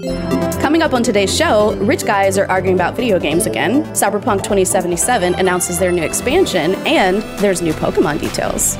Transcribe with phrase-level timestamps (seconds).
[0.00, 3.82] Coming up on today's show, rich guys are arguing about video games again.
[3.92, 8.76] Cyberpunk 2077 announces their new expansion, and there's new Pokemon details.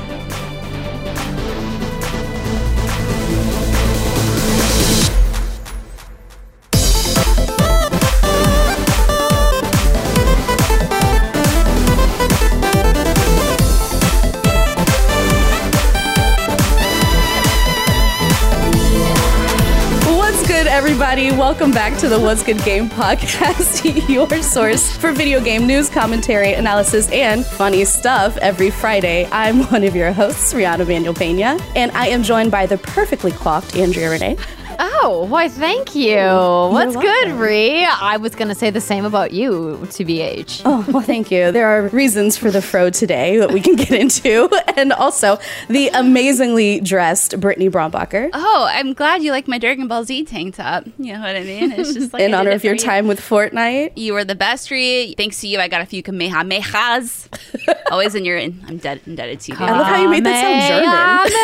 [21.11, 21.37] Everybody?
[21.37, 26.53] Welcome back to the What's Good Game podcast, your source for video game news, commentary,
[26.53, 29.27] analysis, and funny stuff every Friday.
[29.29, 33.33] I'm one of your hosts, Rihanna Manuel Pena, and I am joined by the perfectly
[33.33, 34.37] clocked Andrea Rene.
[34.83, 36.15] Oh, why, thank you.
[36.17, 37.37] What's good, welcome.
[37.37, 37.85] Ree?
[37.85, 40.63] I was going to say the same about you, TBH.
[40.65, 41.51] Oh, well, thank you.
[41.51, 45.89] There are reasons for the fro today that we can get into, and also the
[45.89, 48.31] amazingly dressed Brittany Brombacher.
[48.33, 50.85] Oh, I'm glad you like my Dragon Ball Z tank top.
[50.97, 51.71] You know what I mean?
[51.73, 52.87] It's just like in I honor of your for you.
[52.89, 53.91] time with Fortnite.
[53.97, 55.13] You were the best, Ree.
[55.15, 57.27] Thanks to you, I got a few kamehamehas.
[57.91, 58.37] Always in your.
[58.37, 59.57] In, I'm dead, indebted to you.
[59.59, 61.37] I love how you made that sound German.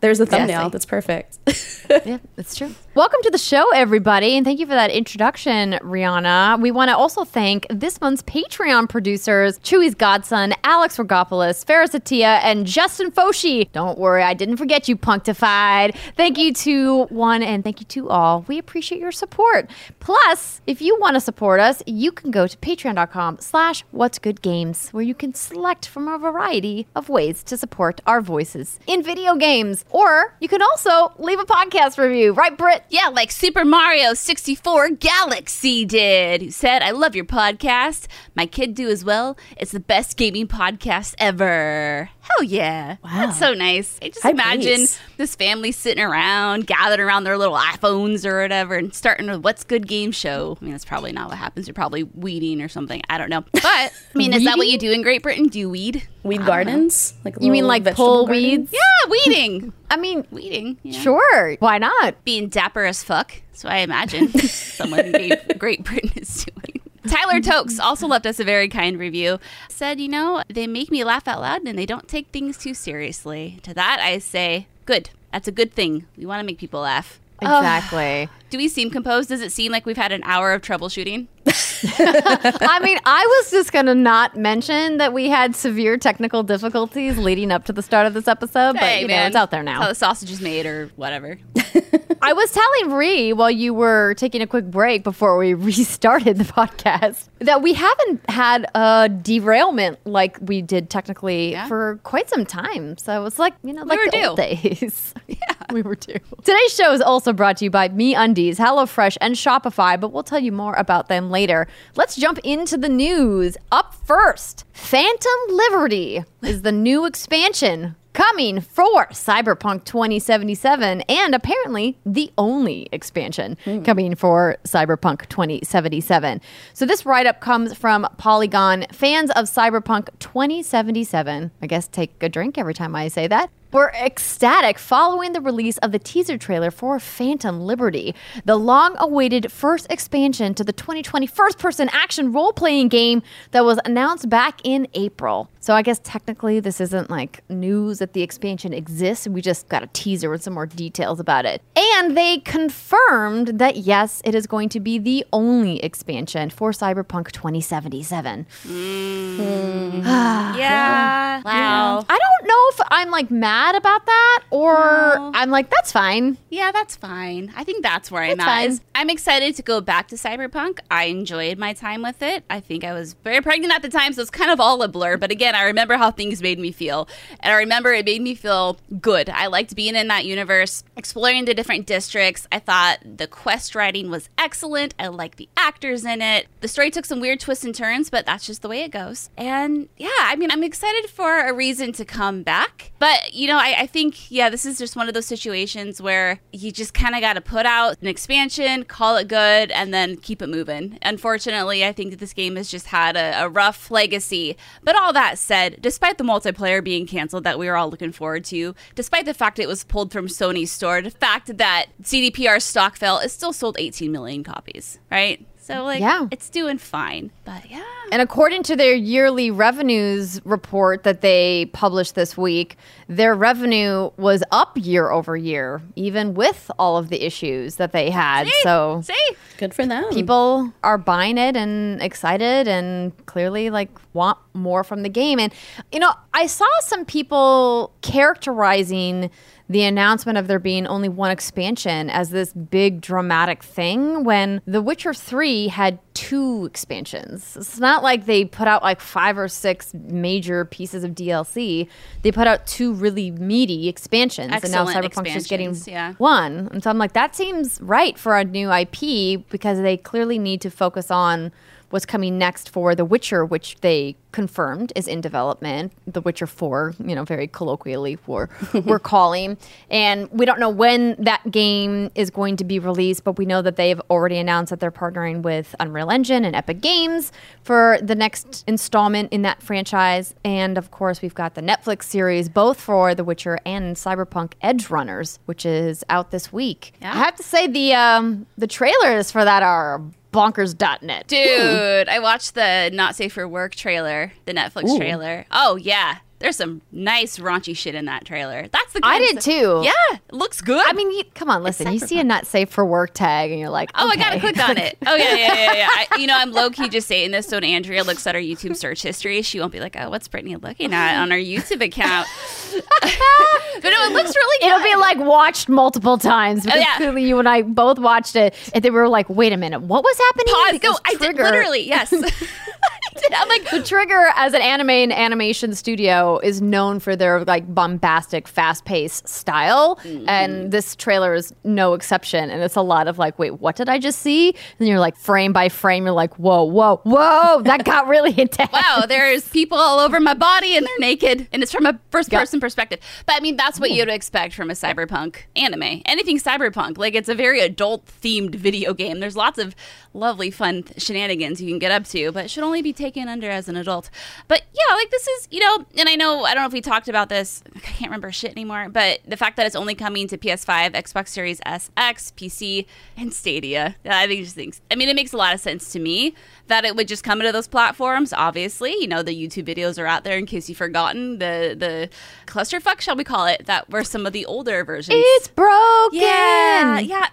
[0.00, 0.62] There's a thumbnail.
[0.62, 1.38] Yes, That's perfect.
[2.06, 2.74] yeah, that's true.
[2.94, 6.60] Welcome to the show, everybody, and thank you for that introduction, Rihanna.
[6.60, 12.40] We want to also thank this month's Patreon producers, Chewy's godson, Alex Rogopoulos, Ferris Atia,
[12.42, 13.70] and Justin Foshi.
[13.70, 15.96] Don't worry, I didn't forget you, punctified.
[16.16, 18.44] Thank you to one and thank you to all.
[18.48, 19.70] We appreciate your support.
[20.00, 24.42] Plus, if you want to support us, you can go to patreon.com slash what's good
[24.42, 29.02] games, where you can select from a variety of ways to support our voices in
[29.02, 29.59] video games.
[29.90, 32.84] Or you can also leave a podcast review, right, Britt?
[32.88, 38.06] Yeah, like Super Mario 64 Galaxy did, who said, I love your podcast.
[38.34, 39.36] My kid do as well.
[39.56, 42.08] It's the best gaming podcast ever.
[42.20, 42.96] Hell yeah.
[43.02, 43.26] Wow.
[43.26, 43.98] That's so nice.
[44.02, 48.76] I just High imagine this family sitting around, gathered around their little iPhones or whatever,
[48.76, 50.56] and starting a What's Good game show.
[50.60, 51.66] I mean, that's probably not what happens.
[51.66, 53.02] You're probably weeding or something.
[53.10, 53.44] I don't know.
[53.60, 55.46] But, I mean, is that what you do in Great Britain?
[55.46, 56.08] Do you weed?
[56.22, 57.14] Weed gardens?
[57.24, 58.42] Like You mean like pull gardens?
[58.42, 58.72] weeds?
[58.72, 58.78] Yeah,
[59.10, 59.72] weeding.
[59.90, 60.78] I mean, weeding.
[60.82, 60.98] you know?
[60.98, 61.56] sure.
[61.56, 62.24] Why not?
[62.24, 63.32] being dapper as fuck.
[63.52, 66.80] So I imagine someone in Great- Great Britain is doing.
[67.06, 67.50] Tyler mm-hmm.
[67.50, 69.38] Tokes also left us a very kind review.
[69.68, 72.74] Said, you know, they make me laugh out loud and they don't take things too
[72.74, 73.58] seriously.
[73.62, 75.10] To that, I say, good.
[75.32, 76.06] That's a good thing.
[76.16, 77.20] We want to make people laugh.
[77.40, 78.28] Exactly.
[78.50, 79.30] Do we seem composed?
[79.30, 81.26] Does it seem like we've had an hour of troubleshooting?
[81.84, 87.18] I mean, I was just going to not mention that we had severe technical difficulties
[87.18, 89.62] leading up to the start of this episode, but Hey, you know, it's out there
[89.64, 89.82] That's now.
[89.82, 91.38] How the sausage is made or whatever.
[92.22, 96.44] I was telling Ree while you were taking a quick break before we restarted the
[96.44, 101.66] podcast that we haven't had a derailment like we did technically Yeah.
[101.66, 102.98] for quite some time.
[102.98, 104.26] So it's like, you know, like were the due.
[104.26, 105.14] old days.
[105.28, 105.36] yeah,
[105.72, 106.18] we were due.
[106.44, 110.38] Today's show is also brought to you by MeUndies, HelloFresh, and Shopify, but we'll tell
[110.40, 111.66] you more about them later.
[111.96, 113.56] Let's jump into the news.
[113.70, 122.32] Up first, Phantom Liberty is the new expansion coming for Cyberpunk 2077 and apparently the
[122.36, 123.82] only expansion hmm.
[123.82, 126.40] coming for Cyberpunk 2077.
[126.74, 128.86] So this write up comes from Polygon.
[128.92, 133.50] Fans of Cyberpunk 2077, I guess take a drink every time I say that.
[133.72, 138.96] We were ecstatic following the release of the teaser trailer for Phantom Liberty, the long
[138.98, 143.22] awaited first expansion to the 2020 first person action role playing game
[143.52, 145.48] that was announced back in April.
[145.62, 149.28] So I guess technically this isn't like news that the expansion exists.
[149.28, 151.60] We just got a teaser with some more details about it.
[151.76, 157.30] And they confirmed that yes, it is going to be the only expansion for Cyberpunk
[157.32, 158.46] 2077.
[158.66, 160.00] Mm.
[160.60, 161.42] Yeah.
[161.44, 162.04] Wow.
[162.08, 165.30] I don't know if I'm like mad about that or No.
[165.34, 166.36] I'm like, that's fine.
[166.50, 167.52] Yeah, that's fine.
[167.56, 168.68] I think that's where I'm That's at.
[168.78, 168.80] fine.
[168.94, 170.80] I'm excited to go back to Cyberpunk.
[170.90, 172.44] I enjoyed my time with it.
[172.50, 174.88] I think I was very pregnant at the time, so it's kind of all a
[174.88, 175.16] blur.
[175.16, 177.08] But again, I remember how things made me feel.
[177.40, 179.28] And I remember it made me feel good.
[179.28, 182.46] I liked being in that universe, exploring the different districts.
[182.52, 184.94] I thought the quest writing was excellent.
[184.98, 186.46] I liked the actors in it.
[186.60, 189.30] The story took some weird twists and turns, but that's just the way it goes.
[189.36, 192.89] And yeah, I mean, I'm excited for a reason to come back.
[193.00, 196.38] But, you know, I, I think, yeah, this is just one of those situations where
[196.52, 200.18] you just kind of got to put out an expansion, call it good, and then
[200.18, 200.98] keep it moving.
[201.00, 204.54] Unfortunately, I think that this game has just had a, a rough legacy.
[204.84, 208.44] But all that said, despite the multiplayer being canceled that we were all looking forward
[208.44, 212.96] to, despite the fact it was pulled from Sony's store, the fact that CDPR stock
[212.96, 215.46] fell, it still sold 18 million copies, right?
[215.70, 216.26] So like, Yeah.
[216.30, 217.30] it's doing fine.
[217.44, 217.82] But yeah,
[218.12, 222.76] And according to their yearly revenues report that they published this week,
[223.08, 228.10] their revenue was up year over year, even with all of the issues that they
[228.10, 228.48] had.
[228.62, 229.14] So see,
[229.58, 230.04] Good for them.
[230.10, 235.38] people are buying it and excited and clearly like want more from the game.
[235.38, 235.52] And
[235.92, 239.30] you know, I saw some people characterizing
[239.70, 244.82] the announcement of there being only one expansion as this big dramatic thing when The
[244.82, 247.56] Witcher 3 had two expansions.
[247.56, 251.86] It's not like they put out like five or six major pieces of DLC.
[252.22, 256.14] They put out two really meaty expansions and now Excellent Cyberpunk's just getting yeah.
[256.14, 256.68] one.
[256.72, 260.60] And so I'm like, that seems right for a new IP because they clearly need
[260.62, 261.52] to focus on
[261.90, 265.92] what's coming next for The Witcher, which they confirmed is in development.
[266.06, 268.48] The Witcher 4, you know, very colloquially we're,
[268.84, 269.58] we're calling.
[269.90, 273.60] And we don't know when that game is going to be released, but we know
[273.62, 277.32] that they've already announced that they're partnering with Unreal Engine and Epic Games
[277.62, 280.34] for the next installment in that franchise.
[280.44, 285.38] And of course, we've got the Netflix series, both for The Witcher and Cyberpunk Edgerunners,
[285.46, 286.94] which is out this week.
[287.00, 287.12] Yeah.
[287.12, 290.00] I have to say the um, the trailers for that are
[290.32, 291.26] bonkers.net.
[291.26, 295.46] dude, I watched the Not Safe for Work trailer, the Netflix trailer.
[295.50, 298.66] Oh yeah, there's some nice raunchy shit in that trailer.
[298.72, 299.82] That's the I did stuff- too.
[299.84, 300.82] Yeah, looks good.
[300.86, 301.92] I mean, you, come on, listen.
[301.92, 304.58] You see a not safe for work tag, and you're like, Oh, I gotta click
[304.68, 304.96] on it.
[305.06, 305.88] Oh yeah, yeah, yeah, yeah.
[306.10, 308.40] I, you know, I'm low key just saying this so when Andrea looks at our
[308.40, 311.84] YouTube search history, she won't be like, "Oh, what's Brittany looking at on our YouTube
[311.84, 312.26] account?"
[313.02, 314.58] but no, it looks really.
[314.60, 314.66] Good.
[314.68, 316.96] It'll be like watched multiple times because Oh, yeah.
[316.96, 319.80] clearly you and I both watched it, and then we were like, "Wait a minute,
[319.82, 320.78] what was happening?" pause.
[320.80, 320.98] Go.
[321.04, 322.12] I did literally yes.
[323.34, 327.72] I'm like, The Trigger, as an anime and animation studio, is known for their like
[327.72, 330.28] bombastic, fast-paced style, Mm-hmm.
[330.28, 332.50] and this trailer is no exception.
[332.50, 335.16] And it's a lot of like, "Wait, what did I just see?" And you're like,
[335.16, 338.70] frame by frame, you're like, "Whoa, whoa, whoa!" That got really intense.
[338.72, 342.30] wow, there's people all over my body and they're naked, and it's from a first
[342.30, 343.00] person perspective.
[343.26, 346.02] But I mean, that's what you'd expect from a cyberpunk anime.
[346.06, 349.20] Anything cyberpunk, like it's a very adult themed video game.
[349.20, 349.74] There's lots of
[350.12, 353.68] lovely, fun shenanigans you can get up to, but should only be taken under as
[353.68, 354.10] an adult.
[354.48, 356.80] But yeah, like this is, you know, and I know, I don't know if we
[356.80, 360.26] talked about this, I can't remember shit anymore, but the fact that it's only coming
[360.28, 362.86] to PS5, Xbox Series S, X, PC,
[363.16, 366.00] and Stadia, I think just thinks, I mean, it makes a lot of sense to
[366.00, 366.34] me
[366.70, 368.32] that it would just come into those platforms.
[368.32, 372.08] Obviously, you know, the YouTube videos are out there in case you've forgotten the the
[372.46, 375.16] clusterfuck, shall we call it, that were some of the older versions.
[375.20, 376.20] It's broken.
[376.20, 377.26] Yeah, yeah.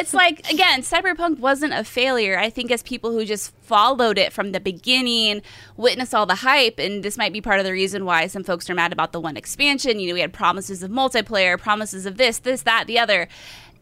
[0.00, 2.38] But, you know, it's like again, Cyberpunk wasn't a failure.
[2.38, 5.42] I think as people who just followed it from the beginning,
[5.76, 8.68] witnessed all the hype, and this might be part of the reason why some folks
[8.68, 10.00] are mad about the one expansion.
[10.00, 13.28] You know, we had promises of multiplayer, promises of this, this, that, the other.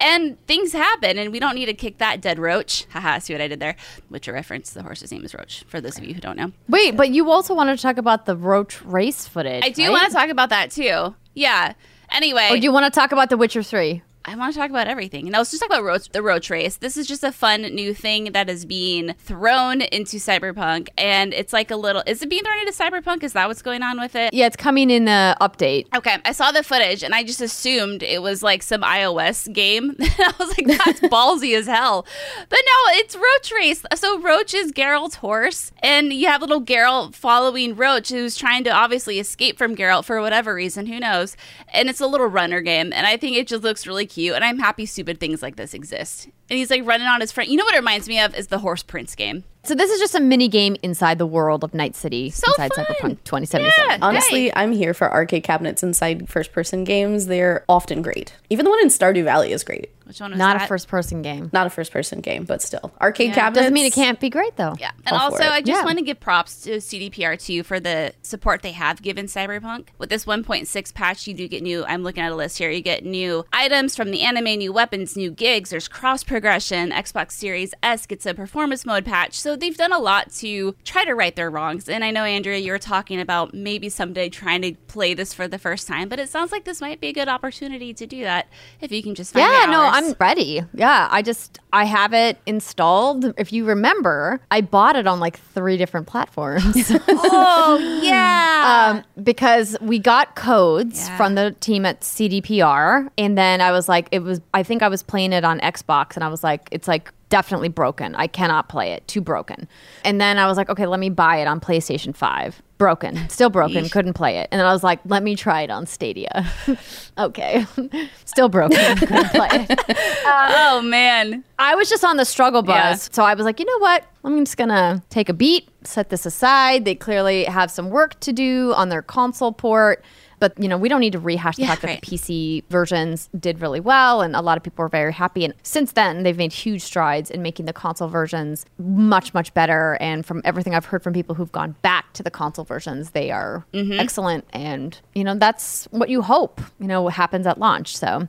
[0.00, 2.86] And things happen, and we don't need to kick that dead roach.
[2.90, 3.74] Haha, see what I did there?
[4.08, 6.52] Which a reference, the horse's name is Roach, for those of you who don't know.
[6.68, 9.64] Wait, but you also wanted to talk about the roach race footage.
[9.64, 9.90] I do right?
[9.90, 11.16] want to talk about that too.
[11.34, 11.72] Yeah.
[12.10, 12.48] Anyway.
[12.50, 14.02] Or do you want to talk about The Witcher 3?
[14.28, 15.26] I want to talk about everything.
[15.26, 16.76] And let's just talk about roach, the roach race.
[16.76, 20.88] This is just a fun new thing that is being thrown into Cyberpunk.
[20.98, 23.22] And it's like a little, is it being thrown into Cyberpunk?
[23.22, 24.34] Is that what's going on with it?
[24.34, 25.86] Yeah, it's coming in the update.
[25.96, 29.96] Okay, I saw the footage and I just assumed it was like some iOS game.
[30.00, 32.06] I was like, that's ballsy as hell.
[32.50, 33.82] But no, it's Roach Race.
[33.94, 38.70] So Roach is Geralt's horse, and you have little Geralt following Roach, who's trying to
[38.70, 41.36] obviously escape from Geralt for whatever reason, who knows.
[41.72, 44.44] And it's a little runner game, and I think it just looks really cute, and
[44.44, 46.24] I'm happy stupid things like this exist.
[46.50, 47.50] And he's like running on his friend.
[47.50, 49.44] You know what it reminds me of is the Horse Prince game.
[49.64, 52.72] So this is just a mini game inside the world of Night City So inside
[52.74, 52.86] fun.
[52.86, 53.90] Cyberpunk 2077.
[53.90, 53.98] Yeah.
[54.00, 54.52] Honestly, Hey.
[54.56, 57.26] I'm here for arcade cabinets inside first person games.
[57.26, 58.34] They're often great.
[58.50, 59.90] Even the one in Stardew Valley is great.
[60.08, 60.64] Which one was Not that?
[60.64, 61.50] a first person game.
[61.52, 62.92] Not a first person game, but still.
[63.00, 63.34] Arcade Yeah.
[63.34, 63.58] cabinets.
[63.58, 64.74] Doesn't mean it can't be great though.
[64.80, 64.90] Yeah.
[65.06, 65.44] And All also.
[65.44, 65.84] I just Yeah.
[65.84, 69.88] want to give props to CDPR2 for the support they have given Cyberpunk.
[69.98, 72.80] With this 1.6 patch, you do get new, I'm looking at a list here, you
[72.80, 76.90] get new items from the anime, new weapons, new gigs, there's cross progression.
[76.90, 79.38] Xbox Series S gets a performance mode patch.
[79.38, 81.86] So they've done a lot to try to right their wrongs.
[81.88, 85.46] And I know, Andrea, you were talking about maybe someday trying to play this for
[85.46, 88.22] the first time, but it sounds like this might be a good opportunity to do
[88.22, 88.46] that
[88.80, 89.96] if you can just find Yeah, the no, hours.
[90.04, 90.62] I'm ready.
[90.74, 93.34] Yeah, I just I have it installed.
[93.36, 96.64] If you remember, I bought it on like three different platforms.
[97.08, 99.02] oh yeah.
[99.16, 101.16] um, because we got codes Yeah.
[101.16, 104.40] from the team at CDPR, and then I was like, it was.
[104.54, 107.68] I think I was playing it on Xbox, and I was like, it's like definitely
[107.68, 108.14] broken.
[108.14, 109.06] I cannot play it.
[109.08, 109.68] Too broken.
[110.04, 112.62] And then I was like, okay, let me buy it on PlayStation Five.
[112.78, 113.88] Broken, still broken.
[113.88, 114.48] Couldn't play it.
[114.52, 116.46] And then I was like, let me try it on Stadia.
[117.18, 117.66] okay,
[118.24, 118.96] still broken.
[118.98, 119.80] Couldn't play it.
[120.24, 121.42] Uh, oh man.
[121.58, 123.08] I was just on the struggle bus.
[123.08, 123.14] Yeah.
[123.14, 124.04] So I was like, you know what?
[124.22, 126.84] I'm just going to take a beat, set this aside.
[126.84, 130.04] They clearly have some work to do on their console port.
[130.40, 132.00] But, you know, we don't need to rehash the Yeah, fact that right.
[132.00, 135.44] the PC versions did really well and a lot of people were very happy.
[135.44, 139.96] And since then, they've made huge strides in making the console versions much, much better.
[140.00, 143.30] And from everything I've heard from people who've gone back to the console versions, they
[143.30, 143.98] are Mm-hmm.
[144.00, 144.44] excellent.
[144.52, 147.96] And, you know, that's what you hope, you know, happens at launch.
[147.96, 148.28] So,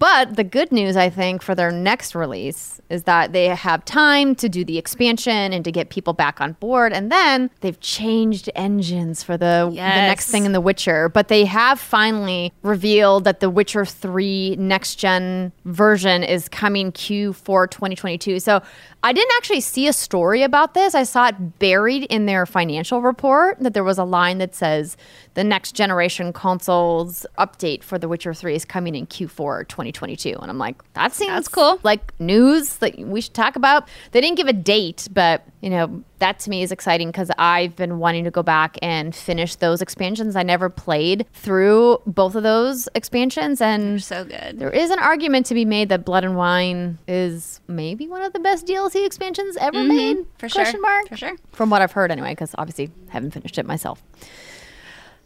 [0.00, 4.34] but the good news, I think, for their next release is that they have time
[4.36, 6.94] to do the expansion and to get people back on board.
[6.94, 11.10] And then they've changed engines for the, the next thing in The Witcher.
[11.10, 17.70] But they have finally revealed that The Witcher 3 next gen version is coming Q4
[17.70, 18.40] 2022.
[18.40, 18.62] So
[19.02, 20.94] I didn't actually see a story about this.
[20.94, 24.96] I saw it buried in their financial report that there was a line that says
[25.34, 30.36] the next generation consoles update for The Witcher 3 is coming in Q4 2022.
[30.40, 31.78] And I'm like, that seems That's cool.
[31.82, 33.88] Like news that we should talk about.
[34.12, 37.76] They didn't give a date, but you know, that to me is exciting because I've
[37.76, 40.36] been wanting to go back and finish those expansions.
[40.36, 44.58] I never played through both of those expansions and So good.
[44.58, 48.32] there is an argument to be made that Blood and Wine is maybe one of
[48.32, 50.16] the best DLC expansions ever made.
[50.18, 50.28] Mm-hmm.
[50.38, 50.62] for sure.
[50.64, 51.08] Question mark.
[51.08, 51.36] For sure.
[51.52, 54.02] From what I've heard, anyway, because obviously haven't finished it myself.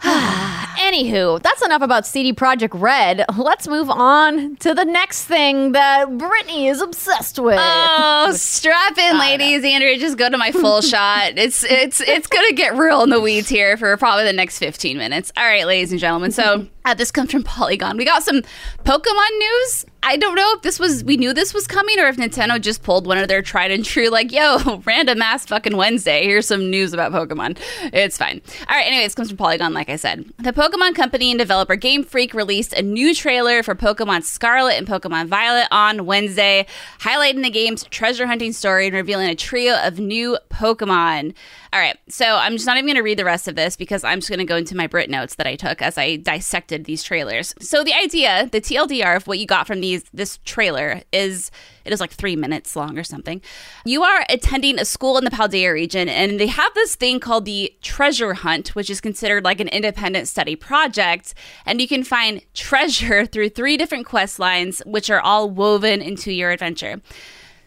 [0.75, 3.25] Anywho, that's enough about CD Projekt Red.
[3.39, 7.59] Let's move on to the next thing that Brittany is obsessed with.
[7.59, 9.65] Oh, strap in, ladies.
[9.65, 11.39] Andrea, just go to my full shot.
[11.39, 14.99] It's it's it's gonna get real in the weeds here for probably the next 15
[14.99, 15.33] minutes.
[15.39, 16.33] All right, ladies and gentlemen.
[16.33, 17.97] So uh, this comes from Polygon.
[17.97, 18.43] We got some
[18.85, 19.87] Pokemon news.
[20.07, 22.83] I don't know if this was we knew this was coming or if Nintendo just
[22.83, 26.25] pulled one of their tried and true, like, yo, random ass fucking Wednesday.
[26.25, 27.59] Here's some news about Pokemon.
[27.91, 28.43] It's fine.
[28.69, 30.27] All right, anyway, this comes from Polygon, like I said.
[30.39, 34.87] The Pokemon company and developer Game Freak released a new trailer for Pokemon Scarlet and
[34.87, 36.67] Pokemon Violet on Wednesday,
[37.01, 41.35] highlighting the game's treasure hunting story and revealing a trio of new Pokemon.
[41.73, 44.05] All right, so I'm just not even going to read the rest of this because
[44.05, 46.85] I'm just going to go into my Brit notes that I took as I dissected
[46.85, 47.53] these trailers.
[47.59, 51.51] So the idea, the TLDR of what you got from these this trailer is
[51.85, 53.43] it is like three minutes long or something.
[53.85, 57.45] You are attending a school in the Paldea region, and they have this thing called
[57.45, 61.35] the treasure hunt, which is considered like an independent study project.
[61.67, 66.33] And you can find treasure through three different quest lines, which are all woven into
[66.33, 67.01] your adventure.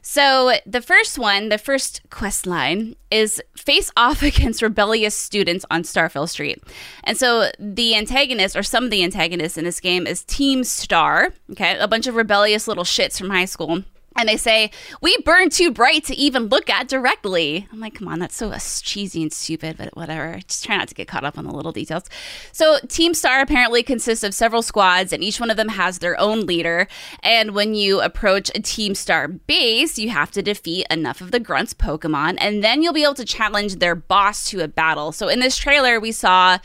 [0.09, 5.83] So the first one, the first quest line is face off against rebellious students on
[5.83, 6.63] Starfall Street.
[7.03, 11.33] And so the antagonist or some of the antagonists in this game is Team Star,
[11.51, 11.77] okay?
[11.77, 13.83] A bunch of rebellious little shits from high school.
[14.17, 14.71] And they say,
[15.01, 17.67] We burn too bright to even look at directly.
[17.71, 20.39] I'm like, Come on, that's so uh, cheesy and stupid, but whatever.
[20.47, 22.03] Just try not to get caught up on the little details.
[22.51, 26.19] So, Team Star apparently consists of several squads, and each one of them has their
[26.19, 26.87] own leader.
[27.21, 31.39] And when you approach a Team Star base, you have to defeat enough of the
[31.39, 35.11] Grunts Pokemon, and then you'll be able to challenge their boss to a battle.
[35.11, 36.57] So, in this trailer, we saw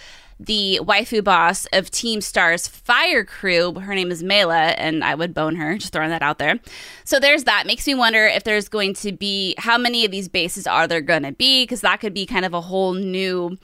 [0.46, 3.74] the waifu boss of Team Star's fire crew.
[3.74, 6.58] Her name is Mela, and I would bone her, just throwing that out there.
[7.04, 7.66] So there's that.
[7.66, 11.00] Makes me wonder if there's going to be how many of these bases are there
[11.00, 13.58] going to be, because that could be kind of a whole new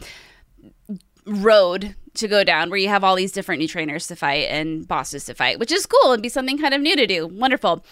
[1.27, 4.89] road to go down where you have all these different new trainers to fight and
[4.89, 7.27] bosses to fight, which is cool and be something kind of new to do.
[7.27, 7.85] Wonderful.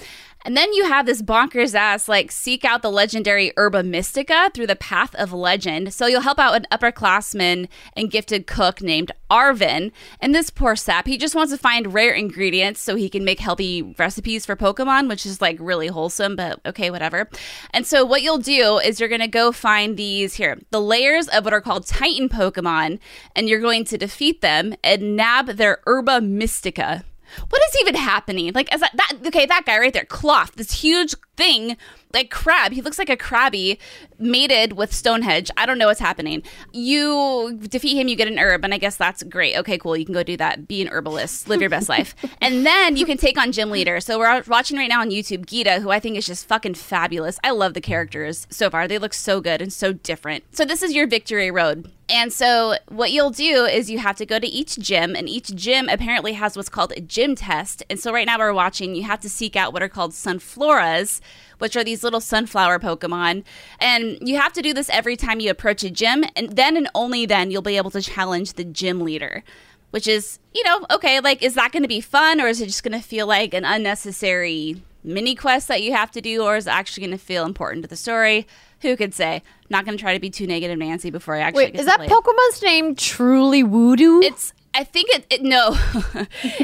[0.47, 4.69] And then you have this bonkers ass like seek out the legendary Herba Mystica through
[4.69, 5.93] the path of legend.
[5.93, 9.91] So you'll help out an upperclassman and gifted cook named Arven.
[10.21, 13.41] And this poor sap, he just wants to find rare ingredients so he can make
[13.41, 17.29] healthy recipes for Pokemon, which is like really wholesome, but okay, whatever.
[17.73, 21.45] And so what you'll do is you're gonna go find these here, the layers of
[21.45, 23.01] what are called Titan Pokemon,
[23.35, 27.03] and you're going to defeat them and nab their Herba Mystica.
[27.49, 28.53] What is even happening?
[28.55, 31.77] Like, as that, okay, that guy right there, Klawf, this huge thing
[32.13, 32.73] like crab.
[32.73, 33.79] He looks like a crabby
[34.19, 35.51] mated with Stonehenge.
[35.57, 36.43] I don't know what's happening.
[36.73, 39.57] You defeat him, you get an herb, and I guess that's great.
[39.57, 39.97] Okay, cool.
[39.97, 40.67] You can go do that.
[40.67, 41.49] Be an herbalist.
[41.49, 42.15] Live your best life.
[42.41, 43.99] And then you can take on Gym Leader.
[43.99, 47.39] So we're watching right now on YouTube gita who I think is just fucking fabulous.
[47.43, 48.87] I love the characters so far.
[48.87, 50.45] They look so good and so different.
[50.53, 51.91] So this is your victory road.
[52.09, 55.53] And so, what you'll do is you have to go to each gym, and each
[55.57, 57.83] gym apparently has what's called a gym test.
[57.91, 61.21] And so, right now, we're watching, you have to seek out what are called sunfloras,
[61.59, 63.45] which are these little sunflower Pokemon.
[63.81, 66.89] And you have to do this every time you approach a gym, and then and
[66.95, 69.43] only then you'll be able to challenge the gym leader.
[69.91, 72.67] Which is, you know, okay, like, is that going to be fun, or is it
[72.67, 76.57] just going to feel like an unnecessary mini quest that you have to do, or
[76.57, 78.47] is it actually going to feel important to the story?
[78.83, 79.43] Who could say?
[79.71, 81.67] Not going to try to be too negative, Nancy, before I actually.
[81.67, 82.01] Wait, is that.
[82.01, 84.21] Pokemon's name truly Voodoo?
[84.21, 85.71] It's I think it, it no,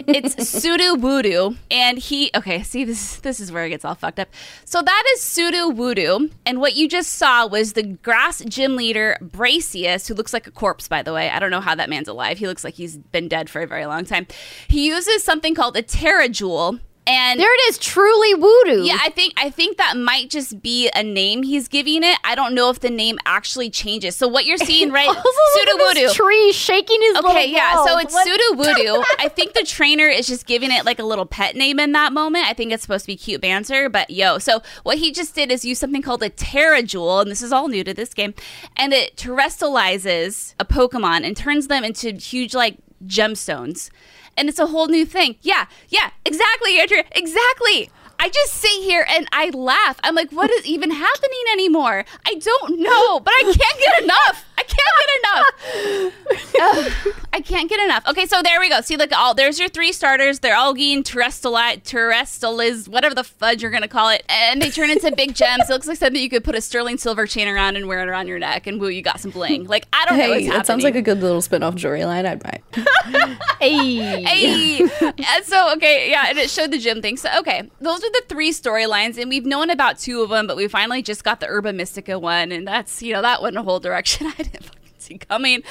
[0.06, 2.62] it's Sudowoodo, and he okay.
[2.62, 4.28] See this this is where it gets all fucked up.
[4.66, 10.08] So that is Sudowoodo, and what you just saw was the grass gym leader Brassius,
[10.08, 10.88] who looks like a corpse.
[10.88, 12.36] By the way, I don't know how that man's alive.
[12.36, 14.26] He looks like he's been dead for a very long time.
[14.68, 16.80] He uses something called a Tera Jewel.
[17.04, 18.84] And there it is, truly Voodoo.
[18.84, 22.16] yeah, I think I think that might just be a name he's giving it.
[22.22, 24.14] I don't know if the name actually changes.
[24.14, 25.08] So what you're seeing, right?
[25.08, 26.24] Also, look Sudo at this Voodoo.
[26.24, 27.84] tree shaking his Okay, yeah.
[27.84, 29.02] So it's What- Sudowoodo.
[29.18, 32.12] I think the trainer is just giving it like a little pet name in that
[32.12, 32.46] moment.
[32.46, 34.38] I think it's supposed to be cute banter, but yo.
[34.38, 37.50] So what he just did is use something called a Tera Jewel, and this is
[37.52, 38.32] all new to this game,
[38.76, 43.90] and it terrestrializes a Pokemon and turns them into huge like gemstones.
[44.36, 45.36] And it's a whole new thing.
[45.42, 47.04] Yeah, yeah, exactly, Andrea.
[47.12, 47.90] Exactly.
[48.24, 49.98] I just sit here and I laugh.
[50.04, 52.04] I'm like, what is even happening anymore?
[52.24, 54.44] I don't know, but I can't get enough.
[54.58, 56.12] I can't get enough.
[56.60, 58.06] Ugh, I can't get enough.
[58.06, 58.80] Okay, so there we go.
[58.80, 60.38] See, like, all there's your three starters.
[60.38, 64.90] They're all getting terrestrialized, terrestrializ, whatever the fudge you're gonna call it, and they turn
[64.90, 65.68] into big gems.
[65.68, 68.08] It looks like something you could put a sterling silver chain around and wear it
[68.08, 69.66] around your neck, and woo, you got some bling.
[69.66, 70.58] Like, I don't know what's Hey, happening.
[70.58, 72.24] that sounds like a good little spin-off jewelry line.
[72.26, 72.60] I'd buy.
[73.60, 74.22] Hey.
[74.32, 74.80] Hey.
[74.80, 77.16] and so okay, yeah, and it showed the gym thing.
[77.16, 80.56] So okay, those are the three storylines, and we've known about two of them, but
[80.56, 83.62] we finally just got the Herba Mystica one, and that's you know that went a
[83.62, 85.62] whole direction I didn't fucking see coming.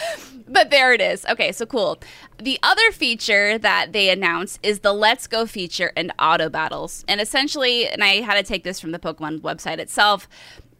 [0.47, 1.25] But there it is.
[1.25, 1.99] Okay, so cool.
[2.37, 7.21] The other feature that they announced is the Let's Go feature and auto battles, and
[7.21, 10.27] essentially, and I had to take this from the Pokemon website itself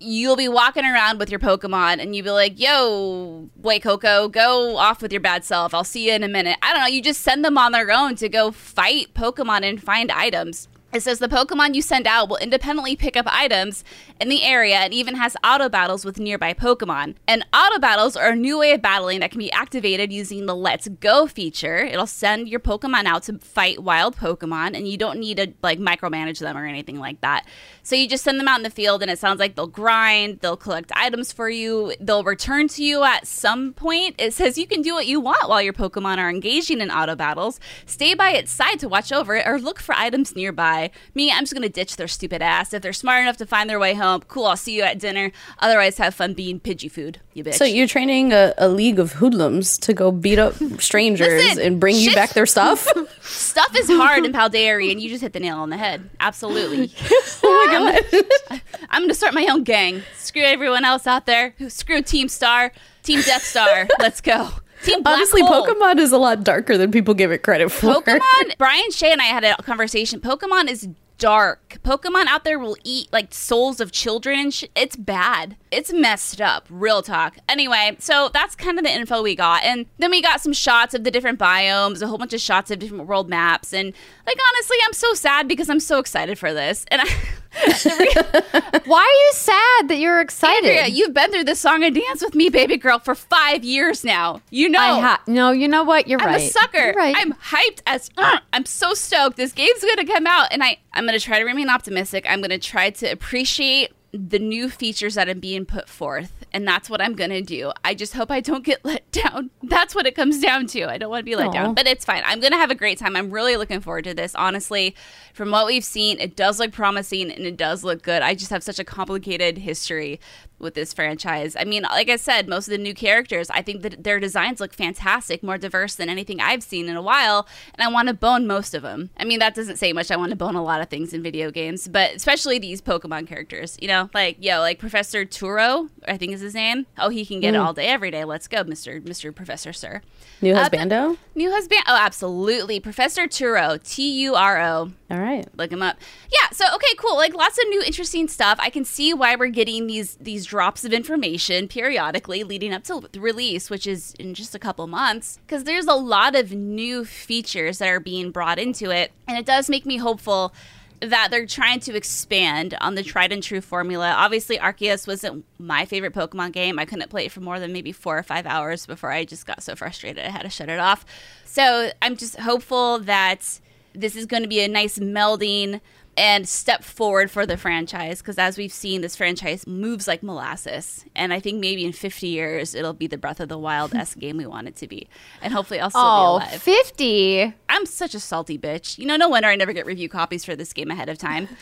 [0.03, 4.77] you'll be walking around with your Pokemon and you'll be like, yo, wait, Coco, go
[4.77, 5.73] off with your bad self.
[5.73, 6.57] I'll see you in a minute.
[6.61, 6.87] I don't know.
[6.87, 10.67] You just send them on their own to go fight Pokemon and find items.
[10.93, 13.85] It says the Pokemon you send out will independently pick up items
[14.19, 17.15] in the area and even has auto battles with nearby Pokemon.
[17.27, 20.55] And auto battles are a new way of battling that can be activated using the
[20.55, 21.77] Let's Go feature.
[21.77, 25.79] It'll send your Pokemon out to fight wild Pokemon, and you don't need to like
[25.79, 27.45] micromanage them or anything like that.
[27.83, 30.39] So you just send them out in the field, and it sounds like they'll grind,
[30.41, 34.15] they'll collect items for you, they'll return to you at some point.
[34.17, 37.15] It says you can do what you want while your Pokemon are engaging in auto
[37.15, 37.59] battles.
[37.85, 40.80] Stay by its side to watch over it, or look for items nearby.
[41.13, 42.73] Me, I'm just gonna ditch their stupid ass.
[42.73, 44.45] If they're smart enough to find their way home, cool.
[44.45, 45.31] I'll see you at dinner.
[45.59, 47.55] Otherwise, have fun being Pidgey food, you bitch.
[47.55, 51.79] So you're training a, a league of hoodlums to go beat up strangers Listen, and
[51.79, 52.87] bring you back their stuff?
[53.21, 56.09] Stuff is hard in Paldari, and you just hit the nail on the head.
[56.19, 56.91] Absolutely.
[57.43, 58.01] oh my
[58.49, 58.61] god.
[58.89, 60.03] I'm gonna start my own gang.
[60.17, 61.53] Screw everyone else out there.
[61.67, 62.71] Screw Team Star,
[63.03, 63.87] Team Death Star.
[63.99, 64.49] Let's go.
[64.83, 65.65] Team Black Honestly, Hole.
[65.65, 68.01] Pokemon is a lot darker than people give it credit for.
[68.01, 68.21] Pokemon.
[68.57, 70.19] Brian Shea and I had a conversation.
[70.19, 71.77] Pokemon is dark.
[71.83, 75.55] Pokemon out there will eat like souls of children and sh- it's bad.
[75.71, 76.67] It's messed up.
[76.69, 77.37] Real talk.
[77.47, 80.93] Anyway, so that's kind of the info we got, and then we got some shots
[80.93, 83.93] of the different biomes, a whole bunch of shots of different world maps, and
[84.27, 87.05] like honestly, I'm so sad because I'm so excited for this, and I.
[88.85, 90.69] Why are you sad that you're excited?
[90.69, 94.05] Andrea, you've been through this song and dance with me, baby girl, for five years
[94.05, 94.41] now.
[94.51, 94.79] You know.
[94.79, 96.07] I ha- no, you know what?
[96.07, 96.35] You're right.
[96.35, 96.93] I'm a sucker.
[96.95, 97.13] Right.
[97.17, 99.35] I'm hyped as uh, I'm so stoked.
[99.35, 102.25] This game's gonna come out, and I I'm gonna try to remain optimistic.
[102.27, 106.89] I'm gonna try to appreciate the new features that are being put forth, and that's
[106.89, 107.71] what I'm gonna do.
[107.83, 109.49] I just hope I don't get let down.
[109.63, 110.89] That's what it comes down to.
[110.89, 111.51] I don't want to be let Aw.
[111.51, 112.21] down, but it's fine.
[112.25, 113.15] I'm gonna have a great time.
[113.15, 114.35] I'm really looking forward to this.
[114.35, 114.95] Honestly,
[115.33, 118.21] from what we've seen, it does look promising and it does look good.
[118.21, 120.19] I just have such a complicated history
[120.61, 121.55] with this franchise.
[121.59, 124.59] I mean, like I said, most of the new characters, I think that their designs
[124.59, 128.13] look fantastic, more diverse than anything I've seen in a while, and I want to
[128.13, 129.09] bone most of them.
[129.17, 130.11] I mean, that doesn't say much.
[130.11, 133.27] I want to bone a lot of things in video games, but especially these Pokemon
[133.27, 133.77] characters.
[133.81, 136.85] You know, like yo, like Professor Turo, I think is his name.
[136.97, 138.23] Oh, he can get it all day, every day.
[138.23, 140.01] Let's go, Mister Mister Professor Sir.
[140.41, 141.17] New Uh, husbando.
[141.35, 141.81] New husband.
[141.87, 144.91] Oh, absolutely, Professor Turo, T U R O.
[145.09, 145.47] All right.
[145.57, 145.97] Look him up.
[146.31, 146.49] Yeah.
[146.51, 147.15] So okay, cool.
[147.15, 148.57] Like lots of new interesting stuff.
[148.61, 153.07] I can see why we're getting these these drops of information periodically leading up to
[153.15, 155.39] release, which is in just a couple months.
[155.47, 159.45] Because there's a lot of new features that are being brought into it, and it
[159.45, 160.53] does make me hopeful
[160.99, 164.11] that they're trying to expand on the tried and true formula.
[164.11, 166.79] Obviously, Arceus wasn't my favorite Pokemon game.
[166.79, 169.45] I couldn't play it for more than maybe four or five hours before I just
[169.45, 171.05] got so frustrated I had to shut it off.
[171.45, 173.61] So I'm just hopeful that
[173.93, 175.79] this is going to be a nice melding
[176.17, 181.05] and step forward for the franchise because as we've seen this franchise moves like molasses.
[181.15, 184.13] And i think maybe in 50 years it'll be the breath of the wild s
[184.15, 185.07] game we want it to be.
[185.41, 186.61] And hopefully i'll still Oh, be alive.
[186.61, 187.53] 50.
[187.69, 188.97] i'm such a salty bitch.
[188.97, 191.47] You know no wonder i never get review copies for this game ahead of time.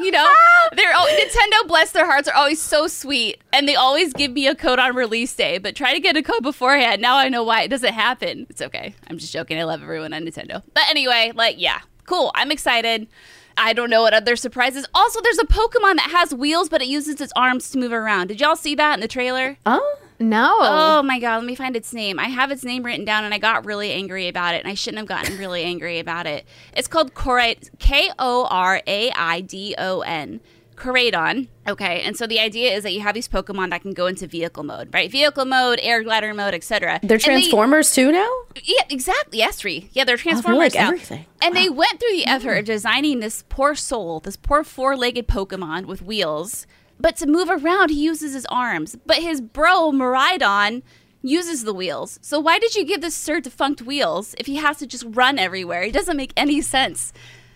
[0.00, 0.30] You know
[0.76, 3.42] they're oh, nintendo bless their hearts are always so sweet.
[3.50, 6.22] And they always give me a code on release day but try to get a
[6.22, 7.00] code beforehand.
[7.00, 8.46] Now i know why it doesn't happen.
[8.50, 8.94] It's okay.
[9.08, 9.58] I'm just joking.
[9.58, 10.62] I love everyone on nintendo.
[10.74, 12.30] But anyway like yeah cool.
[12.34, 13.08] I'm excited
[13.56, 14.86] I don't know what other surprises.
[14.94, 18.28] Also, there's a Pokemon that has wheels, but it uses its arms to move around.
[18.28, 19.56] Did y'all see that in the trailer?
[19.66, 19.96] Oh.
[20.20, 20.58] No.
[20.60, 22.20] Oh my god, let me find its name.
[22.20, 24.74] I have its name written down and I got really angry about it and I
[24.74, 26.46] shouldn't have gotten really angry about it.
[26.76, 30.40] It's called Koraidon, K O R A I D O N.
[30.84, 31.48] Koraidon.
[31.66, 34.26] Okay, and so the idea is that you have these Pokemon that can go into
[34.26, 35.10] vehicle mode, right?
[35.10, 37.00] Vehicle mode, air glider mode, etc.
[37.02, 38.30] They're And they- Transformers too now?
[38.62, 39.38] yeah, exactly.
[39.38, 39.88] Yes, three.
[39.92, 40.88] Yeah, they're Transformers like now.
[40.88, 41.24] everything.
[41.40, 42.66] And they went through the effort of mm.
[42.66, 46.66] designing this poor soul, this poor four-legged Pokemon with wheels.
[47.00, 48.96] But to move around, he uses his arms.
[49.06, 50.82] But his bro Miraidon
[51.22, 52.18] uses the wheels.
[52.20, 55.38] So why did you give this Sir defunct wheels if he has to just run
[55.38, 55.82] everywhere?
[55.82, 57.12] It doesn't make any sense.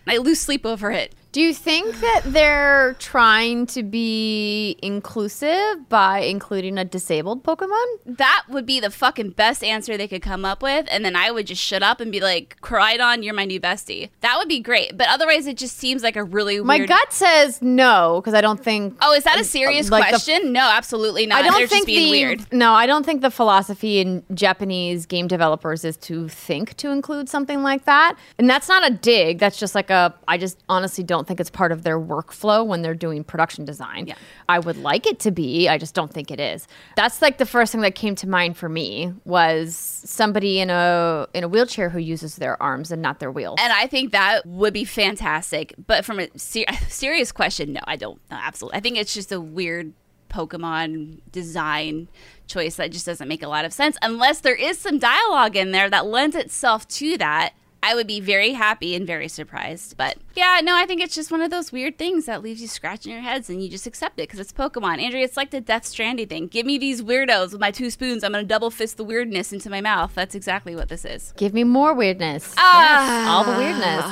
[0.06, 1.14] I lose sleep over it.
[1.30, 7.84] Do you think that they're trying to be inclusive by including a disabled Pokemon?
[8.06, 11.30] That would be the fucking best answer they could come up with, and then I
[11.30, 14.58] would just shut up and be like, "Koraidon, you're my new bestie." That would be
[14.60, 14.96] great.
[14.96, 16.88] But otherwise, it just seems like a really My weird.
[16.88, 18.96] gut says no because I don't think.
[19.02, 20.52] Oh, is that a um, serious like the- question?
[20.52, 21.40] no, absolutely not.
[21.40, 22.52] I don't They're think just being the weird.
[22.52, 22.72] no.
[22.72, 27.62] I don't think the philosophy in Japanese game developers is to think to include something
[27.62, 29.38] like that, and that's not a dig.
[29.38, 30.14] That's just like a.
[30.26, 34.06] I just honestly don't think it's part of their workflow when they're doing production design.
[34.08, 34.14] Yeah.
[34.48, 35.68] I would like it to be.
[35.68, 36.66] I just don't think it is.
[36.96, 41.28] That's like the first thing that came to mind for me was somebody in a
[41.34, 43.58] in a wheelchair who uses their arms and not their wheels.
[43.60, 45.74] And I think that would be fantastic.
[45.86, 48.20] But from a ser- serious question, no, I don't.
[48.30, 48.78] No, absolutely.
[48.78, 49.92] I think it's just a weird
[50.28, 52.08] Pokemon design
[52.46, 55.72] choice that just doesn't make a lot of sense unless there is some dialogue in
[55.72, 57.52] there that lends itself to that.
[57.82, 59.96] I would be very happy and very surprised.
[59.96, 62.68] But yeah, no, I think it's just one of those weird things that leaves you
[62.68, 65.00] scratching your heads and you just accept it because it's Pokemon.
[65.00, 66.46] Andrea, it's like the Death Stranding thing.
[66.48, 68.24] Give me these weirdos with my two spoons.
[68.24, 70.14] I'm going to double fist the weirdness into my mouth.
[70.14, 71.32] That's exactly what this is.
[71.36, 72.54] Give me more weirdness.
[72.58, 72.80] Ah.
[72.82, 74.04] yes, all the weirdness.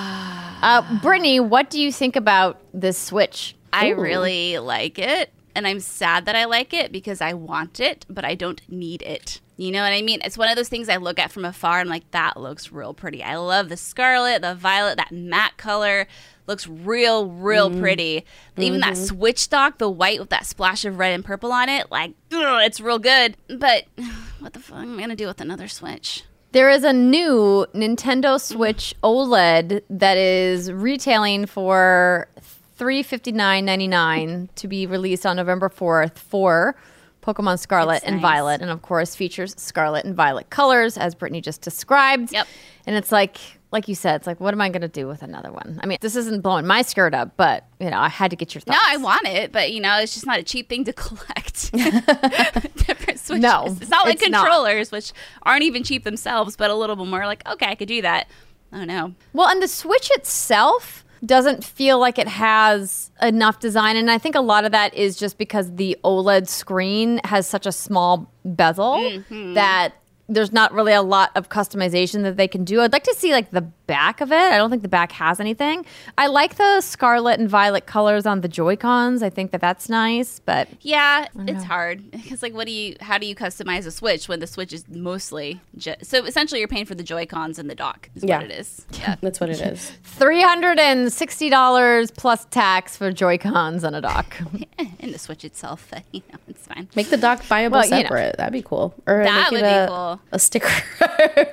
[0.62, 3.56] Uh, Brittany, what do you think about this Switch?
[3.72, 4.00] I Ooh.
[4.00, 5.32] really like it.
[5.54, 9.02] And I'm sad that I like it because I want it, but I don't need
[9.02, 9.40] it.
[9.56, 10.20] You know what I mean?
[10.22, 11.80] It's one of those things I look at from afar.
[11.80, 13.22] I'm like, that looks real pretty.
[13.22, 16.06] I love the scarlet, the violet, that matte color
[16.46, 17.80] looks real, real mm-hmm.
[17.80, 18.24] pretty.
[18.58, 19.04] Even that mm-hmm.
[19.04, 22.62] switch stock, the white with that splash of red and purple on it, like, ugh,
[22.64, 23.36] it's real good.
[23.48, 23.84] But
[24.40, 26.24] what the fuck am I gonna do with another switch?
[26.52, 32.28] There is a new Nintendo Switch OLED that is retailing for
[32.76, 36.76] three fifty nine ninety nine to be released on November fourth for
[37.26, 38.22] Pokemon Scarlet That's and nice.
[38.22, 42.32] Violet, and of course features Scarlet and Violet colors, as Brittany just described.
[42.32, 42.46] Yep.
[42.86, 43.38] And it's like,
[43.72, 45.80] like you said, it's like, what am I going to do with another one?
[45.82, 48.54] I mean, this isn't blowing my skirt up, but you know, I had to get
[48.54, 48.78] your thoughts.
[48.80, 48.84] No.
[48.84, 51.72] I want it, but you know, it's just not a cheap thing to collect.
[51.72, 53.42] Different switches.
[53.42, 54.46] No, it's not like it's not.
[54.46, 55.12] controllers, which
[55.42, 58.28] aren't even cheap themselves, but a little bit more like, okay, I could do that.
[58.72, 59.14] Oh, I don't know.
[59.32, 63.96] Well, and the Switch itself doesn't feel like it has enough design.
[63.96, 67.66] And I think a lot of that is just because the OLED screen has such
[67.66, 69.54] a small bezel mm-hmm.
[69.54, 69.94] that
[70.28, 72.80] there's not really a lot of customization that they can do.
[72.80, 74.34] I'd like to see like the back of it.
[74.36, 75.86] I don't think the back has anything.
[76.18, 79.22] I like the scarlet and violet colors on the Joy-Cons.
[79.22, 82.96] I think that that's nice, but Yeah, it's hard because like, what do you?
[83.00, 86.66] How do you customize a Switch when the Switch is mostly just so essentially you're
[86.68, 88.38] paying for the Joy Cons and the dock is Yeah.
[88.38, 88.84] what it is.
[88.98, 89.14] Yeah.
[89.20, 89.92] That's what it is.
[90.18, 94.36] $360 plus tax for Joy-Cons and a dock.
[94.78, 96.88] and the Switch itself, you know, it's fine.
[96.96, 98.02] Make the dock buyable Well, you know.
[98.02, 98.36] separate.
[98.38, 98.94] That'd be cool.
[99.06, 100.15] Or That would be a, cool.
[100.16, 100.28] Cool.
[100.32, 100.68] a sticker.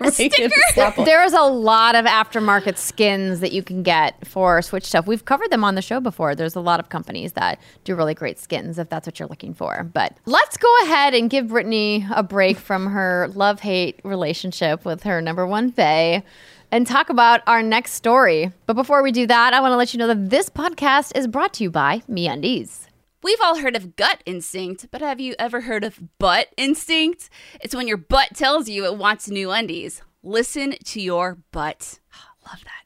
[0.02, 0.50] a sticker?
[1.04, 5.08] There's a lot of aftermarket skins that you can get for Switch stuff.
[5.08, 6.36] We've covered them on the show before.
[6.36, 9.54] There's a lot of companies that do really great skins if that's what you're looking
[9.54, 9.84] for.
[9.94, 15.04] But let's go ahead and give Brittany a break from her love hate relationship with
[15.04, 16.24] her number one Faye
[16.72, 18.52] and talk about our next story.
[18.66, 21.28] But before we do that, I want to let you know that this podcast is
[21.28, 22.88] brought to you by MeUndies.
[23.24, 27.30] We've all heard of gut instinct, but have you ever heard of butt instinct?
[27.62, 30.02] It's when your butt tells you it wants new undies.
[30.22, 32.00] Listen to your butt.
[32.46, 32.84] Love that.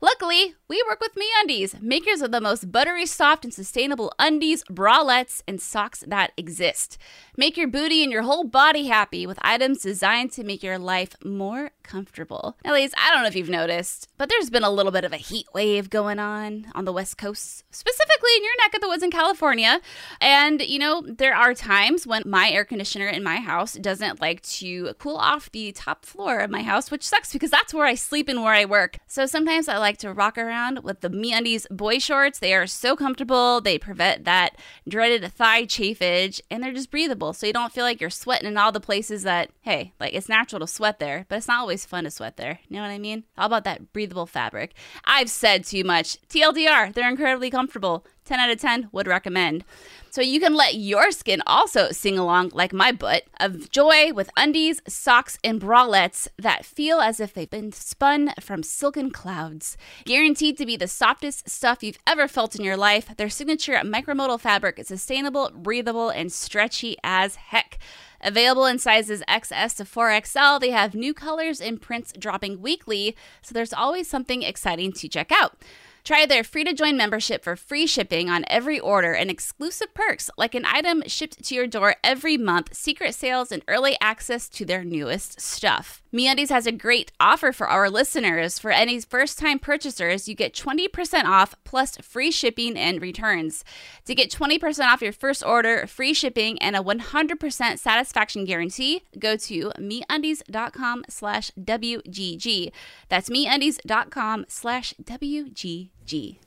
[0.00, 5.42] Luckily, we work with MeUndies, makers of the most buttery soft and sustainable undies, bralettes,
[5.46, 6.96] and socks that exist.
[7.36, 11.16] Make your booty and your whole body happy with items designed to make your life
[11.24, 12.56] more comfortable.
[12.64, 15.12] Now, ladies, I don't know if you've noticed, but there's been a little bit of
[15.12, 18.86] a heat wave going on on the West Coast, specifically in your neck of the
[18.86, 19.80] woods in California.
[20.20, 24.40] And, you know, there are times when my air conditioner in my house doesn't like
[24.42, 27.96] to cool off the top floor of my house, which sucks because that's where I
[27.96, 28.98] sleep and where I work.
[29.08, 32.38] So sometimes I like to rock around with the MeUndies boy shorts.
[32.38, 33.60] They are so comfortable.
[33.60, 37.23] They prevent that dreaded thigh chafage and they're just breathable.
[37.32, 40.28] So you don't feel like you're sweating in all the places that, hey, like it's
[40.28, 42.60] natural to sweat there, but it's not always fun to sweat there.
[42.68, 43.24] You know what I mean?
[43.36, 44.74] How about that breathable fabric.
[45.04, 46.18] I've said too much.
[46.28, 48.04] TLDR, they're incredibly comfortable.
[48.24, 49.64] 10 out of 10 would recommend.
[50.10, 54.30] So you can let your skin also sing along like my butt of joy with
[54.36, 59.76] undies, socks, and bralettes that feel as if they've been spun from silken clouds.
[60.04, 64.40] Guaranteed to be the softest stuff you've ever felt in your life, their signature micromodal
[64.40, 67.78] fabric is sustainable, breathable, and stretchy as heck.
[68.20, 73.52] Available in sizes XS to 4XL, they have new colors and prints dropping weekly, so
[73.52, 75.58] there's always something exciting to check out.
[76.04, 80.30] Try their free to join membership for free shipping on every order and exclusive perks
[80.36, 84.66] like an item shipped to your door every month, secret sales, and early access to
[84.66, 86.03] their newest stuff.
[86.14, 88.56] MeUndies has a great offer for our listeners.
[88.60, 93.64] For any first-time purchasers, you get 20% off plus free shipping and returns.
[94.04, 99.36] To get 20% off your first order, free shipping, and a 100% satisfaction guarantee, go
[99.38, 102.70] to MeUndies.com slash WGG.
[103.08, 106.38] That's MeUndies.com slash WGG.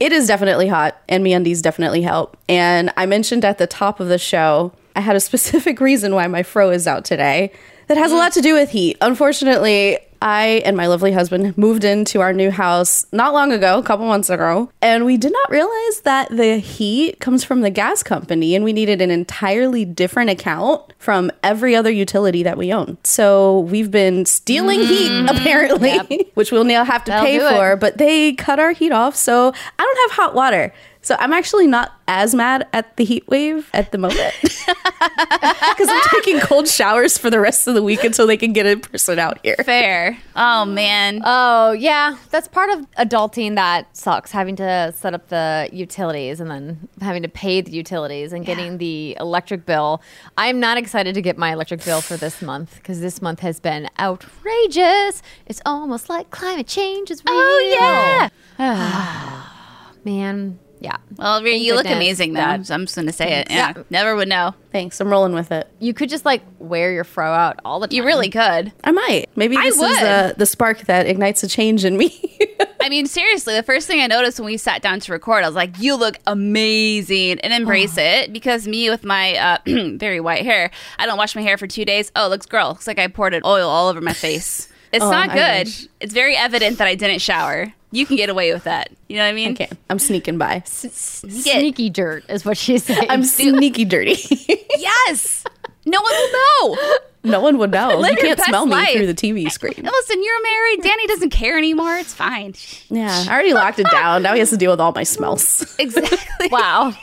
[0.00, 2.38] It is definitely hot, and MeUndies definitely help.
[2.48, 6.26] And I mentioned at the top of the show, I had a specific reason why
[6.26, 7.52] my fro is out today
[7.90, 8.18] that has a mm.
[8.18, 8.96] lot to do with heat.
[9.00, 13.82] Unfortunately, I and my lovely husband moved into our new house not long ago, a
[13.82, 18.04] couple months ago, and we did not realize that the heat comes from the gas
[18.04, 22.96] company and we needed an entirely different account from every other utility that we own.
[23.02, 25.28] So we've been stealing heat mm.
[25.28, 27.50] apparently, which we'll now have to That'll pay do it.
[27.50, 30.72] for, but they cut our heat off, so I don't have hot water.
[31.02, 36.02] So I'm actually not as mad at the heat wave at the moment because I'm
[36.10, 39.18] taking cold showers for the rest of the week until they can get a person
[39.18, 39.56] out here.
[39.64, 40.18] Fair.
[40.36, 41.22] Oh, man.
[41.24, 42.18] Oh, yeah.
[42.30, 47.22] That's part of adulting that sucks, having to set up the utilities and then having
[47.22, 50.02] to pay the utilities and getting the electric bill.
[50.36, 53.58] I'm not excited to get my electric bill for this month because this month has
[53.58, 55.22] been outrageous.
[55.46, 57.78] It's almost like climate change is oh, real.
[57.80, 59.46] Oh, yeah.
[60.04, 60.96] Man, yeah.
[61.16, 62.40] Well, Rhea, you look goodness amazing, though.
[62.40, 63.50] that- So I'm just going to say it.
[63.50, 63.74] Yeah.
[63.90, 64.54] Never would know.
[64.72, 65.68] Thanks, I'm rolling with it.
[65.78, 67.96] You could just like wear your fro out all the time.
[67.96, 68.72] You really could.
[68.84, 69.26] I might.
[69.36, 72.38] Maybe I this is uh, the spark that ignites a change in me.
[72.80, 75.48] I mean, seriously, the first thing I noticed when we sat down to record, I
[75.48, 79.58] was like, you look amazing and embrace it because me with my uh,
[79.98, 82.10] very white hair, I don't wash my hair for two days.
[82.16, 82.68] Oh, it looks girl.
[82.68, 84.68] Looks like I poured it oil all over my face.
[84.92, 85.68] It's Oh, not good.
[86.00, 87.72] It's very evident that I didn't shower.
[87.92, 88.90] You can get away with that.
[89.08, 89.52] You know what I mean?
[89.52, 90.62] okay, I'm sneaking by.
[90.66, 90.92] Sneak.
[90.92, 93.06] Sneaky dirt is what she's saying.
[93.10, 94.16] I'm sneaky dirty.
[94.78, 95.44] Yes.
[95.84, 96.78] No one will know.
[97.24, 97.98] no one would know.
[97.98, 98.96] Live you can't best smell me life.
[98.96, 99.74] through the TV screen.
[99.82, 100.82] Listen, you're married.
[100.82, 101.96] Danny doesn't care anymore.
[101.96, 102.54] It's fine.
[102.88, 104.22] Yeah, I already locked it down.
[104.22, 105.76] Now he has to deal with all my smells.
[105.78, 106.48] Exactly.
[106.50, 106.94] wow.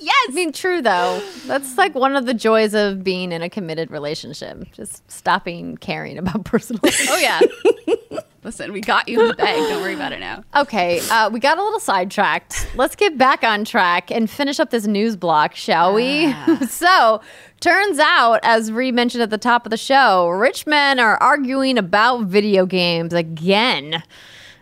[0.00, 0.26] yes.
[0.28, 1.22] I mean, true though.
[1.46, 4.70] That's like one of the joys of being in a committed relationship.
[4.72, 6.80] Just stopping caring about personal.
[6.84, 8.20] Oh, yeah.
[8.44, 9.56] Listen, we got you in the bag.
[9.56, 10.44] Don't worry about it now.
[10.56, 12.68] okay, uh, we got a little sidetracked.
[12.76, 16.32] Let's get back on track and finish up this news block, shall we?
[16.68, 17.20] so,
[17.60, 21.78] turns out, as Ree mentioned at the top of the show, rich men are arguing
[21.78, 24.02] about video games again,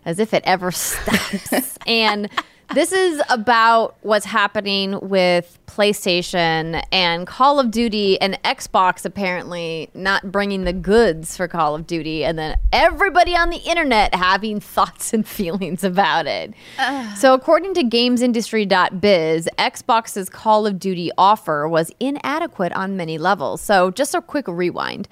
[0.05, 1.79] as if it ever stops.
[1.87, 2.31] and
[2.75, 10.31] this is about what's happening with PlayStation and Call of Duty and Xbox apparently not
[10.31, 15.13] bringing the goods for Call of Duty, and then everybody on the internet having thoughts
[15.13, 16.55] and feelings about it.
[17.17, 23.61] So, according to GamesIndustry.biz, Xbox's Call of Duty offer was inadequate on many levels.
[23.61, 25.09] So, just a quick rewind.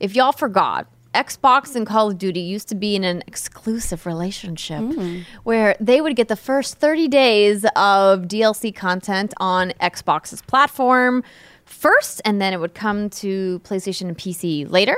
[0.00, 4.80] if y'all forgot, Xbox and Call of Duty used to be in an exclusive relationship
[4.80, 5.24] mm.
[5.44, 11.22] where they would get the first 30 days of DLC content on Xbox's platform
[11.64, 14.96] first, and then it would come to PlayStation and PC later.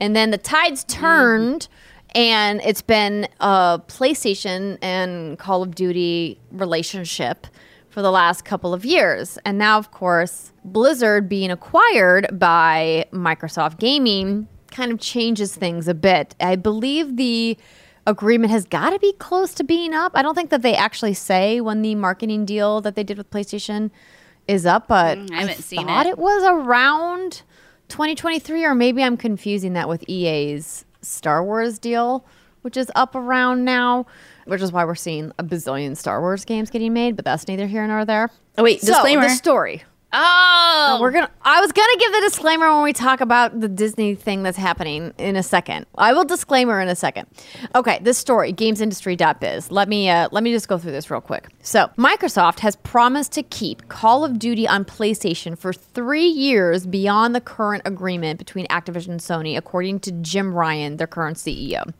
[0.00, 0.88] And then the tides mm.
[0.88, 1.68] turned,
[2.14, 7.46] and it's been a PlayStation and Call of Duty relationship
[7.88, 9.38] for the last couple of years.
[9.44, 15.94] And now, of course, Blizzard being acquired by Microsoft Gaming kind of changes things a
[15.94, 16.34] bit.
[16.40, 17.56] I believe the
[18.06, 20.12] agreement has got to be close to being up.
[20.14, 23.30] I don't think that they actually say when the marketing deal that they did with
[23.30, 23.90] PlayStation
[24.46, 26.10] is up, but Mm, I haven't seen thought it.
[26.10, 27.40] it was around
[27.88, 32.26] 2023, or maybe I'm confusing that with EA's Star Wars deal,
[32.62, 34.04] which is up around now,
[34.46, 37.66] which is why we're seeing a bazillion Star Wars games getting made, but that's neither
[37.66, 38.30] here nor there.
[38.58, 39.22] Oh, wait, So, disclaimer.
[39.22, 39.82] the story.
[40.16, 41.30] Oh, We're gonna.
[41.42, 45.12] I was gonna give the disclaimer when we talk about the Disney thing that's happening
[45.18, 45.86] in a second.
[45.98, 47.26] I will disclaimer in a second.
[47.74, 49.72] Okay, this story, GamesIndustry.biz.
[49.72, 51.48] Let me uh, let me just go through this real quick.
[51.62, 57.34] So, Microsoft has promised to keep Call of Duty on PlayStation for three years beyond
[57.34, 61.92] the current agreement between Activision and Sony, according to Jim Ryan, their current CEO.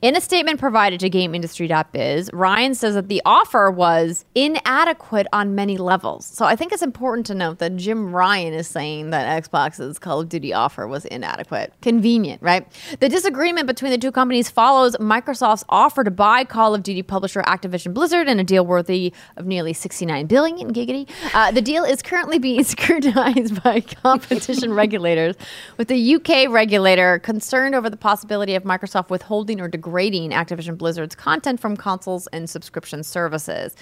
[0.00, 5.76] In a statement provided to GameIndustry.biz, Ryan says that the offer was inadequate on many
[5.76, 6.24] levels.
[6.24, 10.20] So I think it's important to note that Jim Ryan is saying that Xbox's Call
[10.20, 11.72] of Duty offer was inadequate.
[11.82, 12.64] Convenient, right?
[13.00, 17.42] The disagreement between the two companies follows Microsoft's offer to buy Call of Duty publisher
[17.42, 21.10] Activision Blizzard in a deal worthy of nearly 69 billion giggity.
[21.34, 25.34] Uh, the deal is currently being scrutinized by competition regulators,
[25.76, 31.14] with the UK regulator concerned over the possibility of Microsoft withholding or degrading Activision Blizzard's
[31.14, 33.74] content from consoles and subscription services.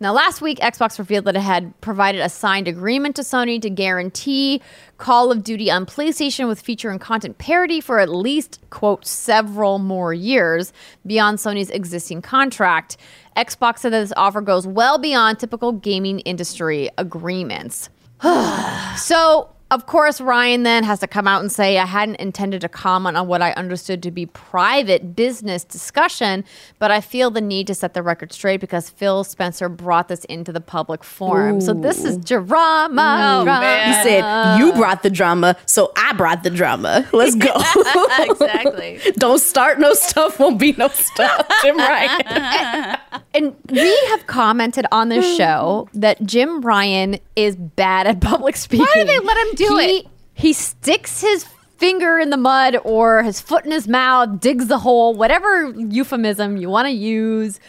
[0.00, 3.70] Now, last week, Xbox revealed that it had provided a signed agreement to Sony to
[3.70, 4.60] guarantee
[4.98, 9.78] Call of Duty on PlayStation with feature and content parity for at least, quote, several
[9.78, 10.72] more years
[11.06, 12.96] beyond Sony's existing contract.
[13.36, 17.88] Xbox said that this offer goes well beyond typical gaming industry agreements.
[18.96, 22.68] So, of course, Ryan then has to come out and say, I hadn't intended to
[22.68, 26.44] comment on what I understood to be private business discussion,
[26.78, 30.24] but I feel the need to set the record straight because Phil Spencer brought this
[30.26, 31.60] into the public forum.
[31.60, 33.40] So, this is drama.
[33.40, 33.60] Oh, drama.
[33.60, 33.88] man.
[33.88, 37.08] You said you brought the drama, so I brought the drama.
[37.12, 37.52] Let's go.
[38.20, 39.00] exactly.
[39.16, 41.48] Don't start no stuff, won't be no stuff.
[41.62, 42.98] Jim Ryan.
[43.34, 48.86] And we have commented on this show that Jim Ryan is bad at public speaking.
[48.86, 50.06] Why do they let him do He- it?
[50.36, 51.46] He sticks his
[51.76, 56.56] finger in the mud or his foot in his mouth, digs the hole, whatever euphemism
[56.56, 57.60] you want to use,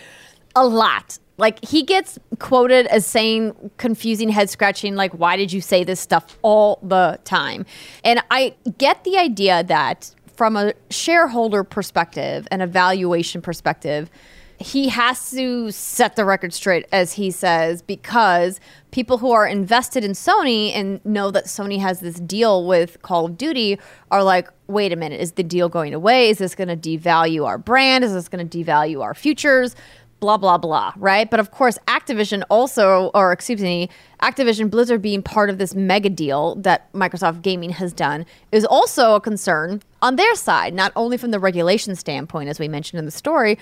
[0.56, 1.20] a lot.
[1.38, 6.00] Like he gets quoted as saying confusing, head scratching, like, why did you say this
[6.00, 7.66] stuff all the time?
[8.04, 14.10] And I get the idea that from a shareholder perspective and a valuation perspective,
[14.60, 18.60] he has to set the record straight, as he says, because
[18.92, 23.26] people who are invested in Sony and know that Sony has this deal with Call
[23.26, 23.78] of Duty
[24.12, 26.30] are like, wait a minute, is the deal going away?
[26.30, 28.04] Is this going to devalue our brand?
[28.04, 29.76] Is this going to devalue our futures?
[30.22, 31.30] Blah, blah, blah, right?
[31.30, 33.90] But of course, Activision also, or excuse me,
[34.24, 39.16] Activision Blizzard being part of this mega deal that Microsoft Gaming has done is also
[39.16, 43.06] a concern on their side, not only from the regulation standpoint, as we mentioned in
[43.06, 43.58] the story,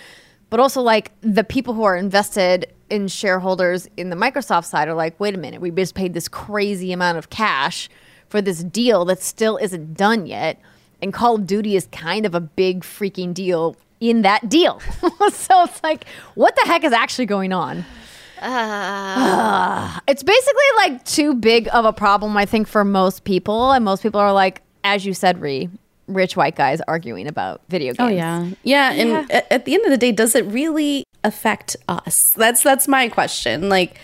[0.53, 4.93] but also like the people who are invested in shareholders in the Microsoft side are
[4.93, 7.89] like, wait a minute, we just paid this crazy amount of cash
[8.27, 10.61] for this deal that still isn't done yet.
[11.01, 14.79] And Call of Duty is kind of a big freaking deal in that deal.
[15.31, 17.83] so it's like, what the heck is actually going on?
[18.39, 20.03] Ah.
[20.07, 23.71] it's basically like too big of a problem, I think, for most people.
[23.71, 25.71] And most people are like, as you said, Ree,
[26.07, 28.11] rich white guys arguing about video oh, games.
[28.11, 28.91] Oh yeah, yeah.
[28.91, 32.31] And At, at the end of the day, does it really affect us?
[32.31, 33.69] That's that's my question.
[33.69, 33.99] Like,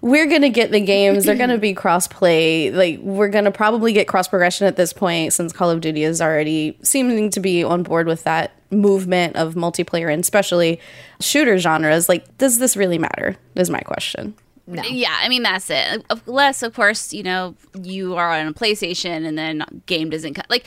[0.00, 1.24] we're gonna get the games.
[1.24, 2.70] They're gonna be cross play.
[2.70, 6.20] Like, we're gonna probably get cross progression at this point, since Call of Duty is
[6.20, 10.80] already seeming to be on board with that movement of multiplayer and especially
[11.20, 12.08] shooter genres.
[12.08, 13.36] Like, does this really matter?
[13.54, 14.34] Is my question.
[14.66, 14.82] No.
[14.82, 16.04] Yeah, I mean that's it.
[16.26, 20.46] Unless, of course, you know you are on a PlayStation and then game doesn't come.
[20.48, 20.64] Like,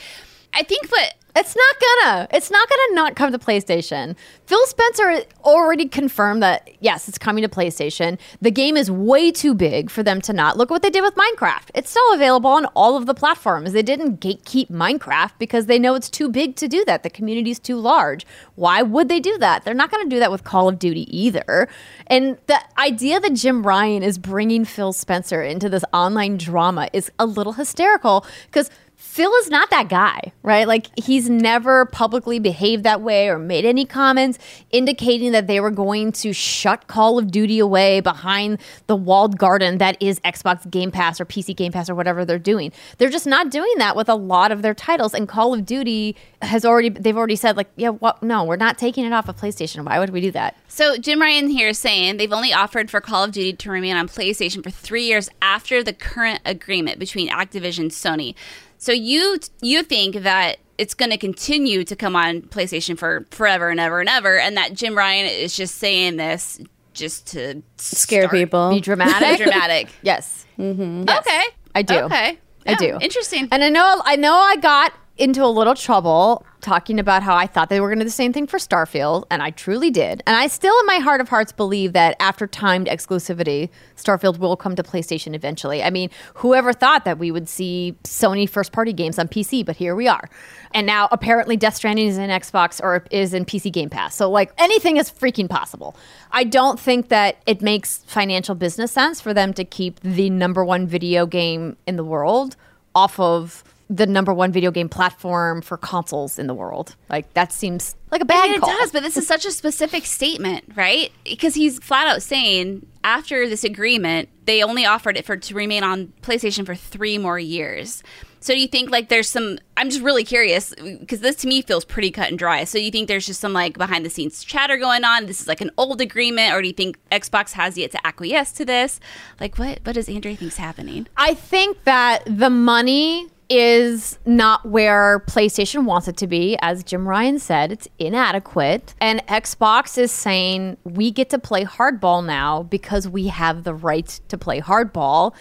[0.54, 2.28] I think what It's not gonna.
[2.32, 4.16] It's not gonna not come to PlayStation.
[4.46, 8.18] Phil Spencer already confirmed that yes, it's coming to PlayStation.
[8.40, 10.56] The game is way too big for them to not.
[10.56, 11.70] Look what they did with Minecraft.
[11.74, 13.72] It's still available on all of the platforms.
[13.72, 17.04] They didn't gatekeep Minecraft because they know it's too big to do that.
[17.04, 18.26] The community's too large.
[18.56, 19.64] Why would they do that?
[19.64, 21.68] They're not to do that with Call of Duty either.
[22.08, 27.12] And the idea that Jim Ryan is bringing Phil Spencer into this online drama is
[27.18, 30.66] a little hysterical because Phil is not that guy, right?
[30.66, 34.40] Like he's never publicly behaved that way or made any comments
[34.72, 38.58] indicating that they were going to shut Call of Duty away behind
[38.88, 42.40] the walled garden that is Xbox Game Pass or PC Game Pass or whatever they're
[42.40, 42.72] doing.
[42.98, 46.16] They're just not doing that with a lot of their titles and Call of Duty
[46.42, 49.36] has already they've already said like, yeah, what no, we're not taking it off of
[49.36, 49.84] PlayStation.
[49.84, 50.56] Why would we do that?
[50.66, 53.96] So Jim Ryan here is saying they've only offered for Call of Duty to remain
[53.96, 58.34] on PlayStation for 3 years after the current agreement between Activision and Sony.
[58.78, 63.68] So you you think that it's going to continue to come on PlayStation for forever
[63.68, 66.60] and ever and ever, and that Jim Ryan is just saying this
[66.94, 68.70] just to Scare start- people.
[68.70, 69.38] Be dramatic.
[69.44, 69.88] dramatic.
[70.02, 70.46] yes.
[70.58, 71.02] Mm-hmm.
[71.08, 71.42] Okay,
[71.74, 71.98] I do.
[72.00, 72.98] Okay, I do.
[73.00, 73.48] Interesting.
[73.50, 77.46] And I know I know I got into a little trouble talking about how I
[77.46, 80.22] thought they were going to do the same thing for Starfield, and I truly did.
[80.26, 84.56] And I still, in my heart of hearts, believe that after timed exclusivity, Starfield will
[84.56, 85.82] come to PlayStation eventually.
[85.82, 89.76] I mean, whoever thought that we would see Sony first party games on PC, but
[89.76, 90.28] here we are.
[90.72, 94.14] And now apparently Death Stranding is in Xbox or is in PC Game Pass.
[94.14, 95.96] So, like, anything is freaking possible.
[96.32, 100.64] I don't think that it makes financial business sense for them to keep the number
[100.64, 102.56] one video game in the world
[102.94, 106.94] off of the number one video game platform for consoles in the world.
[107.08, 108.70] Like that seems like a bad I mean, it call.
[108.70, 111.10] does, but this is such a specific statement, right?
[111.24, 115.82] Because he's flat out saying after this agreement, they only offered it for to remain
[115.84, 118.02] on PlayStation for three more years.
[118.40, 119.58] So do you think like there's some?
[119.76, 122.64] I'm just really curious because this to me feels pretty cut and dry.
[122.64, 125.26] So you think there's just some like behind the scenes chatter going on?
[125.26, 128.52] This is like an old agreement, or do you think Xbox has yet to acquiesce
[128.52, 129.00] to this?
[129.40, 129.80] Like what?
[129.82, 131.08] What does Andrea think's happening?
[131.16, 136.58] I think that the money is not where PlayStation wants it to be.
[136.60, 138.94] As Jim Ryan said, it's inadequate.
[139.00, 144.06] And Xbox is saying we get to play hardball now because we have the right
[144.28, 145.34] to play hardball.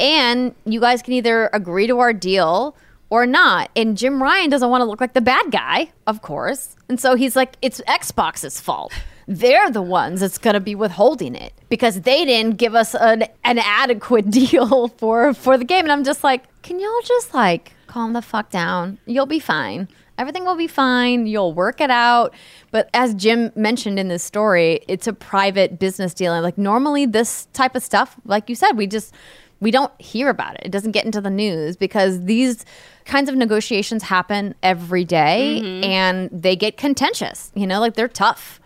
[0.00, 2.76] And you guys can either agree to our deal
[3.10, 3.70] or not.
[3.76, 6.76] And Jim Ryan doesn't want to look like the bad guy, of course.
[6.88, 8.92] And so he's like, it's Xbox's fault.
[9.26, 13.24] They're the ones that's going to be withholding it because they didn't give us an,
[13.44, 15.84] an adequate deal for for the game.
[15.84, 18.98] And I'm just like, can y'all just like calm the fuck down?
[19.06, 19.88] You'll be fine.
[20.18, 21.26] Everything will be fine.
[21.26, 22.34] You'll work it out.
[22.70, 26.32] But as Jim mentioned in this story, it's a private business deal.
[26.34, 29.14] And like normally this type of stuff, like you said, we just
[29.60, 30.62] we don't hear about it.
[30.64, 32.64] It doesn't get into the news because these
[33.04, 35.84] kinds of negotiations happen every day mm-hmm.
[35.84, 37.52] and they get contentious.
[37.54, 38.60] You know, like they're tough.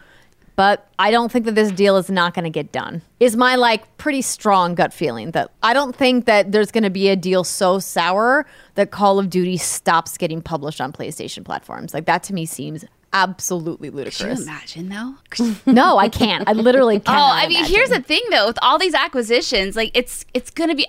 [0.57, 3.03] But I don't think that this deal is not going to get done.
[3.21, 6.91] Is my like pretty strong gut feeling that I don't think that there's going to
[6.91, 11.93] be a deal so sour that Call of Duty stops getting published on PlayStation platforms.
[11.93, 14.19] Like that to me seems absolutely ludicrous.
[14.19, 15.55] Can you imagine though?
[15.73, 16.49] no, I can't.
[16.49, 17.07] I literally can't.
[17.19, 20.75] Oh, I mean, here's the thing though, with all these acquisitions, like it's it's gonna
[20.75, 20.87] be.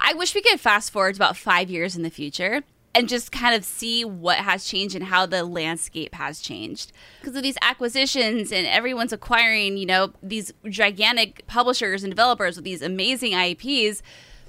[0.00, 2.62] I wish we could fast forward to about five years in the future
[2.96, 7.36] and just kind of see what has changed and how the landscape has changed because
[7.36, 12.82] of these acquisitions and everyone's acquiring, you know, these gigantic publishers and developers with these
[12.82, 14.02] amazing IPs.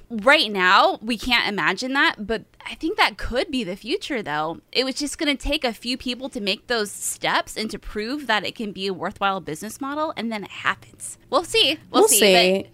[0.09, 4.61] Right now, we can't imagine that, but I think that could be the future, though.
[4.71, 7.77] It was just going to take a few people to make those steps and to
[7.77, 11.17] prove that it can be a worthwhile business model, and then it happens.
[11.29, 11.77] We'll see.
[11.91, 12.19] We'll, We'll see.
[12.19, 12.69] see.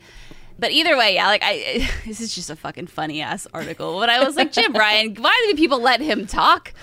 [0.64, 4.00] But, either way, yeah, like I, this is just a fucking funny ass article.
[4.00, 6.74] But I was like, Jim Ryan, why do people let him talk?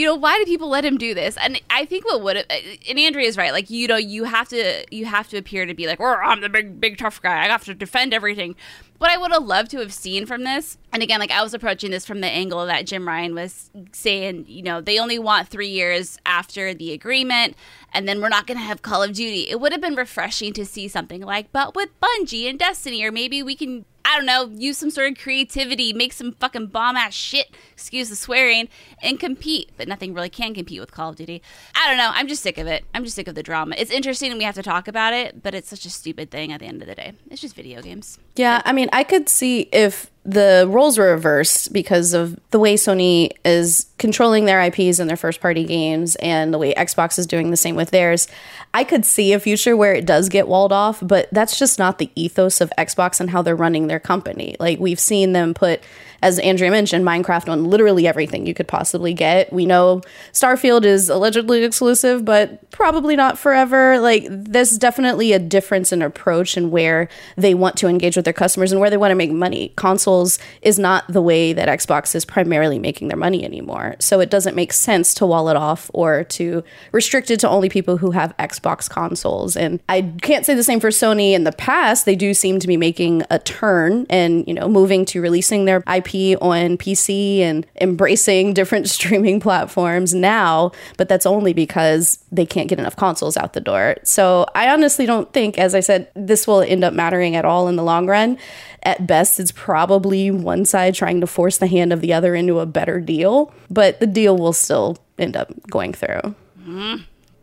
[0.00, 1.36] You know, why do people let him do this?
[1.36, 3.52] And I think what would have and Andrea is right.
[3.52, 6.40] Like, you know, you have to you have to appear to be like, "Oh, I'm
[6.40, 7.44] the big big tough guy.
[7.44, 8.56] I have to defend everything."
[8.96, 11.52] What I would have loved to have seen from this, and again, like I was
[11.52, 15.48] approaching this from the angle that Jim Ryan was saying, you know, they only want
[15.48, 17.54] three years after the agreement,
[17.92, 19.48] and then we're not going to have Call of Duty.
[19.48, 23.10] It would have been refreshing to see something like, but with Bungie and Destiny, or
[23.10, 26.96] maybe we can, I don't know, use some sort of creativity, make some fucking bomb
[26.96, 28.68] ass shit, excuse the swearing,
[29.00, 29.70] and compete.
[29.76, 31.40] But nothing really can compete with Call of Duty.
[31.76, 32.10] I don't know.
[32.12, 32.84] I'm just sick of it.
[32.92, 33.76] I'm just sick of the drama.
[33.78, 36.50] It's interesting and we have to talk about it, but it's such a stupid thing
[36.50, 37.12] at the end of the day.
[37.30, 38.18] It's just video games.
[38.40, 42.74] Yeah, I mean, I could see if the roles were reversed because of the way
[42.74, 47.26] Sony is controlling their IPs and their first party games and the way Xbox is
[47.26, 48.28] doing the same with theirs.
[48.72, 51.98] I could see a future where it does get walled off, but that's just not
[51.98, 54.56] the ethos of Xbox and how they're running their company.
[54.58, 55.82] Like we've seen them put
[56.22, 59.52] as Andrea mentioned, Minecraft on literally everything you could possibly get.
[59.52, 60.02] We know
[60.32, 63.98] Starfield is allegedly exclusive, but probably not forever.
[63.98, 68.34] Like, there's definitely a difference in approach and where they want to engage with their
[68.34, 69.72] customers and where they want to make money.
[69.76, 73.96] Consoles is not the way that Xbox is primarily making their money anymore.
[73.98, 76.62] So it doesn't make sense to wall it off or to
[76.92, 79.56] restrict it to only people who have Xbox consoles.
[79.56, 82.04] And I can't say the same for Sony in the past.
[82.04, 85.82] They do seem to be making a turn and, you know, moving to releasing their
[85.92, 92.46] IP IP on PC and embracing different streaming platforms now, but that's only because they
[92.46, 93.96] can't get enough consoles out the door.
[94.04, 97.68] So I honestly don't think, as I said, this will end up mattering at all
[97.68, 98.38] in the long run.
[98.82, 102.60] At best, it's probably one side trying to force the hand of the other into
[102.60, 106.34] a better deal, but the deal will still end up going through.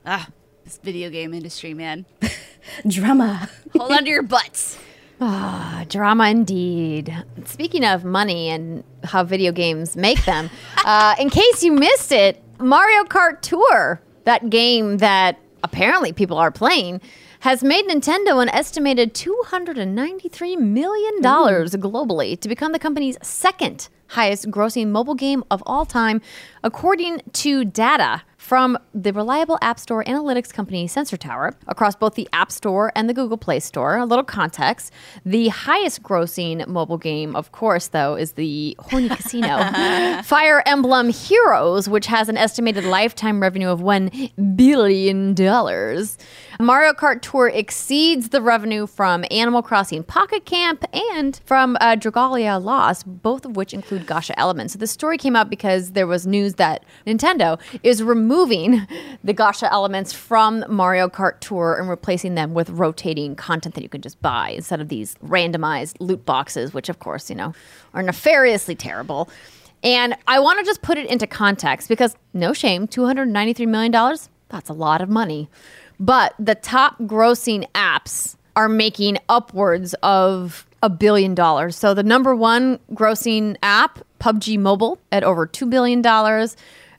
[0.05, 0.27] Ah,
[0.63, 2.05] this video game industry, man.
[2.87, 3.49] Drama.
[3.77, 4.77] Hold on to your butts.
[5.19, 7.15] Ah, drama indeed.
[7.45, 10.49] Speaking of money and how video games make them,
[10.85, 16.51] uh, in case you missed it, Mario Kart Tour, that game that apparently people are
[16.51, 17.01] playing,
[17.39, 24.87] has made Nintendo an estimated $293 million globally to become the company's second highest grossing
[24.87, 26.21] mobile game of all time,
[26.63, 32.29] according to data from the reliable App Store analytics company Sensor Tower across both the
[32.31, 33.97] App Store and the Google Play Store.
[33.97, 34.93] A little context
[35.25, 41.89] the highest grossing mobile game, of course, though, is the Horny Casino Fire Emblem Heroes,
[41.89, 45.35] which has an estimated lifetime revenue of $1 billion.
[46.59, 52.61] Mario Kart Tour exceeds the revenue from Animal Crossing Pocket Camp and from uh, Dragalia
[52.61, 54.73] Lost, both of which include Gacha elements.
[54.73, 58.87] So the story came out because there was news that Nintendo is removing
[59.23, 63.89] the Gacha elements from Mario Kart Tour and replacing them with rotating content that you
[63.89, 67.53] can just buy instead of these randomized loot boxes, which of course, you know,
[67.93, 69.29] are nefariously terrible.
[69.83, 73.91] And I want to just put it into context because no shame, $293 million,
[74.49, 75.49] that's a lot of money.
[75.99, 81.75] But the top grossing apps are making upwards of a billion dollars.
[81.75, 86.01] So the number one grossing app, PUBG Mobile, at over $2 billion.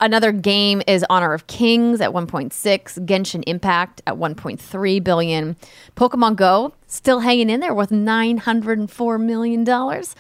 [0.01, 2.53] Another game is Honor of Kings at 1.6,
[3.05, 5.57] Genshin Impact at 1.3 billion.
[5.97, 10.15] Pokemon Go still hanging in there with 904 million dollars.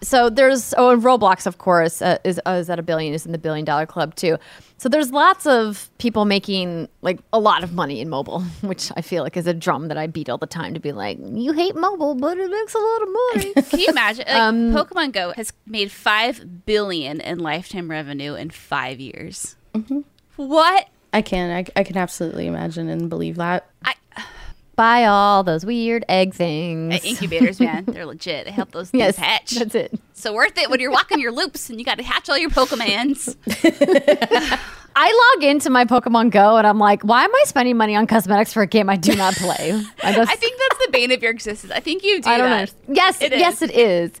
[0.00, 3.26] So there's oh and Roblox of course uh, is uh, is at a billion is
[3.26, 4.38] in the billion dollar club too.
[4.76, 9.00] So there's lots of people making like a lot of money in mobile, which I
[9.00, 11.52] feel like is a drum that I beat all the time to be like, you
[11.52, 13.54] hate mobile, but it makes a lot of money.
[13.70, 14.24] Can you imagine?
[14.26, 19.56] Like, Pokemon Go has made five billion in lifetime revenue in five years.
[20.36, 20.88] What?
[21.12, 21.50] I can.
[21.50, 23.68] I, I can absolutely imagine and believe that.
[23.84, 23.94] I
[24.78, 27.04] Buy all those weird egg things.
[27.04, 28.44] incubators, man, they're legit.
[28.44, 29.50] They help those things yes, hatch.
[29.50, 29.98] that's it.
[30.14, 32.50] So worth it when you're walking your loops and you got to hatch all your
[32.50, 33.34] Pokemans.
[35.00, 38.06] I log into my Pokemon Go and I'm like, why am I spending money on
[38.06, 39.72] cosmetics for a game I do not play?
[40.02, 41.72] I just I think that's the bane of your existence.
[41.72, 42.72] I think you do I don't that.
[42.88, 42.94] know.
[42.94, 43.70] Yes, It yes, is.
[43.70, 44.12] it is.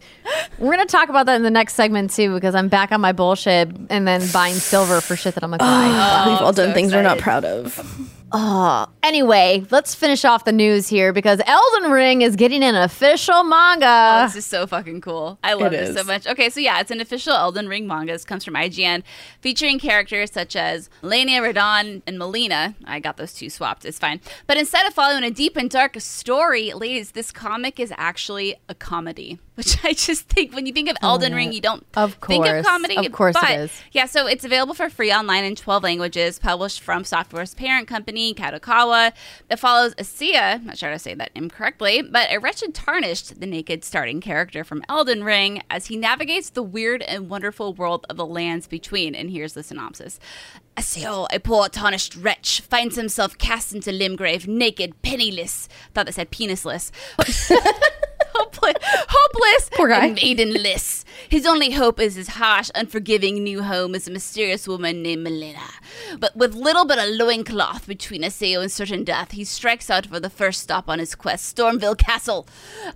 [0.58, 3.12] We're gonna talk about that in the next segment too, because I'm back on my
[3.12, 6.24] bullshit and then buying silver for shit that I'm like, why?
[6.26, 8.14] Oh, We've all done so things we're not proud of.
[8.30, 13.36] Oh, anyway, let's finish off the news here because Elden Ring is getting an official
[13.38, 14.26] Oh, manga.
[14.26, 15.38] this is so fucking cool.
[15.42, 16.26] I love It this so much.
[16.26, 18.12] Okay, so yeah, it's an official Elden Ring manga.
[18.12, 19.02] This comes from IGN,
[19.40, 22.74] featuring characters such as Lania Radahn and Melina.
[22.84, 23.84] I got those two swapped.
[23.84, 24.20] It's fine.
[24.46, 28.74] But instead of following a deep and dark story, ladies, this comic is actually a
[28.74, 29.38] comedy.
[29.58, 32.64] Which I just think when you think of Elden Ring, you don't Of think of
[32.64, 32.96] comedy.
[33.04, 33.72] Of course it but, is.
[33.90, 39.12] Yeah, so it's available for free online in 12 languages, published FromSoftware's parent company, Kadokawa.
[39.50, 43.46] It follows Asiya, not sure how to say that incorrectly, but a wretched tarnished, the
[43.46, 48.16] naked starting character from Elden Ring, as he navigates the weird and wonderful world of
[48.16, 49.14] the lands between.
[49.14, 50.18] And here's the synopsis.
[50.76, 55.68] Asio, a poor tarnished wretch, finds himself cast into Limgrave, naked, penniless.
[55.94, 56.90] Thought that said penisless.
[58.38, 60.06] hopeless, hopeless Poor guy.
[60.06, 61.04] and maidenless.
[61.28, 65.68] His only hope is his harsh, unforgiving new home is a mysterious woman named Melina.
[66.18, 70.20] But with little but a loincloth between Aseo and certain death, he strikes out for
[70.20, 72.46] the first stop on his quest, Stormveil Castle.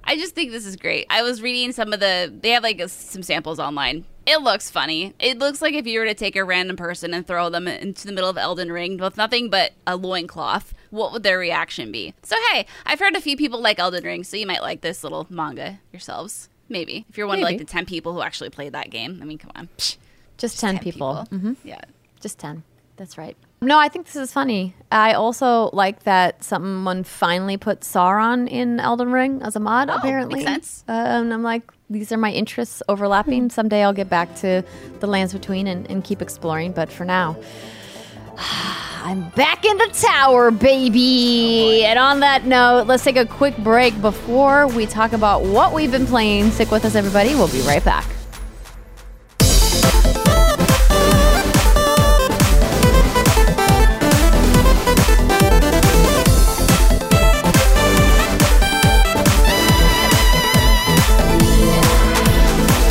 [0.05, 1.07] I just think this is great.
[1.11, 4.05] I was reading some of the, they have like a, some samples online.
[4.25, 5.15] It looks funny.
[5.19, 8.07] It looks like if you were to take a random person and throw them into
[8.07, 12.15] the middle of Elden Ring with nothing but a loincloth, what would their reaction be?
[12.23, 15.03] So, hey, I've heard a few people like Elden Ring, so you might like this
[15.03, 16.49] little manga yourselves.
[16.69, 17.05] Maybe.
[17.09, 19.19] If you're one of like the 10 people who actually played that game.
[19.21, 19.69] I mean, come on.
[19.79, 19.97] Psh,
[20.39, 21.25] Just 10, people.
[21.31, 21.81] hmm Yeah.
[22.21, 22.63] Just 10.
[22.97, 23.37] That's right.
[23.61, 24.75] No, I think this is funny.
[24.91, 29.95] I also like that someone finally put Sauron in Elden Ring as a mod, Oh,
[29.97, 30.41] apparently.
[30.45, 30.85] makes sense.
[30.89, 33.51] Uh, and I'm like, these are my interests overlapping.
[33.51, 34.65] Someday I'll get back to
[35.01, 36.73] the lands between and, and keep exploring.
[36.73, 37.37] But for now,
[39.05, 41.83] I'm back in the tower, baby.
[41.85, 45.73] Oh, and on that note, let's take a quick break before we talk about what
[45.73, 46.51] we've been playing.
[46.51, 47.35] Stick with us, everybody.
[47.35, 48.07] We'll be right back.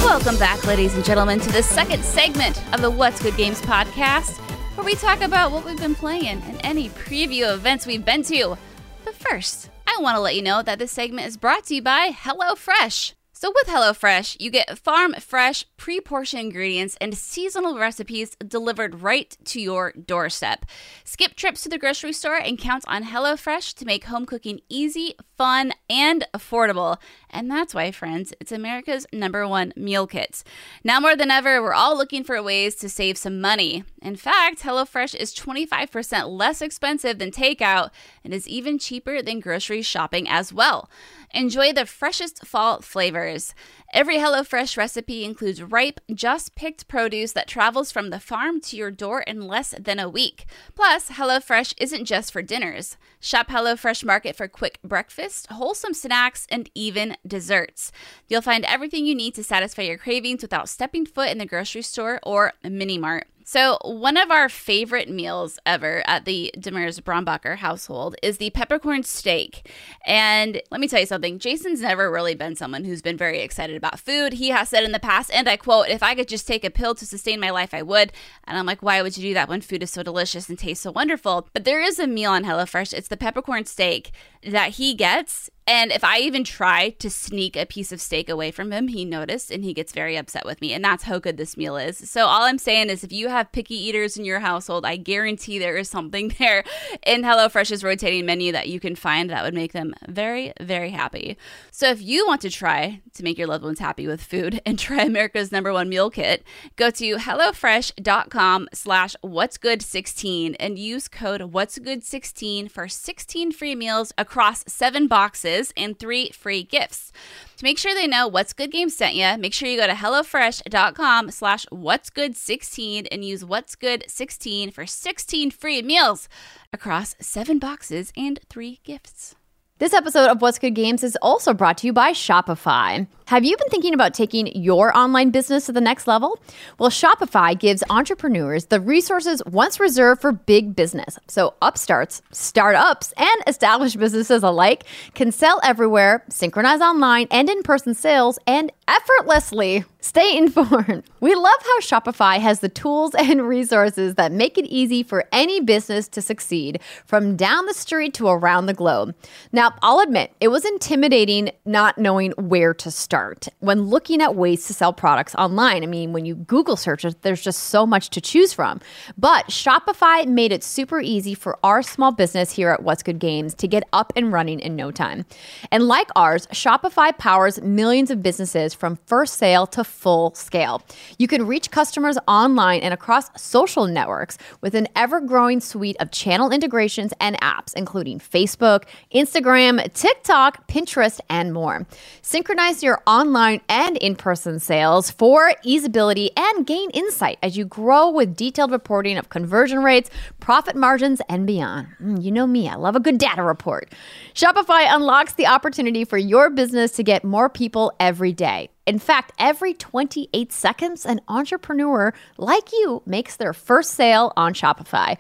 [0.06, 4.40] Welcome back, ladies and gentlemen, to the second segment of the What's Good Games podcast,
[4.82, 8.58] where we talk about what we've been playing and any preview events we've been to.
[9.06, 11.84] But first, I want to let you know that this segment is brought to you
[11.84, 13.14] by HelloFresh.
[13.42, 19.36] So, with HelloFresh, you get farm fresh, pre portioned ingredients and seasonal recipes delivered right
[19.46, 20.64] to your doorstep.
[21.04, 25.16] Skip trips to the grocery store and count on HelloFresh to make home cooking easy,
[25.40, 26.98] fun, and affordable.
[27.32, 30.44] And that's why, friends, it's America's number one meal kit.
[30.84, 33.84] Now more than ever, we're all looking for ways to save some money.
[34.04, 37.90] In fact, HelloFresh is 25% less expensive than takeout
[38.24, 40.92] and is even cheaper than grocery shopping as well.
[41.34, 43.56] Enjoy the freshest fall flavors.
[43.94, 48.92] Every HelloFresh recipe includes ripe, just picked produce that travels from the farm to your
[48.92, 50.46] door in less than a week.
[50.76, 52.98] Plus, HelloFresh isn't just for dinners.
[53.20, 57.92] Shop HelloFresh Market for quick breakfast, wholesome snacks, and even desserts.
[58.28, 61.82] You'll find everything you need to satisfy your cravings without stepping foot in the grocery
[61.82, 63.28] store or mini mart.
[63.52, 69.04] So, one of our favorite meals ever at the Demers Brombacher household is the peppercorn
[69.04, 69.70] steak.
[70.06, 73.76] And let me tell you something Jason's never really been someone who's been very excited
[73.76, 74.32] about food.
[74.32, 76.70] He has said in the past, and I quote, if I could just take a
[76.70, 78.14] pill to sustain my life, I would.
[78.46, 80.84] And I'm like, why would you do that when food is so delicious and tastes
[80.84, 81.50] so wonderful?
[81.52, 82.94] But there is a meal on HelloFresh.
[82.94, 87.68] It's the peppercorn steak that he gets and if I even try to sneak a
[87.68, 90.74] piece of steak away from him, he noticed and he gets very upset with me.
[90.74, 92.10] And that's how good this meal is.
[92.10, 95.60] So, all I'm saying is if you have picky eaters in your household, I guarantee
[95.60, 96.64] there is something there
[97.06, 101.38] in HelloFresh's rotating menu that you can find that would make them very, very happy.
[101.70, 104.80] So, if you want to try to make your loved ones happy with food and
[104.80, 106.44] try America's number one meal kit,
[106.76, 113.52] go to HelloFresh.com slash What's Good 16 and use code What's Good 16 for 16
[113.52, 117.12] free meals across seven boxes and three free gifts.
[117.58, 119.94] To make sure they know What's Good Game sent you, make sure you go to
[119.94, 126.30] HelloFresh.com slash What's Good 16 and use What's Good 16 for 16 free meals
[126.74, 129.36] across seven boxes and three gifts.
[129.82, 133.08] This episode of What's Good Games is also brought to you by Shopify.
[133.26, 136.38] Have you been thinking about taking your online business to the next level?
[136.78, 141.18] Well, Shopify gives entrepreneurs the resources once reserved for big business.
[141.28, 144.84] So, upstarts, startups, and established businesses alike
[145.16, 151.04] can sell everywhere, synchronize online and in person sales, and effortlessly stay informed.
[151.22, 155.60] We love how Shopify has the tools and resources that make it easy for any
[155.62, 159.14] business to succeed from down the street to around the globe.
[159.52, 164.66] Now, I'll admit, it was intimidating not knowing where to start when looking at ways
[164.66, 165.84] to sell products online.
[165.84, 168.82] I mean, when you Google search there's just so much to choose from.
[169.16, 173.54] But Shopify made it super easy for our small business here at What's Good Games
[173.56, 175.28] to get up and running in no time.
[175.70, 180.82] And like ours, Shopify powers millions of businesses from first sale to full scale.
[181.20, 186.10] You can reach customers online and across social networks with an ever growing suite of
[186.10, 191.86] channel integrations and apps, including Facebook, Instagram, TikTok, Pinterest, and more.
[192.24, 198.10] Synchronize your online and in person sales for easeability and gain insight as you grow
[198.10, 200.10] with detailed reporting of conversion rates,
[200.40, 201.88] profit margins, and beyond.
[202.02, 203.94] Mm, you know me, I love a good data report.
[204.34, 208.71] Shopify unlocks the opportunity for your business to get more people every day.
[208.88, 215.18] In fact, every 28 seconds, an entrepreneur like you makes their first sale on Shopify.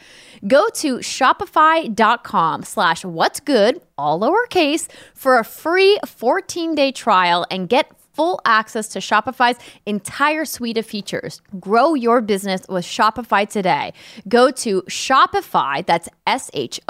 [0.48, 7.92] Go to shopify.com slash what's good, all lowercase, for a free 14-day trial and get
[8.22, 9.58] full access to Shopify's
[9.88, 11.42] entire suite of features.
[11.60, 13.94] Grow your business with Shopify today.
[14.28, 16.82] Go to Shopify, that's S-H-O-P-I-F-Y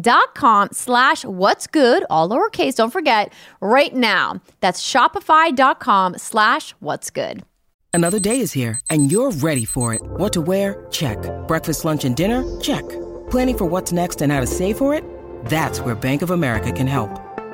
[0.00, 4.40] dot com slash what's good, all lowercase, don't forget, right now.
[4.60, 7.42] That's Shopify.com slash what's good.
[7.92, 10.00] Another day is here, and you're ready for it.
[10.02, 10.86] What to wear?
[10.90, 11.18] Check.
[11.46, 12.44] Breakfast, lunch, and dinner?
[12.60, 12.88] Check.
[13.30, 15.04] Planning for what's next and how to save for it?
[15.46, 17.27] That's where Bank of America can help.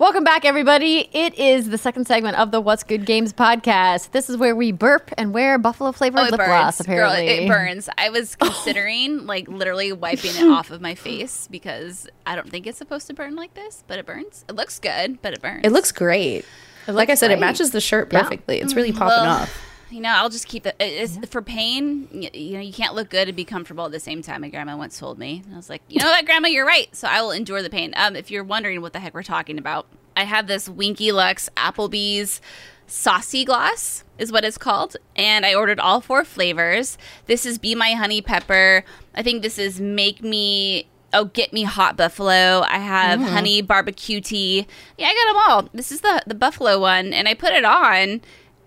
[0.00, 1.10] Welcome back, everybody.
[1.12, 4.12] It is the second segment of the What's Good Games podcast.
[4.12, 6.48] This is where we burp and wear buffalo flavored Oh, lip burns.
[6.48, 7.26] gloss, Girl, apparently.
[7.26, 7.86] it burns.
[7.98, 8.46] I was oh.
[8.46, 13.08] considering like literally wiping it off of my face because I don't think it's supposed
[13.08, 14.46] to burn like this, but it burns.
[14.48, 15.66] It looks good, but it burns.
[15.66, 16.46] It looks great.
[16.88, 18.22] like I said, it matches the shirt Yeah.
[18.22, 18.58] perfectly.
[18.58, 18.76] It's mm.
[18.76, 19.69] really popping Well, off.
[19.90, 20.76] You know, I'll just keep it.
[20.78, 24.00] It's, For pain, you, you know, you can't look good and be comfortable at the
[24.00, 24.42] same time.
[24.42, 25.42] My grandma once told me.
[25.52, 26.94] I was like, you know what, grandma, you're right.
[26.94, 27.92] So I will endure the pain.
[27.96, 29.86] Um, if you're wondering what the heck we're talking about,
[30.16, 32.40] I have this Winky Lux Applebee's
[32.86, 37.72] saucy gloss is what it's called and i ordered all four flavors this is be
[37.72, 38.84] my honey pepper
[39.14, 44.20] i think this is make me oh get me hot buffalo i have honey barbecue
[44.20, 44.66] tea
[44.98, 47.64] yeah i got them all this is the the buffalo one and i put it
[47.64, 48.20] on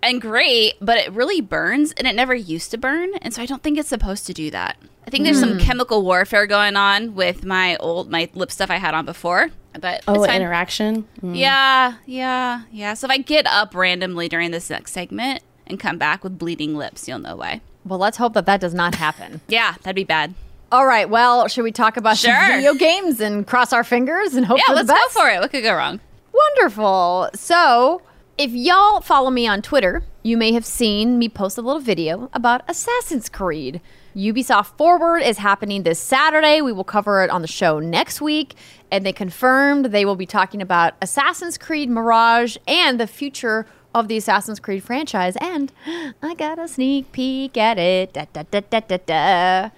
[0.04, 3.45] and great but it really burns and it never used to burn and so i
[3.45, 4.78] don't think it's supposed to do that
[5.08, 8.78] i think there's some chemical warfare going on with my old my lip stuff i
[8.78, 9.49] had on before
[9.80, 11.08] but Oh, it's interaction.
[11.24, 11.36] Mm.
[11.36, 12.93] Yeah, yeah, yeah.
[12.93, 16.76] So if I get up randomly during this next segment and come back with bleeding
[16.78, 17.60] lips, you'll know why.
[17.84, 19.41] well, let's hope that that does not happen.
[19.47, 20.36] Yeah, that'd be bad.
[20.72, 21.10] All right.
[21.10, 22.56] Well, should we talk about some Sure.
[22.56, 25.39] video games and cross our fingers and hope Yeah, for let's go for it.
[25.39, 25.99] What could go wrong?
[26.32, 27.30] Wonderful.
[27.34, 28.04] So,
[28.38, 32.30] if y'all follow me on Twitter, you may have seen me post a little video
[32.34, 33.80] about Assassin's Creed.
[34.16, 36.62] Ubisoft Forward is happening this Saturday.
[36.62, 38.56] We will cover it on the show next week.
[38.92, 44.08] And they confirmed they will be talking about Assassin's Creed Mirage and the future of
[44.08, 45.36] the Assassin's Creed franchise.
[45.42, 45.72] And
[46.22, 48.14] I got a sneak peek at it.
[48.14, 49.70] Da, da, da, da, da, da.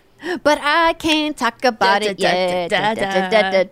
[0.43, 2.70] But I can't talk about Da, it da, da, yet.
[2.70, 3.64] da, Da, da, da, da,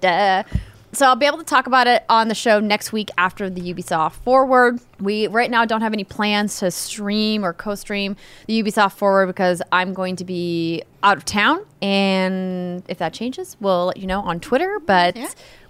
[0.43, 0.49] da.
[0.93, 3.73] So I'll be able to talk about it on the show next week after the
[3.73, 4.79] Ubisoft Forward.
[4.99, 8.15] We right now don't have any plans to stream or co-stream
[8.45, 13.57] the Ubisoft Forward because I'm going to be out of town, and if that changes,
[13.59, 14.79] we'll let you know on Twitter.
[14.85, 15.17] But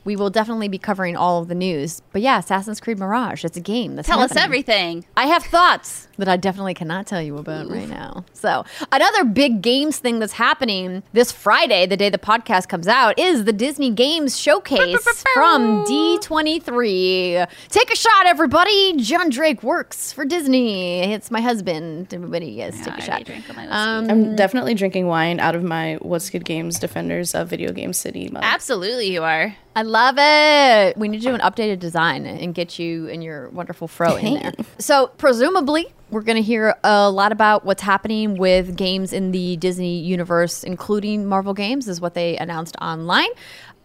[0.05, 2.01] we will definitely be covering all of the news.
[2.11, 3.95] But yeah, Assassin's Creed Mirage, it's a game.
[3.95, 5.05] That's Tell us everything.
[5.15, 8.25] I have thoughts that I definitely cannot tell you about right now.
[8.33, 13.17] So, another big games thing that's happening this Friday, the day the podcast comes out,
[13.17, 17.47] is the Disney Games Showcase from D23.
[17.69, 18.93] Take a shot, everybody.
[18.97, 21.01] John Drake works for Disney.
[21.13, 22.13] It's my husband.
[22.13, 23.09] Everybody, yes, take a I shot.
[23.09, 23.75] already drank all my whiskey.
[23.75, 27.93] Um, I'm definitely drinking wine out of my What's Good Games Defenders of Video Game
[27.93, 28.43] City mug.
[28.45, 29.55] Absolutely, you are.
[29.75, 30.97] I love it.
[30.97, 34.35] We need to do an updated design and get you and your wonderful fro in
[34.35, 34.53] there.
[34.77, 39.57] So, presumably, we're going to hear a lot about what's happening with games in the
[39.57, 43.29] Disney universe, including Marvel games, is what they announced online.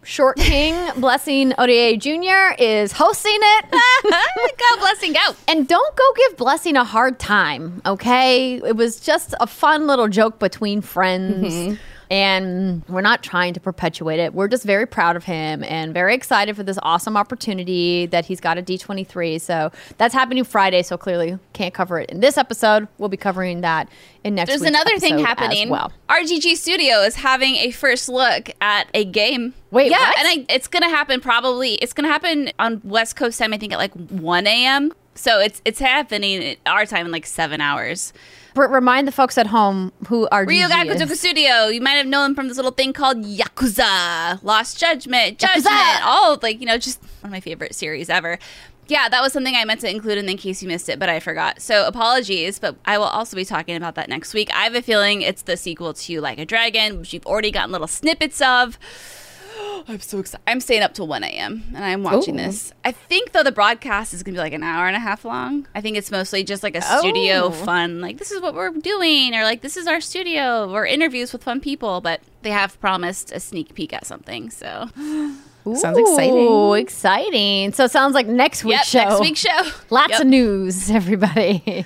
[0.03, 2.61] Short King Blessing Adeoye Jr.
[2.61, 3.65] is hosting it.
[4.57, 5.35] go, blessing, go.
[5.47, 8.55] And don't go give Blessing a hard time, okay?
[8.55, 11.53] It was just a fun little joke between friends.
[11.53, 11.75] Mm-hmm.
[12.09, 14.33] And we're not trying to perpetuate it.
[14.33, 18.39] We're just very proud of him and very excited for this awesome opportunity that he's
[18.39, 19.39] got at D23.
[19.39, 20.81] So that's happening Friday.
[20.81, 22.87] So clearly can't cover it in this episode.
[22.97, 23.89] We'll be covering that
[24.23, 25.69] in next There's another thing happening.
[25.69, 25.91] well.
[26.09, 29.53] RGG Studio is having a first look at a game.
[29.71, 30.19] Wait, yeah, what?
[30.19, 31.75] and I, it's gonna happen probably.
[31.75, 33.53] It's gonna happen on West Coast time.
[33.53, 34.93] I think at like 1 a.m.
[35.15, 38.13] So it's it's happening at our time in like seven hours.
[38.67, 41.67] Remind the folks at home who are Ryu Ga Gotoku Studio.
[41.67, 46.01] You might have known from this little thing called Yakuza, Lost Judgment, Judgment, Yakuza!
[46.03, 48.37] all like you know, just one of my favorite series ever.
[48.89, 51.09] Yeah, that was something I meant to include in in case you missed it, but
[51.09, 51.61] I forgot.
[51.61, 54.49] So apologies, but I will also be talking about that next week.
[54.53, 57.71] I have a feeling it's the sequel to Like a Dragon, which you've already gotten
[57.71, 58.79] little snippets of.
[59.87, 60.43] I'm so excited.
[60.47, 61.63] I'm staying up till 1 a.m.
[61.75, 62.43] and I'm watching Ooh.
[62.43, 62.71] this.
[62.85, 65.25] I think, though, the broadcast is going to be like an hour and a half
[65.25, 65.67] long.
[65.73, 67.51] I think it's mostly just like a studio Oh.
[67.51, 71.33] fun, like, this is what we're doing, or like, this is our studio, or interviews
[71.33, 72.01] with fun people.
[72.01, 74.49] But they have promised a sneak peek at something.
[74.49, 74.89] So,
[75.75, 76.35] Sounds exciting.
[76.47, 77.73] Ooh, exciting.
[77.73, 79.09] So it sounds like next week's yep, show.
[79.09, 79.71] next week's show.
[79.91, 80.21] Lots Yep.
[80.21, 81.85] of news, everybody.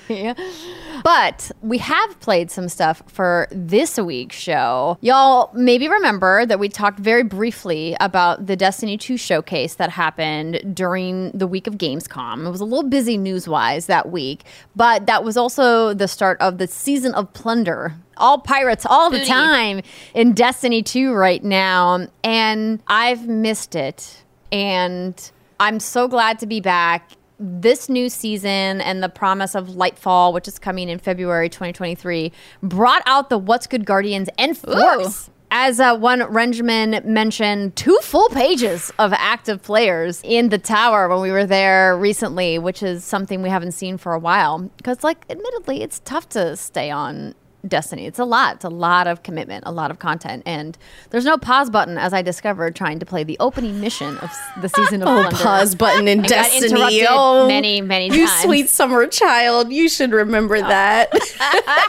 [1.02, 4.98] But we have played some stuff for this week's show.
[5.00, 10.74] Y'all maybe remember that we talked very briefly about the Destiny 2 showcase that happened
[10.74, 12.46] during the week of Gamescom.
[12.46, 14.44] It was a little busy news wise that week,
[14.76, 17.94] but that was also the start of the season of plunder.
[18.16, 19.82] All pirates all the time
[20.14, 22.06] in Destiny 2 right now.
[22.22, 24.22] And I've missed it.
[24.52, 27.10] And I'm so glad to be back.
[27.38, 32.30] This new season and the promise of Lightfall, which is coming in February 2023,
[32.62, 35.30] brought out the What's Good Guardians and Force.
[35.50, 41.20] As uh, one Renjamin mentioned, two full pages of active players in the tower when
[41.20, 44.70] we were there recently, which is something we haven't seen for a while.
[44.76, 47.34] Because, like, admittedly, it's tough to stay on
[47.66, 48.06] Destiny.
[48.06, 48.56] It's a lot.
[48.56, 50.76] It's a lot of commitment, a lot of content, and
[51.10, 51.96] there's no pause button.
[51.96, 55.36] As I discovered trying to play the opening mission of the season of Oh, Plunder.
[55.36, 57.06] pause button in Destiny.
[57.08, 59.72] Oh, many, many You sweet summer child.
[59.72, 60.60] You should remember oh.
[60.60, 61.08] that.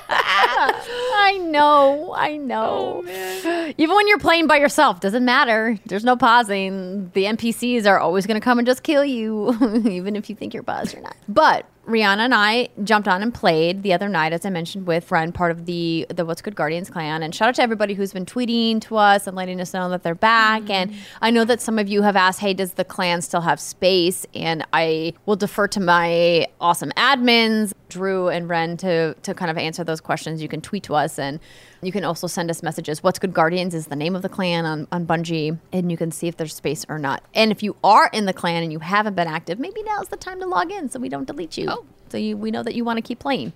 [0.08, 3.04] I know, I know.
[3.06, 5.78] Oh, even when you're playing by yourself, doesn't matter.
[5.86, 7.10] There's no pausing.
[7.14, 9.52] The NPCs are always going to come and just kill you,
[9.90, 11.16] even if you think you're paused or not.
[11.28, 15.04] But Rihanna and I jumped on and played the other night, as I mentioned, with
[15.04, 17.22] friend, part of the the What's Good Guardians clan.
[17.22, 20.02] And shout out to everybody who's been tweeting to us and letting us know that
[20.02, 20.64] they're back.
[20.64, 20.72] Mm-hmm.
[20.72, 23.60] And I know that some of you have asked, "Hey, does the clan still have
[23.60, 29.52] space?" And I will defer to my awesome admins, Drew and Ren, to to kind
[29.52, 30.42] of answer those questions.
[30.42, 31.40] You can tweet to us and.
[31.82, 33.04] You can also send us messages.
[33.04, 36.10] What's Good Guardians is the name of the clan on, on Bungie, and you can
[36.10, 37.22] see if there's space or not.
[37.36, 40.18] And if you are in the clan and you haven't been active, maybe now's the
[40.18, 41.75] time to log in so we don't delete you.
[42.10, 43.54] So you, we know that you want to keep playing.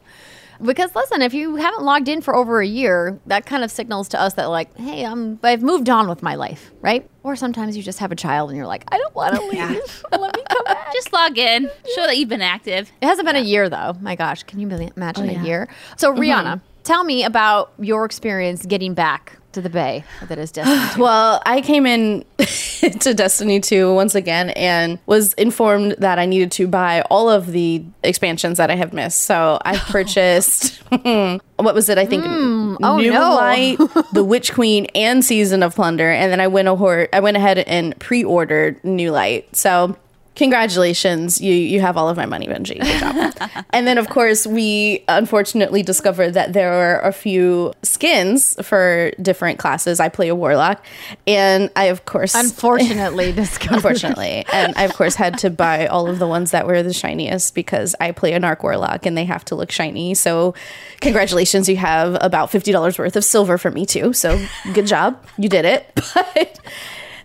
[0.61, 4.09] Because listen, if you haven't logged in for over a year, that kind of signals
[4.09, 7.09] to us that like, hey, I'm I've moved on with my life, right?
[7.23, 10.03] Or sometimes you just have a child and you're like, I don't want to leave.
[10.11, 10.91] Let me come back.
[10.93, 11.69] Just log in.
[11.95, 12.91] Show that you've been active.
[13.01, 13.95] It hasn't been a year though.
[14.01, 15.69] My gosh, can you imagine Oh, a year?
[15.97, 16.21] So mm-hmm.
[16.21, 20.95] Rihanna, tell me about your experience getting back to the Bay that is Destiny.
[20.95, 21.01] 2.
[21.01, 26.51] Well, I came in to Destiny 2 once again and was informed that I needed
[26.53, 29.21] to buy all of the expansions that I have missed.
[29.21, 31.97] So I purchased what was it?
[31.97, 32.77] I think hmm.
[32.81, 33.35] oh, New no.
[33.35, 33.77] Light,
[34.13, 36.09] The Witch Queen, and Season of Plunder.
[36.09, 39.53] And then I went a I went ahead and pre-ordered New Light.
[39.55, 39.97] So
[40.39, 42.79] congratulations you you have all of my money Bungie.
[42.79, 43.65] Good job.
[43.71, 49.59] and then of course we unfortunately discovered that there are a few skins for different
[49.59, 49.99] classes.
[49.99, 50.83] I play a warlock
[51.27, 53.75] and i of course Unfortunately, discovered.
[53.75, 54.45] unfortunately.
[54.53, 57.53] And i of course had to buy all of the ones that were the shiniest
[57.53, 60.13] because i play a narc warlock and they have to look shiny.
[60.13, 60.55] So
[61.01, 64.13] congratulations you have about $50 worth of silver for me too.
[64.13, 64.41] So
[64.73, 65.21] good job.
[65.37, 65.99] You did it.
[66.13, 66.59] But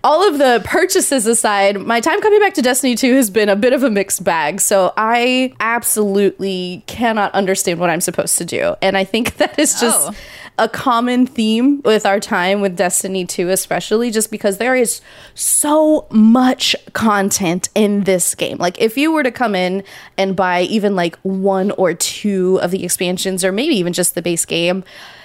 [0.05, 3.57] all of the purchases aside, my time coming back to Destiny 2 has been a
[3.57, 4.61] bit of a mixed bag.
[4.61, 8.76] So I absolutely cannot understand what I'm supposed to do.
[8.82, 10.14] And I think that is just Oh.
[10.59, 15.00] a common theme with our time with Destiny 2, especially just because there is
[15.34, 18.59] so much content in this game.
[18.59, 19.82] Like, if you were to come in
[20.18, 24.22] and buy even like one or two of the expansions, or maybe even just the
[24.22, 24.84] base game,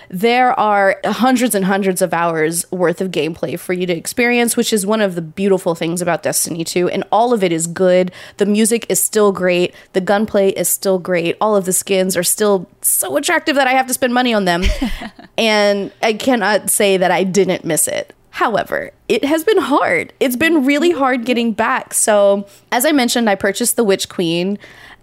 [0.10, 4.74] there are hundreds and hundreds of hours worth of gameplay for you to experience, which
[4.74, 6.89] is one of the beautiful things about Destiny 2.
[6.89, 8.12] And all of it is good.
[8.38, 9.74] The music is still great.
[9.93, 11.38] The gunplay is still great.
[11.39, 14.45] All of the skins are still so attractive that I have to spend money on
[14.45, 14.64] them.
[15.38, 18.16] and I cannot say that I didn't miss it.
[18.32, 20.14] However, it has been hard.
[20.20, 21.93] It's been really hard getting back.
[21.93, 24.57] So, as I mentioned, I purchased the Witch Queen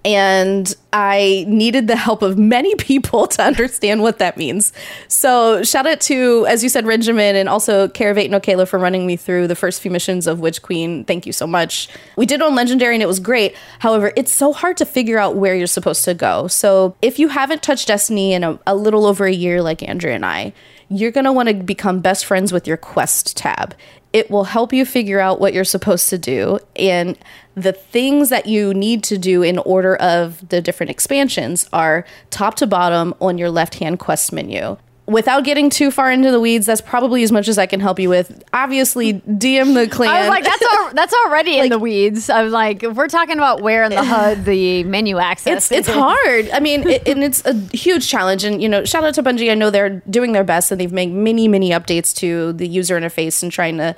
[0.07, 4.73] and I needed the help of many people to understand what that means.
[5.09, 9.05] So, shout out to, as you said, Benjamin and also Caravate and Okayla for running
[9.05, 11.05] me through the first few missions of Witch Queen.
[11.05, 11.89] Thank you so much.
[12.17, 13.57] We did on Legendary and it was great.
[13.81, 16.47] However, it's so hard to figure out where you're supposed to go.
[16.47, 20.15] So, if you haven't touched Destiny in a, a little over a year, like Andrea
[20.15, 20.53] and I,
[20.89, 23.75] you're going to want to become best friends with your quest tab.
[24.17, 27.19] It will help you figure out what you're supposed to do and
[27.55, 32.55] the things that you need to do in order of the different expansions are top
[32.55, 34.79] to bottom on your left hand quest menu.
[35.07, 38.01] Without getting too far into the weeds, that's probably as much as I can help
[38.01, 38.43] you with.
[38.53, 40.09] Obviously, DM the clan.
[40.11, 42.29] I was like, that's al- that's already in the weeds.
[42.29, 45.71] I'm like, we're talking about where in the HUD the menu access.
[45.71, 46.51] it's it's hard.
[46.51, 48.43] I mean, it, and it's a huge challenge.
[48.43, 49.51] And you know, shout out to Bungie.
[49.51, 52.99] I know they're doing their best, and they've made many many updates to the user
[52.99, 53.95] interface and trying to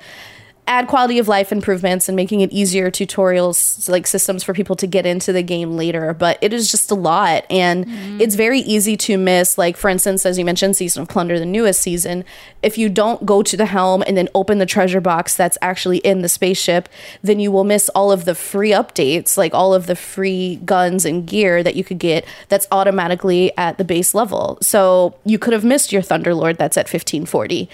[0.69, 4.85] add quality of life improvements and making it easier tutorials like systems for people to
[4.85, 7.43] get into the game later but it is just a lot.
[7.49, 8.21] And mm-hmm.
[8.21, 11.45] it's very easy to miss like for instance as you mentioned season of plunder the
[11.45, 12.23] newest season.
[12.61, 15.97] If you don't go to the helm and then open the treasure box that's actually
[15.99, 16.87] in the spaceship
[17.23, 21.03] then you will miss all of the free updates like all of the free guns
[21.03, 24.59] and gear that you could get that's automatically at the base level.
[24.61, 27.67] So you could have missed your thunderlord that's at 1540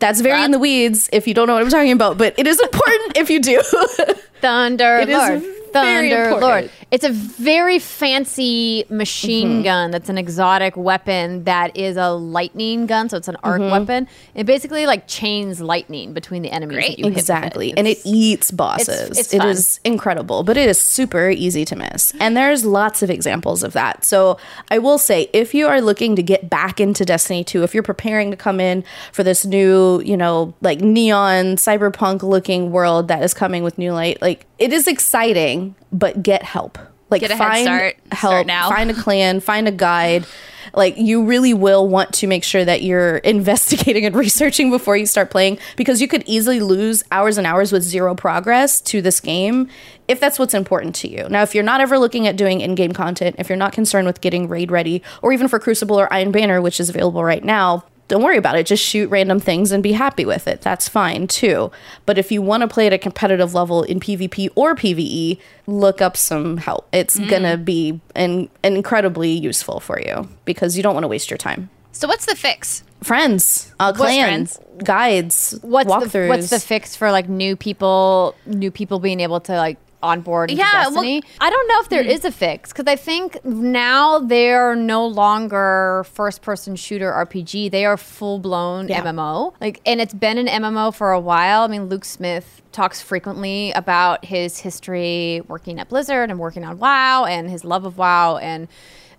[0.00, 2.46] that's very in the weeds if you don't know what I'm talking about, but it
[2.46, 3.62] is important if you do.
[4.40, 5.40] Thunder It is Lord.
[5.42, 6.36] very Thunder.
[6.40, 6.70] Lord.
[6.90, 9.62] It's a very fancy machine Mm-hmm.
[9.62, 13.70] gun that's an exotic weapon that is a lightning gun, so it's an arc Mm-hmm.
[13.70, 14.08] weapon.
[14.34, 16.78] It basically like chains lightning between the enemies.
[16.86, 17.18] that you hit it.
[17.18, 17.74] exactly.
[17.76, 18.88] And it eats bosses.
[18.88, 22.12] it's- it's It is incredible, but it is super easy to miss.
[22.20, 24.04] And there's lots of examples of that.
[24.04, 24.38] So
[24.70, 27.82] I will say if you are looking to get back into Destiny 2, if you're
[27.82, 33.22] preparing to come in for this new, you know, like neon cyberpunk looking world that
[33.22, 36.78] is coming with New Light, like it is exciting, but get help.
[37.10, 37.96] Like Get find start.
[38.12, 38.68] help, Start now.
[38.68, 40.24] find a clan, find a guide.
[40.72, 45.06] Like you really will want to make sure that you're investigating and researching before you
[45.06, 49.18] start playing because you could easily lose hours and hours with zero progress to this
[49.18, 49.68] game
[50.06, 51.28] if that's what's important to you.
[51.28, 54.20] Now, if you're not ever looking at doing in-game content, if you're not concerned with
[54.20, 57.84] getting raid ready or even for Crucible or Iron Banner, which is available right now,
[58.10, 58.66] don't worry about it.
[58.66, 60.60] Just shoot random things and be happy with it.
[60.60, 61.70] That's fine too.
[62.04, 66.02] But if you want to play at a competitive level in PvP or PvE, look
[66.02, 66.86] up some help.
[66.92, 67.30] It's Mm.
[67.30, 71.70] gonna be in, incredibly useful for you because you don't want to waste your time.
[71.92, 72.82] So what's the fix?
[73.02, 74.84] Friends, uh, clans, friends?
[74.84, 76.12] guides, What's walkthroughs.
[76.12, 80.20] the what's the fix for like new people new people being able to like on
[80.20, 82.10] board Yeah, well- I don't know if there hmm.
[82.10, 87.70] is a fix because I think now they're no longer first person shooter RPG.
[87.70, 89.02] They are full blown Yeah.
[89.02, 89.54] MMO.
[89.60, 91.62] Like and it's been an MMO for a while.
[91.62, 96.78] I mean Luke Smith talks frequently about his history working at Blizzard and working on
[96.78, 98.68] WoW and his love of WoW and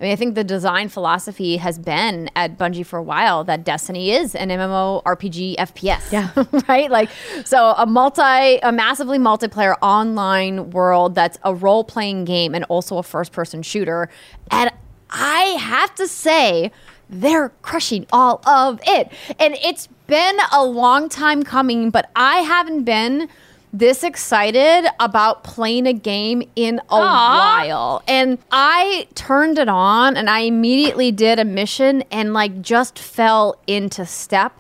[0.02, 3.64] I mean, I think the design philosophy has been at Bungie for a while that
[3.64, 6.12] Destiny is an MMO RPG FPS.
[6.12, 6.32] Yeah.
[6.68, 6.90] right?
[6.90, 7.12] Like,
[7.46, 12.98] so a multi, a massively multiplayer online world that's a role playing game and also
[12.98, 14.10] a first person shooter.
[14.50, 14.72] And
[15.12, 16.72] I have to say,
[17.08, 19.12] they're crushing all of it.
[19.38, 23.30] And it's been a long time coming, but I haven't been
[23.74, 28.04] this excited about playing a game in a while.
[28.08, 33.58] And I turned it on and I immediately did a mission and like just fell
[33.68, 34.58] into step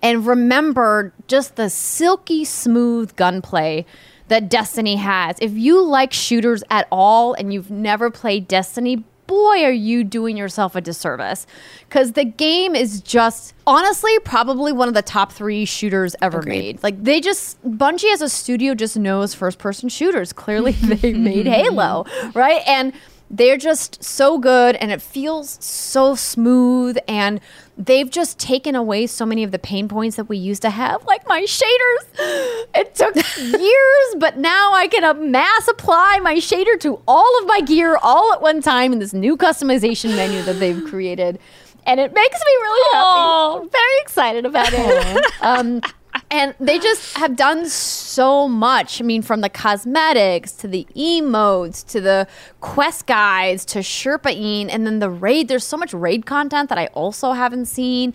[0.00, 3.84] and remembered just the silky smooth gunplay
[4.28, 5.36] that Destiny has.
[5.40, 10.36] If you like shooters at all and you've never played Destiny, boy, are you doing
[10.36, 11.46] yourself a disservice.
[11.88, 16.82] Because the game is just, honestly, probably one of the top three shooters ever made.
[16.82, 20.34] Like, they just, Bungie as a studio just knows first person shooters.
[20.34, 22.04] Clearly, they made Halo,
[22.34, 22.60] right?
[22.66, 22.92] And
[23.30, 27.40] they're just so good and it feels so smooth and
[27.78, 31.04] they've just taken away so many of the pain points that we used to have
[31.04, 32.66] like my shaders.
[32.74, 37.60] It took years but now i can mass apply my shader to all of my
[37.60, 41.38] gear all at one time in this new customization menu that they've created.
[41.84, 43.62] And it makes me really happy.
[43.64, 45.26] I'm very excited about it.
[45.42, 45.80] Um,
[46.32, 49.02] and they just have done so much.
[49.02, 52.26] I mean, from the cosmetics to the emotes to the
[52.62, 55.48] quest guides to Sherpaing, and then the raid.
[55.48, 58.14] There's so much raid content that I also haven't seen.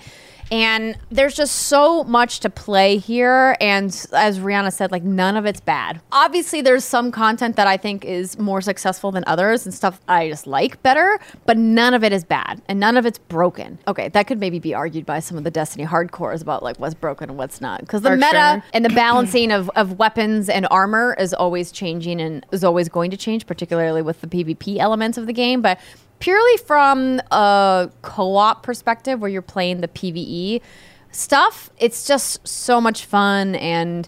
[0.51, 3.57] And there's just so much to play here.
[3.59, 6.01] And as Rihanna said, like none of it's bad.
[6.11, 10.29] Obviously, there's some content that I think is more successful than others and stuff I
[10.29, 13.77] just like better, but none of it is bad and none of it's broken.
[13.87, 16.95] Okay, that could maybe be argued by some of the Destiny hardcores about like what's
[16.95, 17.81] broken and what's not.
[17.81, 18.63] Because the For meta sure.
[18.73, 23.11] and the balancing of, of weapons and armor is always changing and is always going
[23.11, 25.61] to change, particularly with the PvP elements of the game.
[25.61, 25.79] But
[26.19, 30.61] purely from a co-op perspective where you're playing the PvE
[31.11, 34.07] stuff, it's just so much fun and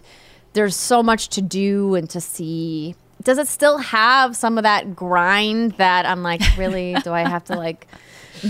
[0.52, 2.94] there's so much to do and to see.
[3.22, 7.44] Does it still have some of that grind that I'm like, really, do I have
[7.44, 7.86] to like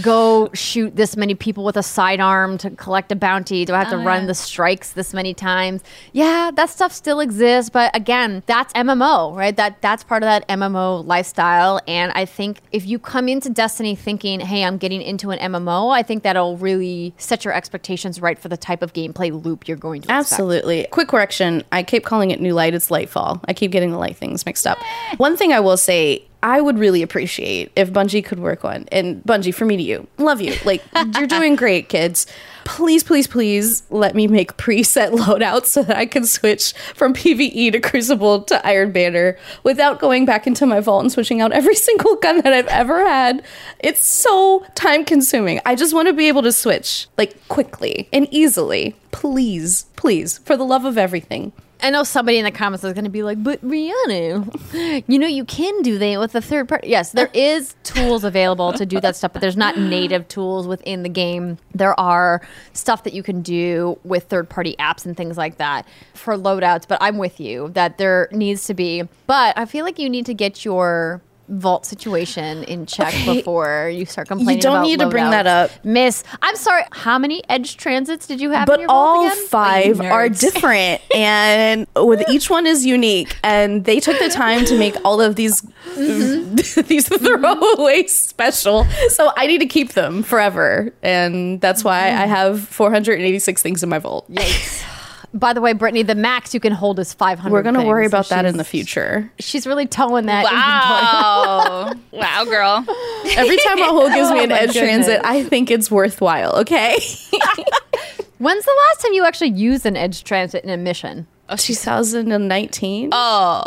[0.03, 3.64] go shoot this many people with a sidearm to collect a bounty?
[3.64, 5.82] Do I have to oh, run the strikes this many times?
[6.12, 9.57] Yeah, that stuff still exists, but again, that's MMO, right?
[9.57, 13.95] That that's part of that MMO lifestyle and I think if you come into Destiny
[13.95, 18.38] thinking, "Hey, I'm getting into an MMO," I think that'll really set your expectations right
[18.38, 20.32] for the type of gameplay loop you're going to expect.
[20.32, 20.86] Absolutely.
[20.91, 21.62] Quick correction.
[21.72, 22.74] I keep calling it New Light.
[22.74, 23.41] It's Lightfall.
[23.47, 24.78] I keep getting the light things mixed up.
[25.16, 29.22] One thing I will say, I would really appreciate if Bungie could work on, and
[29.24, 30.55] Bungie, for me to you, love you.
[30.64, 30.82] Like,
[31.18, 32.26] you're doing great, kids.
[32.64, 37.72] Please, please, please let me make preset loadouts so that I can switch from PvE
[37.72, 41.74] to Crucible to Iron Banner without going back into my vault and switching out every
[41.88, 43.43] single gun that I've ever had.
[43.80, 45.61] It's so time consuming.
[45.66, 48.95] I just want to be able to switch like quickly and easily.
[49.11, 51.53] Please, please, for the love of everything.
[51.83, 55.26] I know somebody in the comments is going to be like, but Rihanna, you know,
[55.26, 56.89] you can do that with a third party.
[56.89, 61.03] Yes, there is tools available to do that stuff, but there's not native tools within
[61.03, 61.59] the game.
[61.74, 65.87] There are stuff that you can do with third party apps and things like that
[66.14, 66.87] for loadouts.
[66.87, 69.03] But I'm with you that there needs to be.
[69.26, 73.38] But I feel like you need to get your vault situation in check Okay.
[73.38, 74.57] before you start complaining.
[74.57, 75.70] You don't about need to bring that up.
[75.84, 76.24] Miss.
[76.42, 76.84] I'm sorry.
[76.92, 78.68] How many edge transits did you have?
[78.68, 79.46] in but your vault all again?
[79.46, 84.64] five Like, are different and with each one is unique and they took the time
[84.66, 86.55] to make all of these mm-hmm.
[86.88, 87.24] these mm-hmm.
[87.24, 92.22] throwaway special so i need to keep them forever and that's why mm-hmm.
[92.22, 94.28] i have 486 things in my vault
[95.33, 97.53] By the way, Brittany, the max you can hold is 500.
[97.53, 99.31] We're gonna worry things, so about that in the future.
[99.39, 100.45] She's really towing that.
[100.45, 101.95] Wow.
[102.11, 102.85] wow, girl.
[103.37, 105.20] Every time a hole gives me Oh an my edge transit.
[105.24, 106.57] I think it's worthwhile.
[106.61, 106.97] Okay.
[108.39, 111.26] When's the last time you actually used an edge transit in a mission?
[111.57, 113.11] 2019.
[113.12, 113.64] Oh.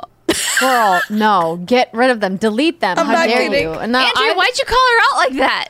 [0.60, 1.62] Girl, no.
[1.66, 2.38] Get rid of them.
[2.38, 2.98] Delete them.
[2.98, 3.62] I'm How not dare kidding.
[3.62, 3.72] you?
[3.74, 5.68] And no, Andrea, I- why'd you call her out like that?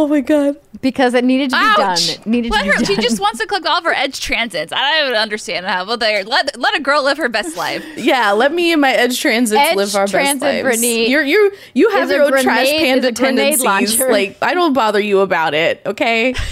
[0.00, 0.56] Oh my god.
[0.80, 1.76] because it needed to be Ouch.
[1.76, 1.98] done.
[2.20, 2.74] It needed let to be her.
[2.76, 2.84] done.
[2.84, 4.72] She just wants to click of her edge transits.
[4.72, 5.84] I don't even understand how.
[5.84, 6.22] Well, there.
[6.24, 7.84] Let let a girl live her best life.
[7.98, 10.62] Yeah, let me and my edge transits Edge live our transit, best lives.
[10.62, 14.00] Brittany, You're you you have a your own trash grenade- panda is tendencies.
[14.00, 15.82] Like I don't bother you about it.
[15.84, 16.34] Okay.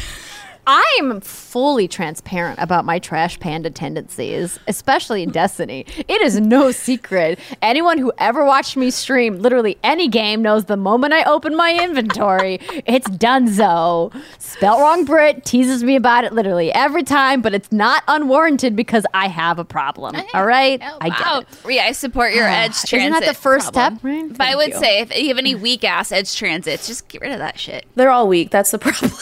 [0.66, 5.86] I'm fully transparent about my trash panda tendencies, especially in Destiny.
[5.96, 7.38] It is no secret.
[7.62, 11.78] Anyone who ever watched me stream literally any game knows the moment I open my
[11.80, 14.12] inventory, it's donezo.
[14.38, 19.06] Spelt wrong Brit teases me about it literally every time, but it's not unwarranted because
[19.14, 20.16] I have a problem.
[20.34, 20.80] All right?
[20.82, 21.40] Oh, I get wow.
[21.40, 21.74] it.
[21.74, 22.94] Yeah, I support your ah, edge transit.
[22.94, 23.98] Isn't that the first problem.
[23.98, 24.04] step?
[24.04, 24.36] Right?
[24.36, 24.78] But I would you.
[24.80, 27.86] say if you have any weak ass edge transits, just get rid of that shit.
[27.94, 28.50] They're all weak.
[28.50, 29.12] That's the problem.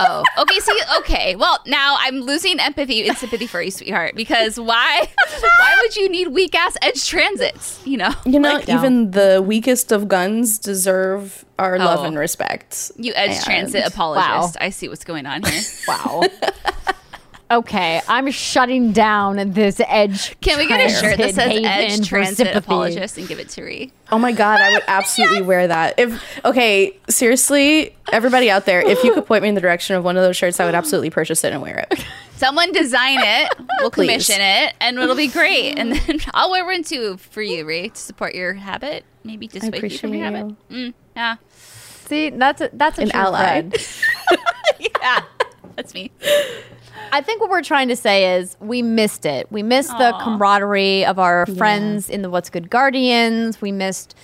[0.00, 0.58] Oh, okay.
[0.60, 1.36] See, okay.
[1.36, 4.14] Well, now I'm losing empathy and sympathy for you, sweetheart.
[4.16, 5.06] Because why?
[5.40, 7.80] why would you need weak ass edge transits?
[7.86, 12.04] You know, You know, Like- even the weakest of guns deserve our love Oh.
[12.04, 12.92] and respect.
[12.96, 14.56] you edge And- transit apologist.
[14.60, 15.62] I see what's going on here.
[15.88, 16.22] Wow.
[17.50, 20.38] okay, I'm shutting down this edge.
[20.40, 22.58] Can we get a shirt that transit says haven edge for transit sympathy.
[22.58, 23.92] apologist and give it to Ree?
[24.10, 25.98] Oh my god, I would absolutely wear that.
[25.98, 30.04] If okay, seriously, everybody out there, if you could point me in the direction of
[30.04, 32.04] one of those shirts, I would absolutely purchase it and wear it.
[32.36, 33.52] Someone design it.
[33.80, 35.78] We'll commission it, and it'll be great.
[35.78, 39.04] And then I'll wear one too for you, Ree, to support your habit.
[39.22, 40.68] Maybe I dissuade you from your appreciate habit.
[40.68, 41.36] Mm, yeah,
[42.06, 43.62] See, that's a, that's a An true ally.
[44.78, 45.22] yeah,
[45.74, 46.10] that's me.
[47.12, 49.50] I think what we're trying to say is we missed it.
[49.50, 53.60] We missed the camaraderie of our friends in the What's Good Guardians.
[53.60, 54.14] We missed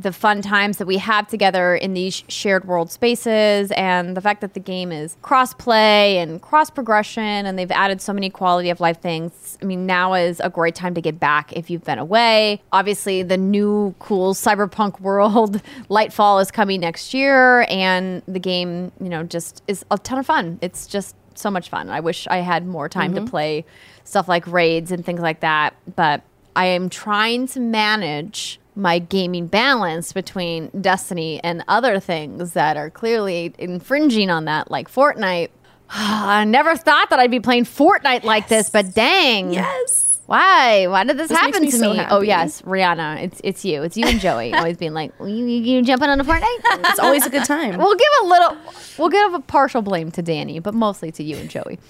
[0.00, 4.40] the fun times that we have together in these shared world spaces and the fact
[4.40, 8.70] that the game is cross play and cross progression and they've added so many quality
[8.70, 9.58] of life things.
[9.60, 12.62] I mean, now is a great time to get back if you've been away.
[12.72, 19.10] Obviously, the new cool cyberpunk world, Lightfall, is coming next year and the game, you
[19.10, 20.58] know, just is a ton of fun.
[20.62, 21.88] It's just so much fun.
[21.88, 23.30] I wish I had more time to mm-hmm.
[23.30, 23.64] play
[24.04, 26.22] stuff like raids and things like that, but
[26.56, 32.90] I am trying to manage my gaming balance between Destiny and other things that are
[32.90, 35.50] clearly infringing on that, like Fortnite.
[35.90, 39.52] I never thought that I'd be playing Fortnite like this, but dang.
[39.52, 40.09] Yes.
[40.30, 40.86] Why?
[40.86, 42.06] Why did this, This happen makes to me so me?
[42.08, 43.20] Oh yes, Rihanna.
[43.24, 43.82] It's it's you.
[43.82, 46.44] It's you and Joey always being like, you, you, you jumping on a Fortnite?
[46.88, 47.76] It's always a good time.
[47.76, 48.56] We'll give a little,
[48.96, 51.80] we'll give a partial blame to Danny, but mostly to you and Joey.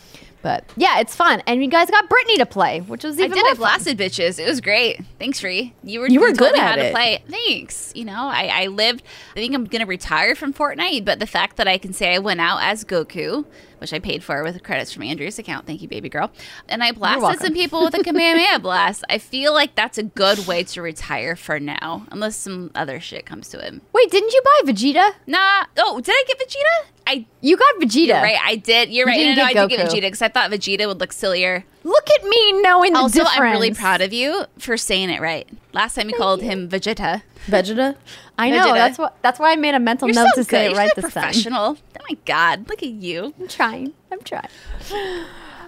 [0.41, 3.33] But yeah, it's fun, and you guys got Brittany to play, which was I even
[3.37, 4.39] did more it blasted bitches.
[4.39, 4.99] It was great.
[5.19, 5.75] Thanks, Ree.
[5.85, 6.93] You were You were good me how at to it.
[6.95, 7.23] play.
[7.29, 7.93] Thanks.
[7.95, 9.03] You know, I, I lived.
[9.33, 12.21] I think I'm gonna retire from Fortnite, but the fact that I can say I
[12.21, 13.45] went out as Goku,
[13.81, 15.67] which I paid for with credits from Andrea's account.
[15.67, 16.31] Thank you, baby girl.
[16.69, 19.05] And I blasted some people with a Kamehameha blast.
[19.09, 23.27] I feel like that's a good way to retire for now, unless some other shit
[23.27, 23.81] comes to it.
[23.93, 25.13] Wait, didn't you buy Vegeta?
[25.27, 25.65] Nah.
[25.79, 26.87] Oh, did I get Vegeta?
[27.07, 27.27] I.
[27.41, 28.23] You got Vegeta.
[28.23, 28.39] Right.
[28.45, 28.91] I did.
[28.91, 29.17] You're You right.
[29.19, 31.65] didn't no, no, get I did get Vegeta because I thought Vegeta would look sillier.
[31.83, 33.39] Look at me knowing the Also, difference.
[33.41, 35.49] I'm really proud of you for saying it right.
[35.73, 37.23] Last time you called him Vegeta.
[37.47, 37.97] Vegeta.
[38.39, 38.75] I know Vegeta.
[38.75, 39.17] that's what.
[39.23, 40.75] That's why I made a mental You're note so to say good.
[40.75, 41.23] it right You're this time.
[41.23, 41.79] professional.
[41.79, 43.33] Oh my god, look at you.
[43.41, 43.93] I'm trying.
[44.13, 44.49] I'm trying.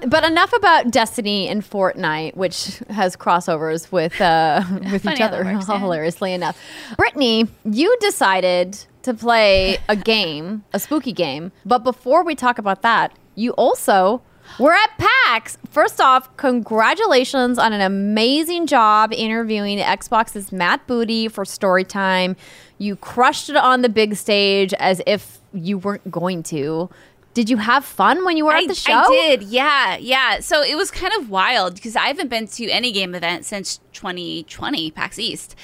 [0.07, 5.55] But enough about Destiny and Fortnite, which has crossovers with uh, with each other, that
[5.55, 5.79] works, yeah.
[5.79, 6.59] hilariously enough.
[6.97, 11.53] Brittany, you decided to play a game, a spooky game.
[11.65, 14.23] But before we talk about that, you also
[14.59, 15.59] were at PAX.
[15.71, 22.37] First off, congratulations on an amazing job interviewing Xbox's Matt Booty for Storytime.
[22.79, 26.91] You crushed it on the big stage as if you weren't going to.
[27.35, 28.93] Did you have fun when you were I, at the show?
[28.93, 30.41] I did, yeah, yeah.
[30.41, 33.81] So it was kind of wild because I haven't been to any game event since
[33.95, 35.55] 2020 PAX East.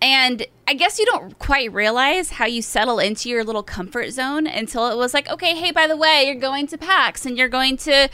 [0.00, 4.46] And I guess you don't quite realize how you settle into your little comfort zone
[4.46, 7.48] until it was like, okay, hey, by the way, you're going to PAX and you're
[7.48, 8.08] going to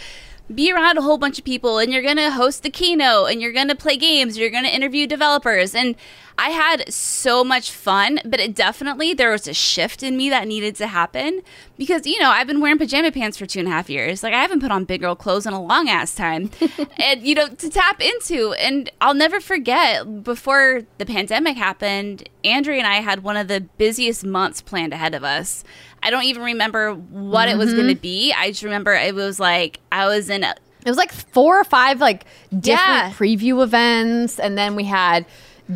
[0.52, 3.40] be around a whole bunch of people and you're going to host the keynote and
[3.40, 5.74] you're going to play games, you're going to interview developers.
[5.74, 5.96] And
[6.36, 10.48] I had so much fun, but it definitely, there was a shift in me that
[10.48, 11.42] needed to happen
[11.78, 14.22] because, you know, I've been wearing pajama pants for two and a half years.
[14.22, 16.50] Like, I haven't put on big girl clothes in a long ass time.
[17.00, 18.52] and, you know, to tap into.
[18.54, 23.60] And I'll never forget, before the pandemic happened, Andrea and I had one of the
[23.60, 25.62] busiest months planned ahead of us.
[26.04, 28.32] I don't even remember what it was going to be.
[28.36, 32.00] I just remember it was like I was in It was like four or five
[32.00, 33.10] like different Yeah.
[33.12, 35.24] preview events, and then we had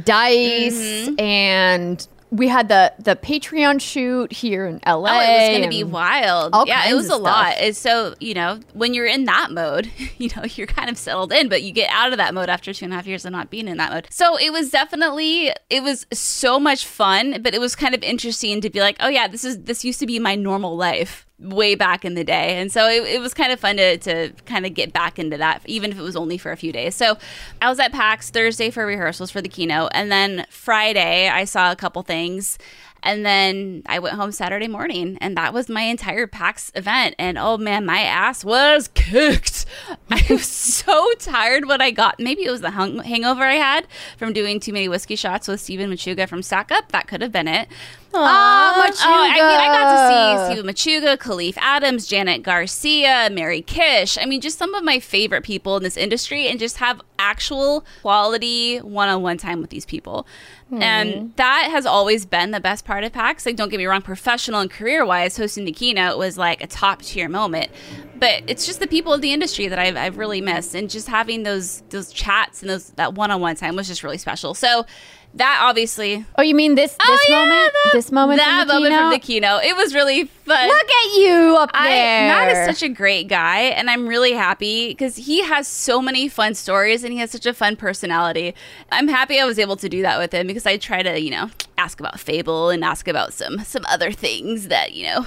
[0.05, 0.75] Dice,
[1.09, 1.19] Mm-hmm.
[1.21, 4.93] and we had the the Patreon shoot here in LA.
[4.93, 6.55] Oh, it was going to be wild.
[6.67, 7.55] yeah, it was a of lot.
[7.59, 11.33] It's so, you know, when you're in that mode, you know, you're kind of settled
[11.33, 13.33] in, but you get out of that mode after two and a half years of
[13.33, 14.09] not being in that mode.
[14.11, 18.61] So it was definitely, it was so much fun, but it was kind of interesting
[18.61, 21.75] to be like, oh, yeah, this is, this used to be my normal life way
[21.75, 22.59] back in the day.
[22.59, 25.37] And so it, it was kind of fun to, to kind of get back into
[25.37, 26.95] that, even if it was only for a few days.
[26.95, 27.17] So
[27.63, 29.91] I was at PAX Thursday for rehearsals for the keynote.
[29.95, 32.59] And then Friday, I saw a couple things.
[33.03, 37.15] And then I went home Saturday morning, and that was my entire PAX event.
[37.19, 39.67] And oh man, my ass was cooked.
[40.11, 42.19] I was so tired when I got.
[42.19, 43.87] Maybe it was the hung- hangover I had
[44.17, 46.91] from doing too many whiskey shots with Stephen Machuga from Stack Up.
[46.91, 47.69] That could have been it.
[48.15, 53.61] Ah, Oh, I mean, I got to see Stephen Machuga, Kahlief Adams, Janet Garcia, Mary
[53.63, 54.17] Kish.
[54.19, 57.85] I mean, just some of my favorite people in this industry, and just have actual
[58.03, 60.27] quality one-on-one time with these people.
[60.71, 63.47] And that has always been the best part of PAX.
[63.47, 67.29] Like, don't get me wrong, professional and career-wise, hosting the keynote was like a top-tier
[67.29, 67.71] moment.
[68.17, 71.09] But it's just the people of the industry that I've, I've really missed, and just
[71.09, 74.55] having those those chats and those that one-on-one time was just really special.
[74.55, 74.85] So
[75.35, 77.73] that obviously Oh, you mean this this Oh, yeah, moment?
[77.85, 78.39] that- this moment?
[78.39, 79.61] that from the moment from the keynote?
[79.63, 79.65] keynote.
[79.71, 80.69] It was really fun.
[80.69, 82.29] Look at you up I, there.
[82.29, 86.29] Matt is such a great guy, and I'm really happy because he has so many
[86.29, 88.55] fun stories and he has such a fun personality.
[88.91, 91.31] I'm happy I was able to do that with him because I try to, you
[91.31, 95.27] know, ask about Fable and ask about some some other things that you know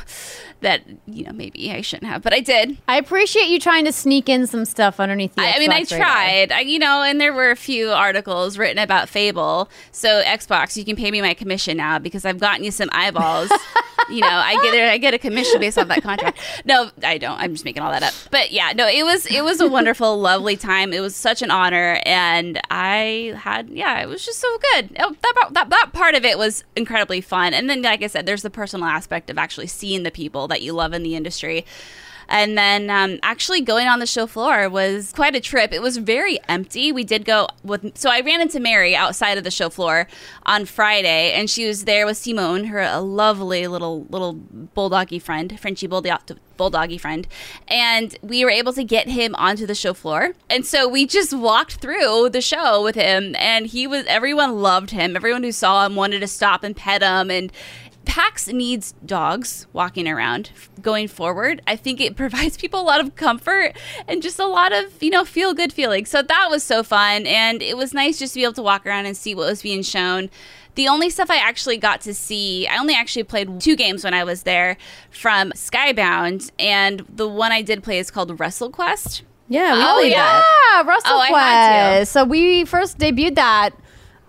[0.61, 2.77] that you know maybe I shouldn't have, but I did.
[2.87, 5.83] I appreciate you trying to sneak in some stuff underneath the I, I mean, I
[5.83, 6.51] tried.
[6.51, 9.69] I, you know, and there were a few articles written about Fable.
[9.91, 13.51] So Xbox, you can pay me my commission now because I've gotten you some eyeballs.
[14.09, 16.39] you know, I get I get a commission based off that contract.
[16.65, 17.39] No, I don't.
[17.39, 18.13] I'm just making all that up.
[18.29, 20.93] But yeah, no, it was it was a wonderful, lovely time.
[20.93, 24.95] It was such an honor, and I had yeah, it was just so good.
[24.99, 27.53] Oh, that that that part of it was incredibly fun.
[27.53, 30.61] And then, like I said, there's the personal aspect of actually seeing the people that
[30.61, 31.65] you love in the industry.
[32.31, 35.73] And then um, actually going on the show floor was quite a trip.
[35.73, 36.93] It was very empty.
[36.93, 40.07] We did go with, so I ran into Mary outside of the show floor
[40.43, 44.35] on Friday, and she was there with Simone, her a lovely little little
[44.75, 46.21] bulldoggy friend, Frenchie bulldog
[46.57, 47.27] bulldoggy friend,
[47.67, 50.33] and we were able to get him onto the show floor.
[50.49, 54.91] And so we just walked through the show with him, and he was everyone loved
[54.91, 55.17] him.
[55.17, 57.51] Everyone who saw him wanted to stop and pet him, and
[58.05, 60.49] PAX needs dogs walking around
[60.81, 61.61] going forward.
[61.67, 63.73] I think it provides people a lot of comfort
[64.07, 66.05] and just a lot of, you know, feel good feeling.
[66.05, 67.25] So that was so fun.
[67.25, 69.61] And it was nice just to be able to walk around and see what was
[69.61, 70.29] being shown.
[70.75, 74.13] The only stuff I actually got to see, I only actually played two games when
[74.13, 74.77] I was there
[75.09, 76.51] from Skybound.
[76.59, 79.21] And the one I did play is called WrestleQuest.
[79.49, 80.15] Yeah, we Oh, yeah.
[80.15, 80.81] that.
[80.85, 81.97] Yeah, Russell Oh, I had to.
[81.99, 82.11] Quest.
[82.13, 83.71] So we first debuted that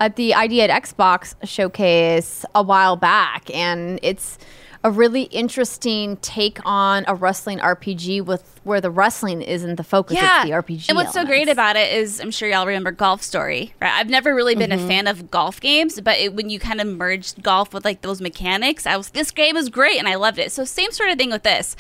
[0.03, 4.37] at the ID at Xbox showcase a while back, and it's
[4.85, 10.17] a really interesting take on a wrestling RPG with where the wrestling isn't the focus;
[10.21, 10.89] it's the RPG.
[10.89, 13.93] And what's so great about it is, I'm sure y'all remember Golf Story, right?
[13.93, 14.85] I've never really been Mm-hmm.
[14.85, 18.01] a fan of golf games, but it, when you kind of merged golf with like
[18.01, 20.51] those mechanics, I was this game is great and I loved it.
[20.51, 21.77] So same sort of thing with this.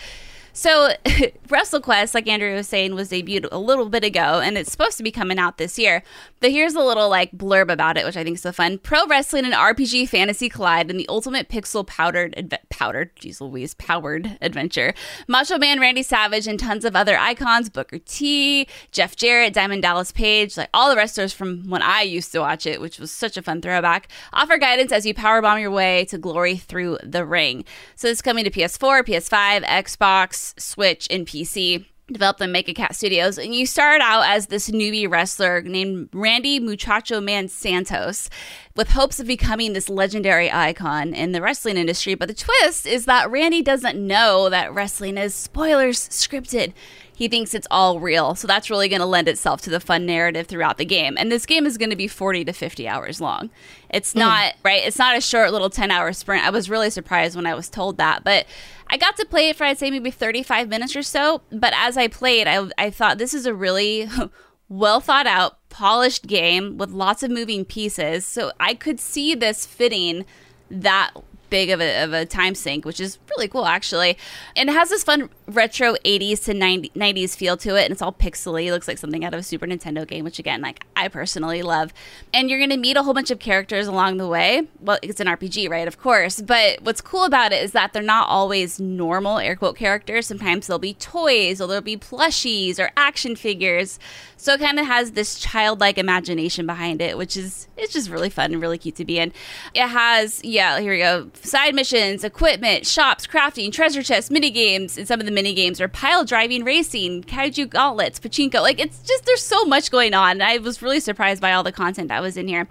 [0.52, 4.96] So WrestleQuest, like Andrew was saying, was debuted a little bit ago, and it's supposed
[4.98, 6.02] to be coming out this year.
[6.40, 8.78] But here's a little like blurb about it, which I think is so fun.
[8.78, 13.74] Pro wrestling and RPG fantasy collide in the ultimate pixel powdered adve- powdered, geez Louise,
[13.74, 14.92] powered adventure.
[15.26, 20.12] Macho Man Randy Savage and tons of other icons, Booker T, Jeff Jarrett, Diamond Dallas
[20.12, 23.36] Page, like all the wrestlers from when I used to watch it, which was such
[23.36, 27.64] a fun throwback, offer guidance as you powerbomb your way to glory through the ring.
[27.94, 33.38] So it's coming to PS4, PS5, Xbox, Switch, and PC developed by Mega Cat Studios,
[33.38, 38.28] and you start out as this newbie wrestler named Randy Muchacho Man Santos,
[38.76, 42.14] with hopes of becoming this legendary icon in the wrestling industry.
[42.14, 46.72] But the twist is that Randy doesn't know that wrestling is spoilers scripted.
[47.14, 50.06] He thinks it's all real, so that's really going to lend itself to the fun
[50.06, 51.16] narrative throughout the game.
[51.18, 53.50] And this game is going to be 40 to 50 hours long.
[53.90, 54.20] It's hmm.
[54.20, 54.82] not, right?
[54.82, 56.44] It's not a short little 10 hour sprint.
[56.44, 58.24] I was really surprised when I was told that.
[58.24, 58.46] But
[58.88, 61.42] I got to play it for, I'd say, maybe 35 minutes or so.
[61.50, 64.08] But as I played, I, I thought this is a really
[64.68, 68.26] well thought out, polished game with lots of moving pieces.
[68.26, 70.24] So I could see this fitting
[70.70, 71.12] that
[71.52, 74.16] big of a, of a time sink, which is really cool actually.
[74.56, 78.00] And it has this fun retro 80s to 90, 90s feel to it, and it's
[78.00, 78.66] all pixely.
[78.66, 81.60] It looks like something out of a Super Nintendo game, which again, like I personally
[81.60, 81.92] love.
[82.32, 84.66] And you're gonna meet a whole bunch of characters along the way.
[84.80, 85.86] Well, it's an RPG, right?
[85.86, 86.40] Of course.
[86.40, 90.26] But what's cool about it is that they're not always normal air quote characters.
[90.26, 93.98] Sometimes they'll be toys, or there'll be plushies or action figures.
[94.42, 98.28] So it kind of has this childlike imagination behind it, which is it's just really
[98.28, 99.32] fun and really cute to be in.
[99.72, 104.98] It has yeah, here we go, side missions, equipment, shops, crafting, treasure chests, mini games,
[104.98, 108.60] and some of the mini games are pile driving, racing, kaiju gauntlets, pachinko.
[108.62, 110.42] Like it's just there's so much going on.
[110.42, 112.66] I was really surprised by all the content that was in here.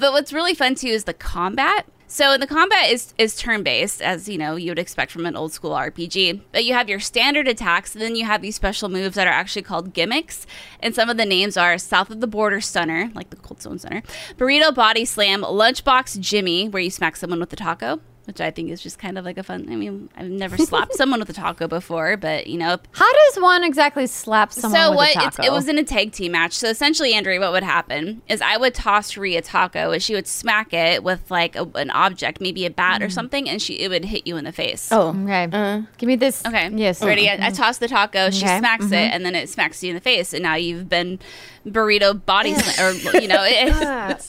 [0.00, 1.86] But what's really fun too is the combat.
[2.06, 5.36] So the combat is is turn based, as you know you would expect from an
[5.36, 6.42] old school RPG.
[6.52, 9.30] But you have your standard attacks, and then you have these special moves that are
[9.30, 10.46] actually called gimmicks.
[10.80, 13.78] And some of the names are South of the Border Stunner, like the Cold Stone
[13.78, 14.02] Stunner,
[14.36, 18.70] Burrito Body Slam, Lunchbox Jimmy, where you smack someone with the taco, which I think
[18.70, 19.66] is just kind of like a fun.
[19.70, 22.78] I mean, I've never slapped someone with a taco before, but you know.
[22.92, 25.16] How does one exactly slap someone So with what?
[25.16, 25.48] a It's, taco?
[25.48, 26.52] it was in a tag team match.
[26.52, 30.14] So essentially, Andrea, what would happen is I would toss Rhea a taco, and she
[30.14, 33.12] would smack it with like a, an object, maybe a bat or mm.
[33.12, 34.90] something, and she it would hit you in the face.
[34.92, 35.24] Oh, mm.
[35.24, 35.48] okay.
[35.56, 35.82] Uh.
[35.98, 36.44] Give me this.
[36.46, 36.70] Okay.
[36.72, 37.02] Yes.
[37.02, 37.28] Ready?
[37.28, 37.32] Oh.
[37.32, 38.30] I, I toss the taco.
[38.30, 38.58] She Okay.
[38.58, 39.14] smacks it, mm-hmm.
[39.14, 41.18] and then it smacks you in the face, and now you've been
[41.66, 43.44] burrito body slam, or you know.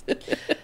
[0.08, 0.58] It,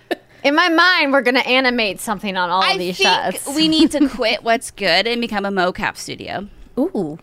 [0.44, 3.56] In my mind, we're gonna animate something on all I of these think shots.
[3.56, 6.48] we need to quit what's good and become a mocap studio.
[6.80, 7.20] ooh.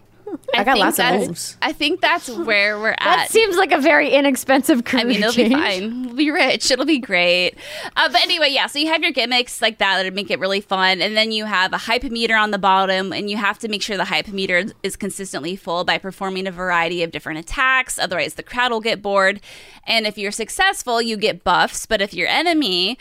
[0.54, 1.56] I got lots of moves.
[1.60, 2.98] I think that's where we're at.
[3.00, 5.50] that seems like a very inexpensive career I mean, it'll change.
[5.50, 6.02] be fine.
[6.06, 6.70] We'll be rich.
[6.70, 7.54] It'll be great.
[7.96, 8.66] Uh, but anyway, yeah.
[8.66, 11.44] So you have your gimmicks like that that make it really fun, and then you
[11.44, 14.28] have a hype meter on the bottom, and you have to make sure the hype
[14.28, 17.98] meter is consistently full by performing a variety of different attacks.
[17.98, 19.40] Otherwise, the crowd will get bored.
[19.86, 21.86] And if you're successful, you get buffs.
[21.86, 22.98] But if your enemy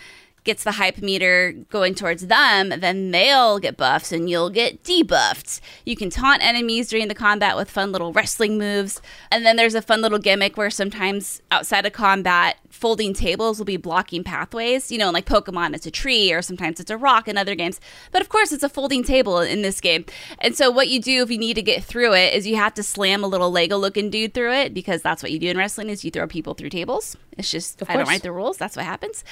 [0.48, 5.62] gets the hype meter going towards them, then they'll get buffs and you'll get debuffed.
[5.86, 9.00] You can taunt enemies during the combat with fun little wrestling moves.
[9.30, 13.66] And then there's a fun little gimmick where sometimes outside of combat, folding tables will
[13.66, 14.92] be blocking pathways.
[14.92, 17.80] You know, like Pokemon, it's a tree, or sometimes it's a rock in other games.
[18.12, 20.06] But of course, it's a folding table in this game.
[20.40, 22.74] And so, what you do if you need to get through it is you have
[22.76, 25.58] to slam a little Lego looking dude through it because that's what you do in
[25.58, 27.18] wrestling is you throw people through tables.
[27.38, 28.58] It's just I don't write the rules.
[28.58, 29.24] That's what happens.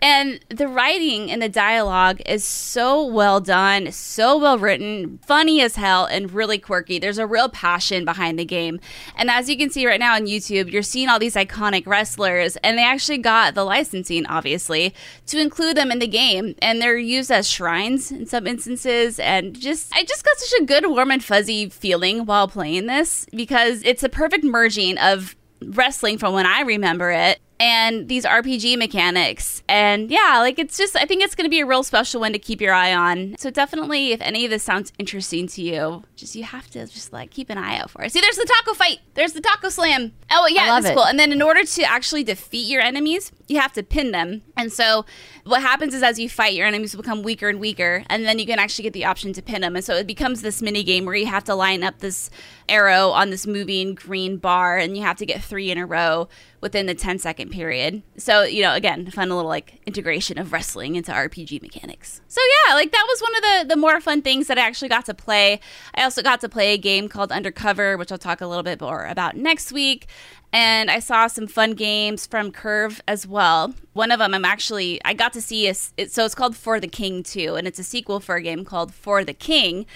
[0.00, 5.76] And the writing and the dialogue is so well done, so well written, funny as
[5.76, 6.98] hell, and really quirky.
[6.98, 8.80] There's a real passion behind the game.
[9.16, 12.56] And as you can see right now on YouTube, you're seeing all these iconic wrestlers,
[12.56, 14.94] and they actually got the licensing, obviously,
[15.26, 16.54] to include them in the game.
[16.60, 19.18] And they're used as shrines in some instances.
[19.20, 23.26] And just, I just got such a good, warm, and fuzzy feeling while playing this
[23.32, 28.78] because it's a perfect merging of wrestling from when I remember it and these RPG
[28.78, 29.62] mechanics.
[29.68, 32.32] And yeah, like it's just, I think it's going to be a real special one
[32.32, 33.34] to keep your eye on.
[33.38, 37.12] So definitely, if any of this sounds interesting to you, just you have to just
[37.12, 38.12] like keep an eye out for it.
[38.12, 40.12] See, there's the taco fight, there's the taco slam.
[40.30, 40.94] Oh, yeah, that's it.
[40.94, 41.04] cool.
[41.04, 44.42] And then in order to actually defeat your enemies, you have to pin them.
[44.56, 45.04] And so
[45.44, 48.46] what happens is as you fight, your enemies become weaker and weaker, and then you
[48.46, 49.74] can actually get the option to pin them.
[49.74, 52.30] And so it becomes this mini game where you have to line up this
[52.68, 56.28] arrow on this moving green bar, and you have to get three in a row
[56.60, 58.02] within the 10 second period.
[58.16, 62.20] So, you know, again, fun little like integration of wrestling into RPG mechanics.
[62.28, 64.88] So yeah, like that was one of the the more fun things that I actually
[64.88, 65.60] got to play.
[65.94, 68.80] I also got to play a game called Undercover, which I'll talk a little bit
[68.80, 70.08] more about next week.
[70.50, 73.74] And I saw some fun games from Curve as well.
[73.92, 76.80] One of them I'm actually I got to see is it, so it's called For
[76.80, 79.86] the King 2 and it's a sequel for a game called For the King.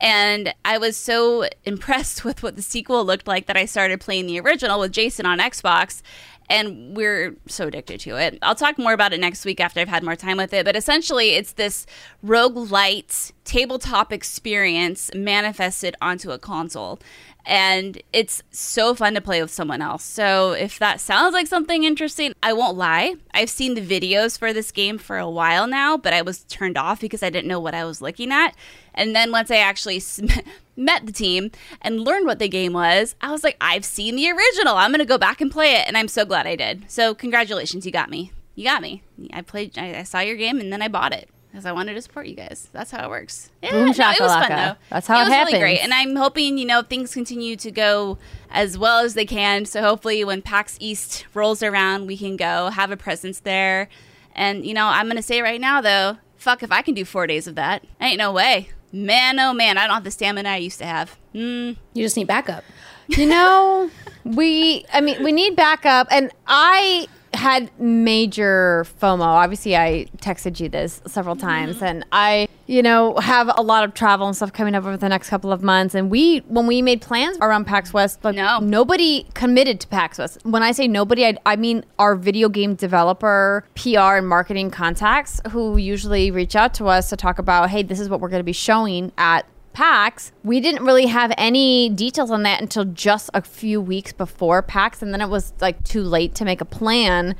[0.00, 4.26] And I was so impressed with what the sequel looked like that I started playing
[4.26, 6.02] the original with Jason on Xbox
[6.50, 8.36] and we're so addicted to it.
[8.42, 10.74] I'll talk more about it next week after I've had more time with it, but
[10.74, 11.86] essentially it's this
[12.26, 16.98] roguelite tabletop experience manifested onto a console.
[17.46, 20.04] And it's so fun to play with someone else.
[20.04, 23.14] So if that sounds like something interesting, I won't lie.
[23.32, 26.76] I've seen the videos for this game for a while now, but I was turned
[26.76, 28.54] off because I didn't know what I was looking at.
[28.94, 30.02] And then once I actually
[30.76, 31.50] met the team
[31.80, 34.76] and learned what the game was, I was like, I've seen the original.
[34.76, 35.86] I'm going to go back and play it.
[35.86, 36.90] And I'm so glad I did.
[36.90, 37.86] So, congratulations.
[37.86, 38.32] You got me.
[38.54, 39.02] You got me.
[39.32, 41.94] I played, I, I saw your game and then I bought it because I wanted
[41.94, 42.68] to support you guys.
[42.72, 43.50] That's how it works.
[43.62, 44.74] Yeah, Boom no, it was fun though.
[44.88, 45.78] That's how it it was really great.
[45.80, 48.18] And I'm hoping, you know, things continue to go
[48.50, 49.64] as well as they can.
[49.66, 53.88] So, hopefully, when PAX East rolls around, we can go have a presence there.
[54.34, 57.04] And, you know, I'm going to say right now, though, fuck if I can do
[57.04, 57.84] four days of that.
[58.00, 58.70] Ain't no way.
[58.92, 61.16] Man, oh man, I don't have the stamina I used to have.
[61.34, 62.64] Mm, You just need backup.
[63.08, 63.90] You know,
[64.22, 69.22] we I mean we need backup and I had major FOMO.
[69.22, 71.46] Obviously, I texted you this several mm-hmm.
[71.46, 74.96] times, and I, you know, have a lot of travel and stuff coming up over
[74.96, 75.94] the next couple of months.
[75.94, 78.58] And we, when we made plans around PAX West, like, No.
[78.60, 80.38] nobody committed to PAX West.
[80.44, 85.40] When I say nobody, I, I mean our video game developer, PR, and marketing contacts
[85.50, 88.40] who usually reach out to us to talk about, hey, this is what we're going
[88.40, 93.30] to be showing at PAX, we didn't really have any details on that until just
[93.34, 96.64] a few weeks before PAX, and then it was like too late to make a
[96.64, 97.34] plan.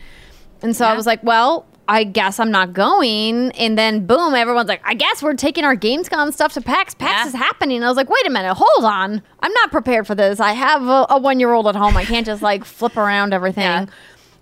[0.63, 3.51] And so I was like, well, I guess I'm not going.
[3.53, 6.95] And then boom, everyone's like, I guess we're taking our Gamescom stuff to PAX.
[6.95, 7.27] PAX Yeah.
[7.29, 7.77] is happening.
[7.79, 9.23] And I was like, wait a minute, hold on.
[9.41, 10.39] I'm not prepared for this.
[10.39, 11.97] I have a, a one year old at home.
[11.97, 13.63] I can't just like flip around everything.
[13.65, 13.87] Yeah.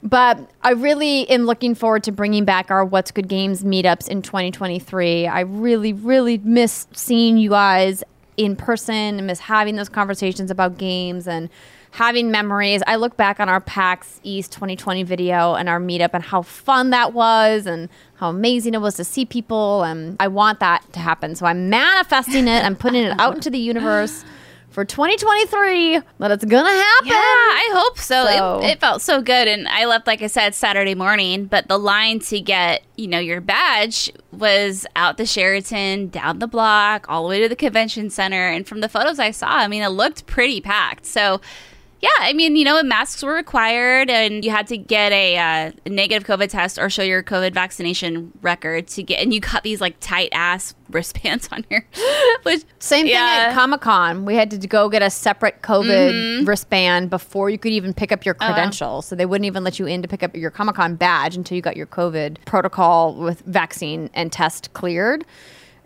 [0.02, 4.22] But I really am looking forward to bringing back our What's Good Games meetups in
[4.22, 5.26] 2023.
[5.26, 8.04] I really, really miss seeing you guys
[8.36, 11.50] in person and miss having those conversations about games and
[11.90, 12.80] having memories.
[12.86, 16.90] I look back on our PAX East 2020 video and our meetup and how fun
[16.90, 19.82] that was and how amazing it was to see people.
[19.82, 21.34] And I want that to happen.
[21.34, 22.64] So I'm manifesting it.
[22.64, 24.24] I'm putting it out into the universe
[24.70, 27.08] for 2023 that it's to happen.
[27.08, 28.26] Yeah, I hope so.
[28.26, 31.46] So- It, it felt so good, and I left like I said Saturday morning.
[31.46, 36.46] But the line to get you know your badge was out the Sheraton, down the
[36.46, 38.48] block, all the way to the convention center.
[38.48, 41.06] And from the photos I saw, I mean, it looked pretty packed.
[41.06, 41.40] So.
[42.00, 45.72] Yeah, I mean, you know, masks were required, and you had to get a, uh,
[45.84, 49.20] a negative COVID test or show your COVID vaccination record to get.
[49.20, 51.84] And you got these like tight ass wristbands on your,
[52.44, 53.46] which Same thing Yeah.
[53.48, 54.24] at Comic Con.
[54.24, 58.24] We had to go get a separate COVID wristband before you could even pick up
[58.24, 59.06] your credentials.
[59.06, 61.56] so they wouldn't even let you in to pick up your Comic Con badge until
[61.56, 65.24] you got your COVID protocol with vaccine and test cleared.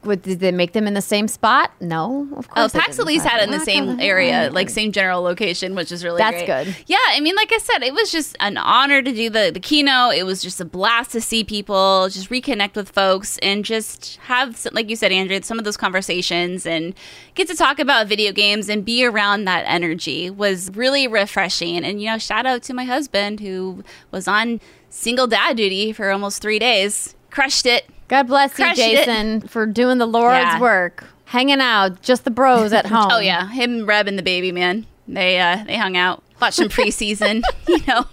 [0.05, 1.71] Would, did they make them in the same spot?
[1.81, 2.73] No, of Oh, course.
[2.73, 3.03] they Pax didn't.
[3.09, 6.43] Elise had it in the same area, like same general location, which is really That's
[6.43, 6.65] great.
[6.65, 6.77] good.
[6.89, 9.61] Yeah, I mean, like I said, it was just an honor to do the the
[9.61, 10.15] keynote.
[10.15, 14.55] It was just a blast to see people, just reconnect with folks, and just have,
[14.55, 16.95] s- like you said, Andrew, some of those conversations and
[17.37, 21.85] get to talk about video games and be around that energy was really refreshing.
[21.85, 24.61] And you know, shout out to my husband who was on
[24.91, 27.85] single dad duty for almost three days, crushed it.
[28.13, 29.07] God bless you, Crushed it.
[29.07, 30.61] Jason, for doing the Lord's Yeah.
[30.61, 33.09] work, hanging out, just the bros at home.
[33.11, 34.85] Oh yeah, him, Reb, and the baby man.
[35.09, 37.43] They uh they hung out, watched some preseason.
[37.69, 38.05] you know,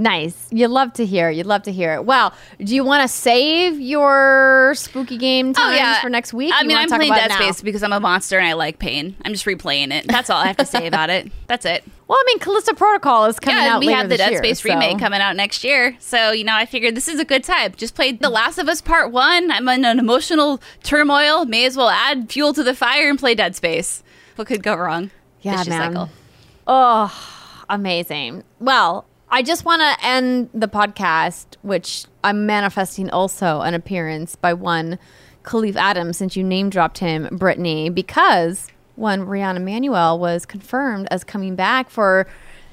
[0.00, 0.46] Nice.
[0.52, 1.28] You love to hear.
[1.28, 2.04] You'd love to hear it.
[2.04, 6.52] Well, do you want to save your spooky game oh, times for next week?
[6.54, 7.32] Oh, I mean, I'm playing Dead?
[7.32, 9.16] Space because I'm a monster and I like pain.
[9.24, 10.06] I'm just replaying it.
[10.06, 11.32] That's all I have to say about it.
[11.48, 11.82] That's it.
[12.06, 13.64] Well, I mean, Callisto Protocol is coming out.
[13.64, 13.80] yeah, out.
[13.80, 15.96] we have the Dead year, Space so- remake coming out next year.
[15.98, 17.72] So, you know, I figured this is a good time.
[17.76, 19.50] Just played The Last of Us Part 1.
[19.50, 21.44] I'm in an emotional turmoil.
[21.44, 24.04] May as well add fuel to the fire and play Dead Space.
[24.36, 25.10] What could go wrong?
[25.42, 25.92] Yeah, man.
[25.92, 26.08] cycle.
[26.68, 28.44] Oh, amazing.
[28.60, 34.54] Well, I just want to end the podcast, which I'm manifesting also an appearance by
[34.54, 34.98] one
[35.44, 41.24] Kahlief Adams, since you name dropped him, Brittany, because one Rihanna Manuel was confirmed as
[41.24, 42.26] coming back for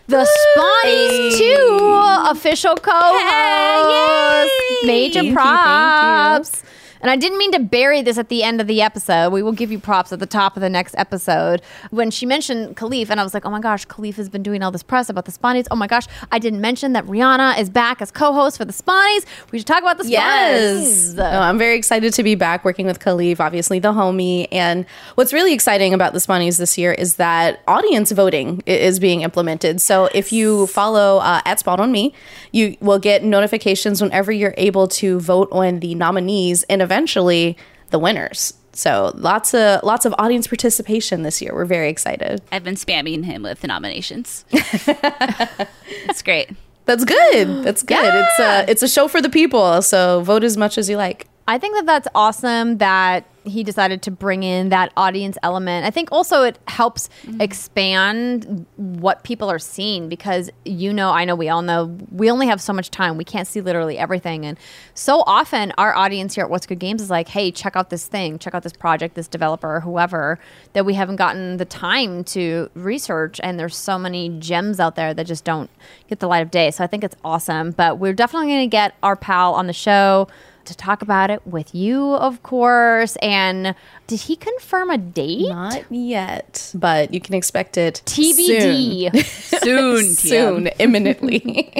[0.07, 0.27] the
[0.57, 4.53] Spawnies 2 official co-host.
[4.84, 4.88] Yay!
[4.88, 6.74] Major Thank you, thank you.
[7.06, 9.32] And I didn't mean to bury this at the end of the episode.
[9.32, 11.61] We will give you props at the top of the next episode.
[11.91, 14.64] When she mentioned Kahlief, and I was like, oh my gosh, Kahlief has been doing
[14.64, 15.68] all this press about the Spawnies.
[15.69, 18.73] Oh my gosh, I didn't mention that Rihanna is back as co host for the
[18.73, 19.23] Spawnies.
[19.52, 20.10] We should talk about the Spawnies.
[20.10, 21.14] Yes.
[21.14, 24.48] No, I'm very excited to be back working with Kahlief, obviously the homie.
[24.52, 29.22] And what's really exciting about the Spawnies this year is that audience voting is being
[29.22, 29.80] implemented.
[29.80, 32.15] So if you follow uh, at Spawn on Me,
[32.52, 37.57] you will get notifications whenever you're able to vote on the nominees in and eventually
[37.89, 38.53] the winners.
[38.72, 41.53] So lots of lots of audience participation this year.
[41.53, 42.41] We're very excited.
[42.51, 44.45] I've been spamming him with the nominations.
[44.51, 46.49] it's great.
[46.85, 47.63] That's good.
[47.63, 48.13] That's good.
[48.13, 49.81] It's a it's a show for the people.
[49.81, 51.27] So vote as much as you like.
[51.47, 55.85] I think that that's awesome that he decided to bring in that audience element.
[55.85, 57.41] I think also it helps mm-hmm.
[57.41, 62.47] expand what people are seeing because you know, I know we all know we only
[62.47, 63.17] have so much time.
[63.17, 64.45] We can't see literally everything.
[64.45, 64.57] And
[64.93, 68.07] so often our audience here at What's Good Games is like, hey, check out this
[68.07, 70.39] thing, check out this project, this developer, whoever,
[70.73, 73.39] that we haven't gotten the time to research.
[73.43, 75.69] And there's so many gems out there that just don't
[76.07, 76.72] get the light of day.
[76.72, 77.72] So I think it's awesome.
[77.72, 80.27] But we're definitely going to get our pal on the show
[80.66, 83.16] to talk about it with you, of course.
[83.18, 83.76] And
[84.08, 85.50] did he confirm a date?
[85.50, 89.16] Not yet, but you can expect it TBD.
[89.16, 89.24] soon,
[89.62, 91.74] Soon, soon, imminently.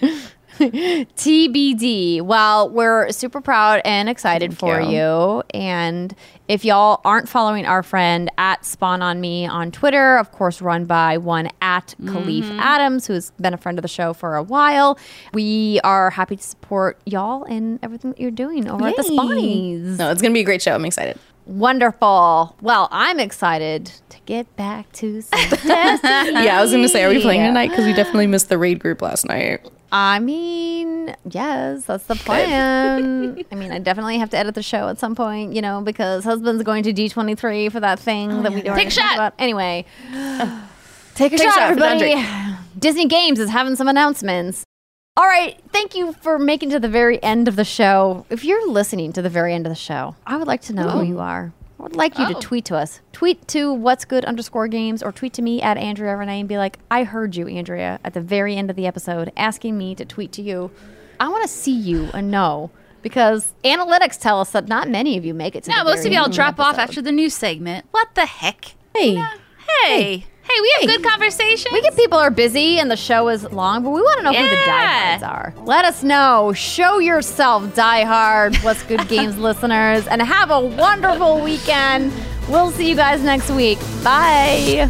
[1.16, 2.20] TBD.
[2.20, 4.88] Well, we're super proud and excited for you.
[4.90, 5.42] you.
[5.54, 6.14] And
[6.48, 10.84] if y'all aren't following our friend at Spawn on Me on Twitter, of course, run
[10.84, 12.58] by one at Kahlief mm-hmm.
[12.58, 14.98] Adams, who's been a friend of the show for a while.
[15.32, 19.98] We are happy to support y'all and everything that you're doing over at the Spawnies.
[19.98, 20.74] No, it's gonna be a great show.
[20.74, 21.18] I'm excited.
[21.46, 22.56] Wonderful.
[22.60, 27.22] Well, I'm excited to get back to some Yeah, I was gonna say, are we
[27.22, 27.70] playing tonight?
[27.70, 29.66] Because we definitely missed the raid group last night.
[29.90, 33.44] I mean, yes, that's the plan.
[33.50, 36.24] I mean, I definitely have to edit the show at some point, you know, because
[36.24, 39.14] husband's going to D23 for that thing oh, that we don't Take a shot.
[39.14, 39.34] about.
[39.38, 39.84] Anyway,
[41.14, 42.24] take a Take shot, shot everybody.
[42.78, 44.64] Disney Games is having some announcements.
[45.16, 48.24] All right, thank you for making to the very end of the show.
[48.30, 50.88] If you're listening to the very end of the show, I would like to know
[50.90, 51.52] who you are.
[51.88, 52.40] Would like you to oh.
[52.40, 53.00] tweet to us.
[53.12, 56.58] Tweet to what's good underscore games or tweet to me at Andrea Rene and be
[56.58, 60.04] like, I heard you, Andrea, at the very end of the episode, asking me to
[60.04, 60.70] tweet to you.
[61.18, 62.70] I want to see you and know
[63.00, 66.12] because analytics tell us that not many of you make it to No, most of
[66.12, 67.86] y'all drop the off after the news segment.
[67.90, 68.74] What the heck?
[68.94, 69.26] Hey, Hey,
[69.86, 70.26] hey,
[70.60, 71.72] we have good conversations.
[71.72, 74.32] We get people are busy and the show is long, but we want to know
[74.32, 75.18] who the Yeah.
[75.18, 75.54] diehards are.
[75.64, 76.52] Let us know.
[76.54, 78.62] Show yourself, diehard.
[78.64, 82.12] What's good games listeners, and have a wonderful weekend.
[82.48, 83.78] We'll see you guys next week.
[84.02, 84.88] Bye.